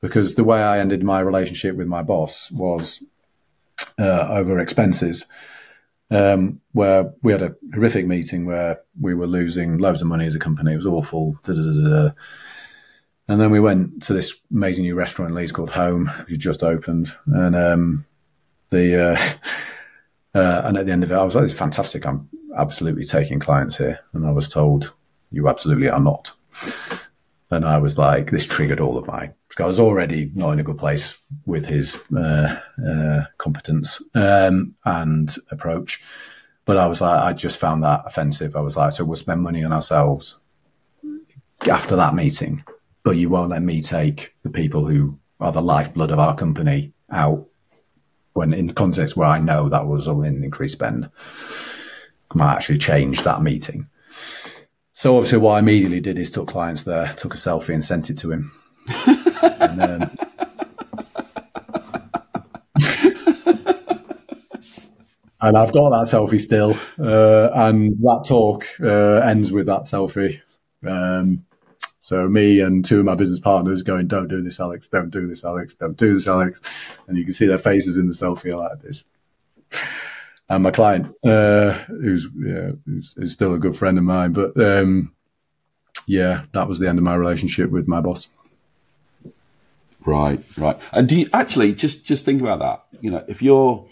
Because 0.00 0.34
the 0.34 0.44
way 0.44 0.60
I 0.60 0.80
ended 0.80 1.04
my 1.04 1.20
relationship 1.20 1.76
with 1.76 1.86
my 1.86 2.02
boss 2.02 2.50
was 2.50 3.04
uh, 3.98 4.28
over 4.28 4.58
expenses, 4.58 5.26
um, 6.10 6.60
where 6.72 7.14
we 7.22 7.30
had 7.30 7.42
a 7.42 7.54
horrific 7.72 8.06
meeting 8.06 8.44
where 8.44 8.80
we 9.00 9.14
were 9.14 9.28
losing 9.28 9.78
loads 9.78 10.02
of 10.02 10.08
money 10.08 10.26
as 10.26 10.34
a 10.34 10.40
company. 10.40 10.72
It 10.72 10.76
was 10.76 10.86
awful. 10.86 11.38
Da, 11.44 11.54
da, 11.54 11.62
da, 11.62 12.10
and 13.28 13.40
then 13.40 13.50
we 13.50 13.60
went 13.60 14.02
to 14.04 14.12
this 14.12 14.34
amazing 14.50 14.82
new 14.82 14.94
restaurant 14.94 15.30
in 15.30 15.36
Leeds 15.36 15.52
called 15.52 15.70
Home, 15.70 16.08
which 16.28 16.40
just 16.40 16.62
opened. 16.62 17.16
And 17.26 17.56
um, 17.56 18.06
the 18.70 19.12
uh, 19.12 19.22
uh, 20.34 20.62
and 20.64 20.76
at 20.76 20.86
the 20.86 20.92
end 20.92 21.04
of 21.04 21.12
it, 21.12 21.16
I 21.16 21.22
was 21.22 21.34
like, 21.34 21.44
"It's 21.44 21.52
fantastic! 21.52 22.06
I'm 22.06 22.28
absolutely 22.56 23.04
taking 23.04 23.40
clients 23.40 23.78
here." 23.78 24.00
And 24.12 24.26
I 24.26 24.32
was 24.32 24.48
told, 24.48 24.94
"You 25.30 25.48
absolutely 25.48 25.88
are 25.88 26.00
not." 26.00 26.32
And 27.50 27.64
I 27.64 27.78
was 27.78 27.98
like, 27.98 28.30
this 28.30 28.46
triggered 28.46 28.80
all 28.80 28.98
of 28.98 29.06
my. 29.06 29.30
I 29.60 29.66
was 29.66 29.78
already 29.78 30.32
not 30.34 30.52
in 30.52 30.58
a 30.58 30.64
good 30.64 30.78
place 30.78 31.18
with 31.46 31.66
his 31.66 32.02
uh, 32.16 32.58
uh, 32.84 33.24
competence 33.38 34.02
um, 34.14 34.74
and 34.84 35.32
approach, 35.52 36.02
but 36.64 36.76
I 36.76 36.86
was 36.86 37.00
like, 37.00 37.16
I 37.16 37.32
just 37.32 37.60
found 37.60 37.84
that 37.84 38.02
offensive. 38.06 38.56
I 38.56 38.60
was 38.60 38.76
like, 38.76 38.90
so 38.92 39.04
we'll 39.04 39.14
spend 39.14 39.42
money 39.42 39.62
on 39.62 39.72
ourselves 39.72 40.40
after 41.68 41.94
that 41.94 42.14
meeting 42.14 42.64
but 43.04 43.16
you 43.16 43.28
won't 43.28 43.50
let 43.50 43.62
me 43.62 43.80
take 43.80 44.34
the 44.42 44.50
people 44.50 44.86
who 44.86 45.18
are 45.38 45.52
the 45.52 45.62
lifeblood 45.62 46.10
of 46.10 46.18
our 46.18 46.34
company 46.34 46.92
out 47.10 47.46
when 48.34 48.52
in 48.52 48.70
context 48.70 49.16
where 49.16 49.28
I 49.28 49.38
know 49.38 49.68
that 49.68 49.86
was 49.86 50.06
an 50.06 50.44
increased 50.44 50.74
spend. 50.74 51.08
I 52.30 52.38
might 52.38 52.54
actually 52.54 52.78
change 52.78 53.22
that 53.22 53.42
meeting. 53.42 53.88
So 54.92 55.16
obviously 55.16 55.38
what 55.38 55.54
I 55.54 55.58
immediately 55.60 56.00
did 56.00 56.18
is 56.18 56.30
took 56.30 56.48
clients 56.48 56.84
there, 56.84 57.12
took 57.14 57.34
a 57.34 57.36
selfie 57.36 57.74
and 57.74 57.82
sent 57.82 58.10
it 58.10 58.18
to 58.18 58.32
him. 58.32 58.52
and, 59.60 59.82
um, 59.82 60.02
and 65.40 65.56
I've 65.56 65.72
got 65.72 65.90
that 65.90 66.06
selfie 66.06 66.40
still. 66.40 66.76
Uh, 66.98 67.50
and 67.54 67.96
that 67.98 68.24
talk 68.26 68.66
uh, 68.80 69.20
ends 69.26 69.52
with 69.52 69.66
that 69.66 69.82
selfie. 69.82 70.40
Um, 70.86 71.44
so 72.04 72.28
me 72.28 72.60
and 72.60 72.84
two 72.84 72.98
of 72.98 73.06
my 73.06 73.14
business 73.14 73.40
partners 73.40 73.80
going, 73.82 74.06
"Don't 74.06 74.28
do 74.28 74.42
this, 74.42 74.60
Alex. 74.60 74.86
Don't 74.86 75.08
do 75.08 75.26
this, 75.26 75.42
Alex. 75.42 75.74
Don't 75.74 75.96
do 75.96 76.12
this, 76.12 76.28
Alex." 76.28 76.60
And 77.08 77.16
you 77.16 77.24
can 77.24 77.32
see 77.32 77.46
their 77.46 77.56
faces 77.56 77.96
in 77.96 78.08
the 78.08 78.12
selfie 78.12 78.54
like 78.54 78.82
this. 78.82 79.04
And 80.50 80.62
my 80.62 80.70
client, 80.70 81.06
uh, 81.24 81.72
who's, 81.88 82.28
yeah, 82.36 82.72
who's, 82.84 83.14
who's 83.14 83.32
still 83.32 83.54
a 83.54 83.58
good 83.58 83.74
friend 83.74 83.96
of 83.96 84.04
mine, 84.04 84.34
but 84.34 84.54
um, 84.60 85.14
yeah, 86.06 86.42
that 86.52 86.68
was 86.68 86.78
the 86.78 86.88
end 86.88 86.98
of 86.98 87.04
my 87.04 87.14
relationship 87.14 87.70
with 87.70 87.88
my 87.88 88.02
boss. 88.02 88.28
Right, 90.04 90.44
right. 90.58 90.76
And 90.92 91.08
do 91.08 91.18
you 91.18 91.30
actually 91.32 91.72
just 91.72 92.04
just 92.04 92.26
think 92.26 92.42
about 92.42 92.58
that? 92.58 93.00
You 93.00 93.12
know, 93.12 93.24
if 93.26 93.40
you're 93.40 93.88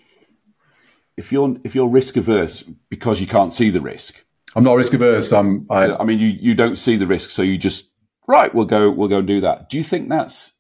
if 1.17 1.33
you're 1.33 1.57
if 1.65 1.75
you're 1.75 1.89
risk 1.89 2.19
averse 2.19 2.61
because 2.91 3.23
you 3.23 3.27
can't 3.27 3.55
see 3.55 3.71
the 3.71 3.81
risk, 3.81 4.23
I'm 4.55 4.65
not 4.65 4.75
risk 4.75 4.93
averse. 4.93 5.33
I'm. 5.33 5.67
I, 5.71 5.95
I 5.95 6.05
mean, 6.05 6.19
you 6.19 6.29
you 6.29 6.55
don't 6.55 6.77
see 6.77 6.97
the 6.97 7.07
risk, 7.07 7.31
so 7.31 7.41
you 7.41 7.57
just 7.57 7.92
right, 8.27 8.55
we'll 8.55 8.67
go, 8.67 8.91
we'll 8.91 9.09
go 9.09 9.19
and 9.19 9.27
do 9.27 9.41
that. 9.41 9.69
Do 9.69 9.77
you 9.77 9.85
think 9.85 10.09
that's 10.09 10.57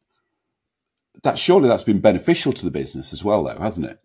that? 1.22 1.38
Surely 1.38 1.68
that's 1.68 1.84
been 1.84 2.00
beneficial 2.00 2.52
to 2.52 2.64
the 2.64 2.70
business 2.70 3.12
as 3.12 3.24
well, 3.24 3.44
though, 3.44 3.58
hasn't 3.58 3.86
it? 3.86 4.00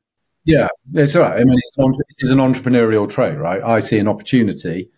Yeah, 0.46 0.68
it's 0.94 1.16
all 1.16 1.24
right. 1.24 1.42
I 1.42 1.44
mean, 1.44 1.60
it's, 1.60 1.76
it 1.78 2.24
is 2.24 2.32
an 2.32 2.38
entrepreneurial 2.40 3.10
trait, 3.10 3.38
right? 3.38 3.62
I 3.62 3.80
see 3.80 4.00
an 4.00 4.08
opportunity, 4.08 4.90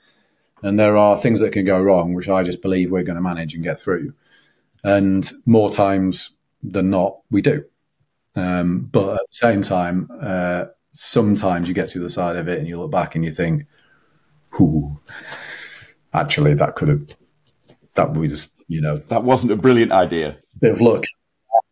and 0.61 0.79
there 0.79 0.95
are 0.95 1.17
things 1.17 1.39
that 1.39 1.53
can 1.53 1.65
go 1.65 1.81
wrong, 1.81 2.13
which 2.13 2.29
I 2.29 2.43
just 2.43 2.61
believe 2.61 2.91
we're 2.91 3.03
going 3.03 3.15
to 3.15 3.21
manage 3.21 3.55
and 3.55 3.63
get 3.63 3.79
through. 3.79 4.13
And 4.83 5.29
more 5.45 5.71
times 5.71 6.31
than 6.61 6.89
not, 6.89 7.19
we 7.31 7.41
do. 7.41 7.65
Um, 8.35 8.87
but 8.91 9.15
at 9.15 9.27
the 9.27 9.33
same 9.33 9.61
time, 9.63 10.09
uh, 10.21 10.65
sometimes 10.91 11.67
you 11.67 11.73
get 11.73 11.89
to 11.89 11.99
the 11.99 12.09
side 12.09 12.35
of 12.35 12.47
it 12.47 12.59
and 12.59 12.67
you 12.67 12.79
look 12.79 12.91
back 12.91 13.15
and 13.15 13.25
you 13.25 13.31
think, 13.31 13.65
"Who? 14.51 14.99
Actually, 16.13 16.53
that 16.55 16.75
could 16.75 16.87
have 16.89 17.07
that 17.99 18.13
was, 18.13 18.49
you 18.67 18.81
know, 18.81 18.97
that 18.97 19.23
wasn't 19.23 19.51
a 19.51 19.55
brilliant 19.55 19.91
idea. 19.91 20.37
Bit 20.59 20.73
of 20.73 20.81
luck. 20.81 21.03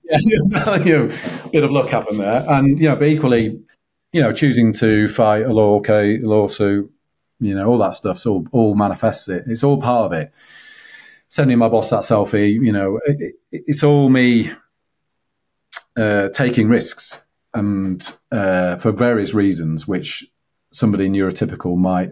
Yeah, 0.10 0.78
you 0.86 0.98
know, 0.98 1.16
bit 1.52 1.66
of 1.66 1.72
luck 1.72 1.90
happened 1.90 2.22
there. 2.22 2.46
And, 2.48 2.80
you 2.80 2.88
know, 2.88 2.96
but 2.96 3.10
equally, 3.10 3.60
you 4.13 4.22
know, 4.22 4.32
choosing 4.32 4.72
to 4.74 5.10
fight 5.10 5.46
a 5.46 5.52
law 5.52 5.80
okay, 5.80 6.18
lawsuit, 6.20 6.90
you 7.42 7.54
know, 7.54 7.68
all 7.68 7.78
that 7.80 7.94
stuff's 7.94 8.26
all, 8.26 8.48
all 8.54 8.74
manifests 8.74 9.28
it. 9.28 9.44
It's 9.48 9.66
all 9.66 9.82
part 9.82 10.06
of 10.06 10.18
it. 10.18 10.32
Sending 11.28 11.58
my 11.58 11.68
boss 11.68 11.90
that 11.90 12.04
selfie, 12.04 12.54
you 12.54 12.72
know, 12.72 13.02
it, 13.06 13.36
it, 13.52 13.63
it's 13.68 13.84
all 13.84 14.10
me 14.10 14.50
uh, 15.98 16.30
taking 16.30 16.70
risks 16.70 17.22
and 17.54 18.16
uh, 18.32 18.78
for 18.78 18.94
various 18.94 19.34
reasons, 19.34 19.90
which 19.90 20.26
somebody 20.72 21.10
neurotypical 21.10 21.76
might 21.76 22.12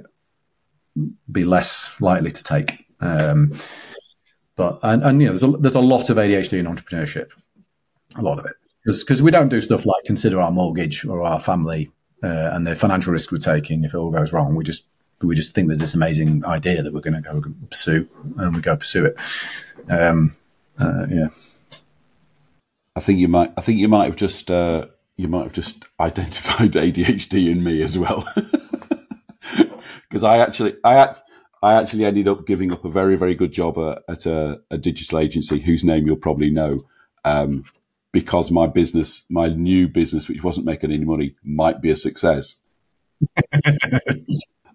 be 1.31 1.45
less 1.45 2.01
likely 2.01 2.31
to 2.31 2.43
take. 2.43 2.85
Um, 2.99 3.53
but 4.55 4.79
and, 4.83 5.03
and 5.03 5.21
you 5.21 5.27
know, 5.27 5.33
there's 5.33 5.43
a, 5.43 5.57
there's 5.57 5.75
a 5.75 5.81
lot 5.81 6.09
of 6.09 6.17
ADHD 6.17 6.59
in 6.59 6.65
entrepreneurship, 6.65 7.31
a 8.15 8.21
lot 8.21 8.39
of 8.39 8.45
it, 8.45 8.55
because 8.85 9.21
we 9.21 9.31
don't 9.31 9.49
do 9.49 9.59
stuff 9.61 9.85
like 9.85 10.03
consider 10.05 10.39
our 10.39 10.51
mortgage 10.51 11.05
or 11.05 11.23
our 11.23 11.39
family 11.39 11.91
uh, 12.23 12.51
and 12.53 12.65
the 12.65 12.75
financial 12.75 13.11
risk 13.11 13.31
we're 13.31 13.37
taking 13.37 13.83
if 13.83 13.93
it 13.93 13.97
all 13.97 14.11
goes 14.11 14.31
wrong. 14.31 14.55
We 14.55 14.63
just 14.63 14.85
we 15.21 15.35
just 15.35 15.53
think 15.53 15.67
there's 15.67 15.79
this 15.79 15.93
amazing 15.93 16.45
idea 16.45 16.83
that 16.83 16.93
we're 16.93 17.01
going 17.01 17.21
to 17.21 17.21
go 17.21 17.41
pursue, 17.69 18.07
and 18.37 18.55
we 18.55 18.61
go 18.61 18.75
pursue 18.75 19.05
it. 19.05 19.17
Um, 19.89 20.35
uh, 20.79 21.05
yeah, 21.09 21.27
I 22.95 22.99
think 22.99 23.19
you 23.19 23.27
might. 23.27 23.51
I 23.57 23.61
think 23.61 23.79
you 23.79 23.87
might 23.87 24.05
have 24.05 24.15
just 24.15 24.49
uh, 24.49 24.87
you 25.17 25.27
might 25.27 25.43
have 25.43 25.53
just 25.53 25.85
identified 25.99 26.71
ADHD 26.71 27.51
in 27.51 27.63
me 27.63 27.81
as 27.81 27.97
well, 27.97 28.27
because 30.09 30.23
I 30.23 30.37
actually 30.37 30.75
I 30.83 31.15
I 31.65 31.73
actually 31.73 32.05
ended 32.05 32.27
up 32.27 32.45
giving 32.45 32.71
up 32.71 32.85
a 32.85 32.89
very, 32.89 33.15
very 33.15 33.33
good 33.33 33.51
job 33.51 33.79
at, 33.79 34.03
at 34.07 34.25
a, 34.27 34.61
a, 34.69 34.77
digital 34.77 35.17
agency 35.17 35.59
whose 35.59 35.83
name 35.83 36.05
you'll 36.05 36.15
probably 36.15 36.51
know, 36.51 36.81
um, 37.23 37.63
because 38.11 38.51
my 38.51 38.67
business, 38.67 39.25
my 39.31 39.47
new 39.47 39.87
business, 39.87 40.29
which 40.29 40.43
wasn't 40.43 40.67
making 40.67 40.91
any 40.91 41.05
money, 41.05 41.35
might 41.43 41.81
be 41.81 41.89
a 41.89 41.95
success. 41.95 42.61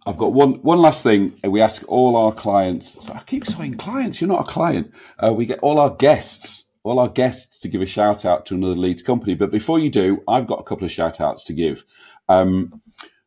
I've 0.06 0.18
got 0.18 0.32
one 0.32 0.54
one 0.62 0.80
last 0.80 1.04
thing. 1.04 1.32
We 1.44 1.60
ask 1.60 1.84
all 1.86 2.16
our 2.16 2.32
clients. 2.32 3.04
So 3.04 3.12
I 3.12 3.20
keep 3.20 3.46
saying 3.46 3.74
clients. 3.74 4.20
You're 4.20 4.28
not 4.28 4.48
a 4.48 4.52
client. 4.52 4.92
Uh, 5.18 5.32
we 5.32 5.46
get 5.46 5.60
all 5.60 5.78
our 5.78 5.94
guests 5.94 6.70
all 6.82 6.98
our 6.98 7.08
guests 7.08 7.58
to 7.60 7.68
give 7.68 7.82
a 7.82 7.86
shout 7.86 8.24
out 8.24 8.46
to 8.46 8.54
another 8.54 8.74
Leeds 8.74 9.02
company. 9.02 9.34
But 9.34 9.50
before 9.50 9.78
you 9.78 9.90
do, 9.90 10.22
I've 10.26 10.46
got 10.46 10.60
a 10.60 10.64
couple 10.64 10.86
of 10.86 10.90
shout 10.90 11.20
outs 11.20 11.44
to 11.44 11.52
give. 11.52 11.84
Um, 12.28 12.80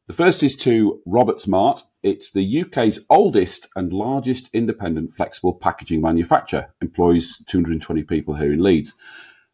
the 0.08 0.14
first 0.14 0.42
is 0.42 0.56
to 0.58 1.00
Roberts 1.06 1.48
Mart. 1.48 1.84
It's 2.04 2.32
the 2.32 2.62
UK's 2.62 3.06
oldest 3.10 3.70
and 3.76 3.94
largest 3.94 4.50
independent 4.54 5.14
flexible 5.14 5.54
packaging 5.54 6.02
manufacturer, 6.02 6.74
employs 6.82 7.38
220 7.48 8.04
people 8.04 8.36
here 8.36 8.52
in 8.52 8.62
Leeds. 8.62 8.96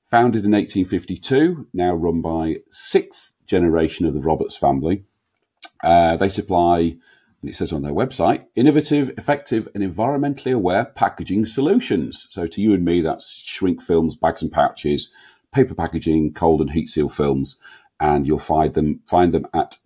Founded 0.05 0.43
in 0.43 0.51
1852, 0.51 1.67
now 1.73 1.93
run 1.93 2.21
by 2.21 2.57
sixth 2.71 3.35
generation 3.45 4.07
of 4.07 4.15
the 4.15 4.19
Roberts 4.19 4.57
family. 4.57 5.03
Uh, 5.83 6.17
they 6.17 6.27
supply 6.27 6.97
and 7.41 7.49
it 7.49 7.55
says 7.55 7.71
on 7.71 7.83
their 7.83 7.93
website, 7.93 8.45
innovative, 8.55 9.11
effective, 9.17 9.67
and 9.73 9.83
environmentally 9.83 10.53
aware 10.53 10.85
packaging 10.85 11.45
solutions. 11.45 12.27
So 12.29 12.47
to 12.47 12.61
you 12.61 12.73
and 12.73 12.83
me, 12.83 13.01
that's 13.01 13.33
shrink 13.33 13.81
films, 13.81 14.17
bags 14.17 14.41
and 14.41 14.51
pouches, 14.51 15.09
paper 15.53 15.73
packaging, 15.73 16.33
cold 16.33 16.59
and 16.59 16.71
heat 16.71 16.89
seal 16.89 17.07
films, 17.07 17.57
and 17.99 18.27
you'll 18.27 18.39
find 18.39 18.73
them 18.73 19.01
find 19.07 19.33
them 19.33 19.45
at 19.53 19.77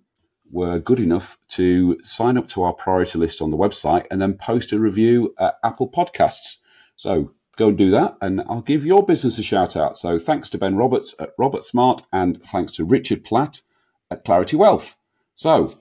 were 0.52 0.80
good 0.80 1.00
enough 1.00 1.38
to 1.50 2.00
sign 2.04 2.38
up 2.38 2.48
to 2.50 2.64
our 2.64 2.74
priority 2.74 3.18
list 3.20 3.41
on 3.41 3.52
the 3.52 3.58
website 3.58 4.06
and 4.10 4.22
then 4.22 4.34
post 4.34 4.72
a 4.72 4.80
review 4.80 5.34
at 5.39 5.58
Apple 5.64 5.89
Podcasts. 5.89 6.62
So 6.95 7.34
go 7.58 7.70
and 7.70 7.78
do 7.78 7.91
that, 7.91 8.18
and 8.22 8.41
I'll 8.50 8.62
give 8.62 8.86
your 8.86 9.04
business 9.04 9.38
a 9.38 9.43
shout 9.43 9.76
out. 9.76 9.98
So 9.98 10.20
thanks 10.20 10.50
to 10.50 10.58
Ben 10.58 10.76
Roberts 10.76 11.16
at 11.20 11.34
Roberts 11.38 11.74
Mart, 11.74 12.02
and 12.14 12.41
thanks 12.43 12.72
to 12.74 12.86
Richard 12.86 13.24
Platt 13.24 13.62
at 14.10 14.24
Clarity 14.24 14.56
Wealth. 14.56 14.95
So 15.36 15.80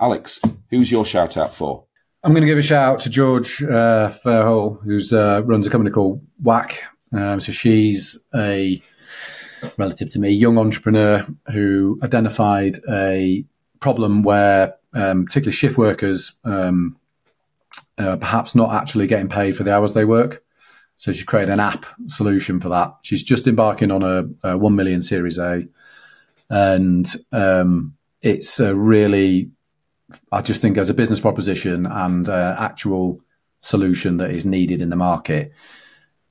Alex, 0.00 0.40
who's 0.70 0.90
your 0.90 1.06
shout 1.06 1.36
out 1.36 1.54
for? 1.54 1.84
I'm 2.24 2.32
going 2.32 2.42
to 2.42 2.46
give 2.46 2.58
a 2.58 2.62
shout 2.62 2.94
out 2.94 3.00
to 3.00 3.10
George 3.10 3.62
uh, 3.62 4.10
Fairhall, 4.10 4.80
who 4.82 4.98
uh, 5.16 5.40
runs 5.40 5.66
a 5.66 5.70
company 5.70 5.90
called 5.90 6.24
Whack. 6.40 6.84
Um, 7.12 7.40
so 7.40 7.52
she's 7.52 8.18
a 8.34 8.82
relative 9.76 10.10
to 10.10 10.18
me, 10.18 10.30
young 10.30 10.58
entrepreneur 10.58 11.26
who 11.52 11.98
identified 12.02 12.76
a 12.90 13.44
problem 13.82 14.22
where 14.22 14.76
um, 14.94 15.26
particularly 15.26 15.52
shift 15.52 15.76
workers 15.76 16.32
um, 16.44 16.96
uh, 17.98 18.16
perhaps 18.16 18.54
not 18.54 18.72
actually 18.72 19.06
getting 19.06 19.28
paid 19.28 19.56
for 19.56 19.64
the 19.64 19.74
hours 19.74 19.92
they 19.92 20.04
work. 20.04 20.42
So 20.96 21.12
she 21.12 21.24
created 21.24 21.52
an 21.52 21.60
app 21.60 21.84
solution 22.06 22.60
for 22.60 22.68
that. 22.68 22.94
She's 23.02 23.22
just 23.22 23.46
embarking 23.46 23.90
on 23.90 24.02
a, 24.02 24.24
a 24.48 24.56
one 24.56 24.76
million 24.76 25.02
Series 25.02 25.36
A, 25.36 25.66
and 26.48 27.06
um, 27.32 27.96
it's 28.22 28.60
a 28.60 28.74
really 28.74 29.50
I 30.30 30.42
just 30.42 30.62
think 30.62 30.78
as 30.78 30.90
a 30.90 30.94
business 30.94 31.20
proposition 31.20 31.86
and 31.86 32.28
uh, 32.28 32.54
actual 32.58 33.20
solution 33.58 34.16
that 34.18 34.30
is 34.30 34.44
needed 34.44 34.80
in 34.80 34.90
the 34.90 34.96
market, 34.96 35.52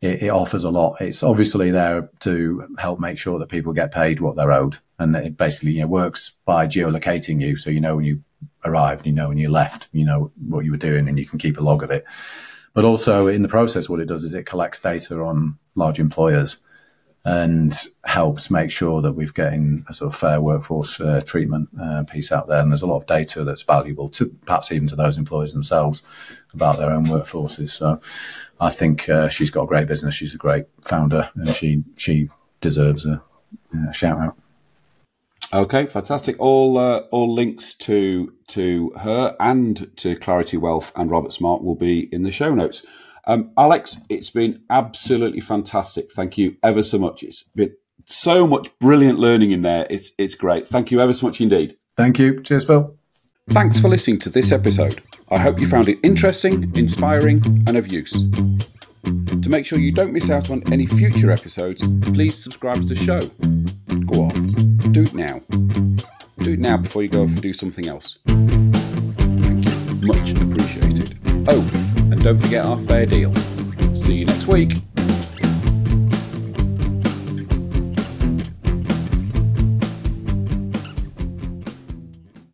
it, 0.02 0.24
it, 0.24 0.30
offers 0.30 0.64
a 0.64 0.72
lot. 0.72 1.00
It's 1.00 1.24
obviously 1.24 1.72
there 1.72 2.10
to 2.22 2.76
help 2.80 3.00
make 3.00 3.18
sure 3.18 3.38
that 3.40 3.50
people 3.50 3.72
get 3.72 3.92
paid 3.92 4.20
what 4.20 4.36
they're 4.36 4.52
owed, 4.52 4.78
and 5.00 5.16
it 5.16 5.38
basically 5.38 5.74
you 5.74 5.82
know, 5.82 5.88
works 5.88 6.38
by 6.44 6.68
geolocating 6.68 7.42
you, 7.42 7.56
so 7.56 7.70
you 7.70 7.80
know 7.80 7.96
when 7.96 8.06
you 8.06 8.24
arrived, 8.66 9.06
you 9.06 9.14
know 9.14 9.30
when 9.30 9.38
you 9.38 9.50
left, 9.50 9.88
you 9.92 10.06
know 10.06 10.32
what 10.48 10.66
you 10.66 10.72
were 10.72 10.78
doing, 10.78 11.08
and 11.08 11.20
you 11.20 11.26
can 11.26 11.40
keep 11.40 11.58
a 11.58 11.64
log 11.64 11.84
of 11.84 11.92
it. 11.92 12.06
But 12.74 12.86
also 12.86 13.28
in 13.28 13.42
the 13.42 13.48
process, 13.48 13.90
what 13.90 14.00
it 14.00 14.08
does 14.08 14.24
is 14.24 14.34
it 14.34 14.46
collects 14.46 14.80
data 14.80 15.22
on 15.22 15.58
large 15.76 16.00
employers 16.00 16.58
and 17.24 17.72
helps 18.04 18.50
make 18.50 18.72
sure 18.72 19.02
that 19.02 19.12
we've 19.12 19.34
getting 19.34 19.86
a 19.88 19.94
sort 19.94 20.12
of 20.12 20.20
fair 20.20 20.42
workforce 20.42 21.00
uh, 21.00 21.22
treatment 21.24 21.70
uh, 21.80 22.04
piece 22.04 22.32
out 22.32 22.48
there. 22.48 22.60
And 22.60 22.72
there's 22.72 22.82
a 22.82 22.88
lot 22.88 22.98
of 22.98 23.06
data 23.06 23.44
that's 23.44 23.62
valuable 23.62 24.10
to 24.10 24.30
perhaps 24.46 24.72
even 24.72 24.88
to 24.88 24.96
those 24.96 25.18
employers 25.20 25.54
themselves 25.54 26.02
about 26.52 26.78
their 26.78 26.90
own 26.90 27.06
workforces. 27.06 27.70
So 27.70 28.00
I 28.62 28.70
think 28.70 29.10
uh, 29.10 29.28
she's 29.28 29.50
got 29.50 29.64
a 29.64 29.68
great 29.68 29.88
business. 29.88 30.14
She's 30.14 30.36
a 30.36 30.38
great 30.38 30.66
founder, 30.88 31.32
and 31.36 31.54
she 31.54 31.84
she 31.98 32.30
deserves 32.62 33.08
a, 33.08 33.24
a 33.90 33.92
shout 33.92 34.20
out. 34.20 34.38
Okay, 35.52 35.88
fantastic. 35.88 36.36
All 36.40 36.78
uh, 36.78 37.00
all 37.12 37.34
links 37.34 37.74
to 37.74 38.34
to 38.50 38.92
her 39.02 39.36
and 39.40 39.90
to 39.98 40.16
Clarity 40.16 40.58
Wealth 40.58 40.92
and 40.96 41.10
Roberts 41.10 41.42
Mart 41.42 41.64
will 41.64 41.76
be 41.76 42.08
in 42.14 42.22
the 42.22 42.32
show 42.32 42.54
notes. 42.54 42.86
Um, 43.26 43.52
Alex, 43.58 43.98
it's 44.10 44.30
been 44.30 44.64
absolutely 44.70 45.42
fantastic. 45.42 46.12
Thank 46.12 46.38
you 46.38 46.56
ever 46.64 46.84
so 46.84 47.00
much. 47.00 47.24
It's 47.24 47.44
been 47.56 47.76
so 48.06 48.46
much 48.46 48.70
brilliant 48.80 49.18
learning 49.18 49.52
in 49.52 49.64
there. 49.64 49.88
It's 49.90 50.12
it's 50.20 50.36
great. 50.36 50.68
Thank 50.68 50.92
you 50.92 51.02
ever 51.02 51.14
so 51.14 51.26
much 51.26 51.42
indeed. 51.42 51.78
Thank 51.98 52.20
you. 52.20 52.42
Cheers, 52.42 52.66
Phil. 52.66 52.96
Thanks 53.50 53.80
for 53.80 53.90
listening 53.90 54.20
to 54.20 54.30
this 54.30 54.52
episode. 54.52 55.02
I 55.30 55.40
hope 55.40 55.60
you 55.60 55.68
found 55.68 55.90
it 55.90 56.00
interesting, 56.04 56.72
inspiring, 56.76 57.42
and 57.68 57.76
of 57.76 57.92
use. 57.92 58.14
To 58.14 59.50
make 59.50 59.66
sure 59.66 59.80
you 59.80 59.92
don't 59.92 60.14
miss 60.14 60.30
out 60.30 60.52
on 60.52 60.64
any 60.72 60.86
future 60.86 61.32
episodes, 61.32 61.86
please 62.04 62.36
subscribe 62.42 62.78
to 62.78 62.86
the 62.86 62.96
show. 62.96 63.20
Go 64.06 64.26
on, 64.26 64.92
do 64.92 65.02
it 65.02 65.14
now. 65.16 65.42
Do 66.44 66.54
it 66.54 66.60
now 66.60 66.78
before 66.78 67.02
you 67.04 67.10
go 67.10 67.24
off 67.24 67.30
and 67.30 67.42
do 67.42 67.52
something 67.52 67.88
else. 67.88 68.20
Thank 68.28 69.66
you. 69.66 70.08
Much 70.08 70.32
appreciated. 70.32 71.18
Oh, 71.48 71.70
and 72.12 72.22
don't 72.22 72.38
forget 72.38 72.66
our 72.66 72.78
fair 72.78 73.06
deal. 73.06 73.36
See 73.94 74.20
you 74.20 74.26
next 74.26 74.48
week. 74.48 74.74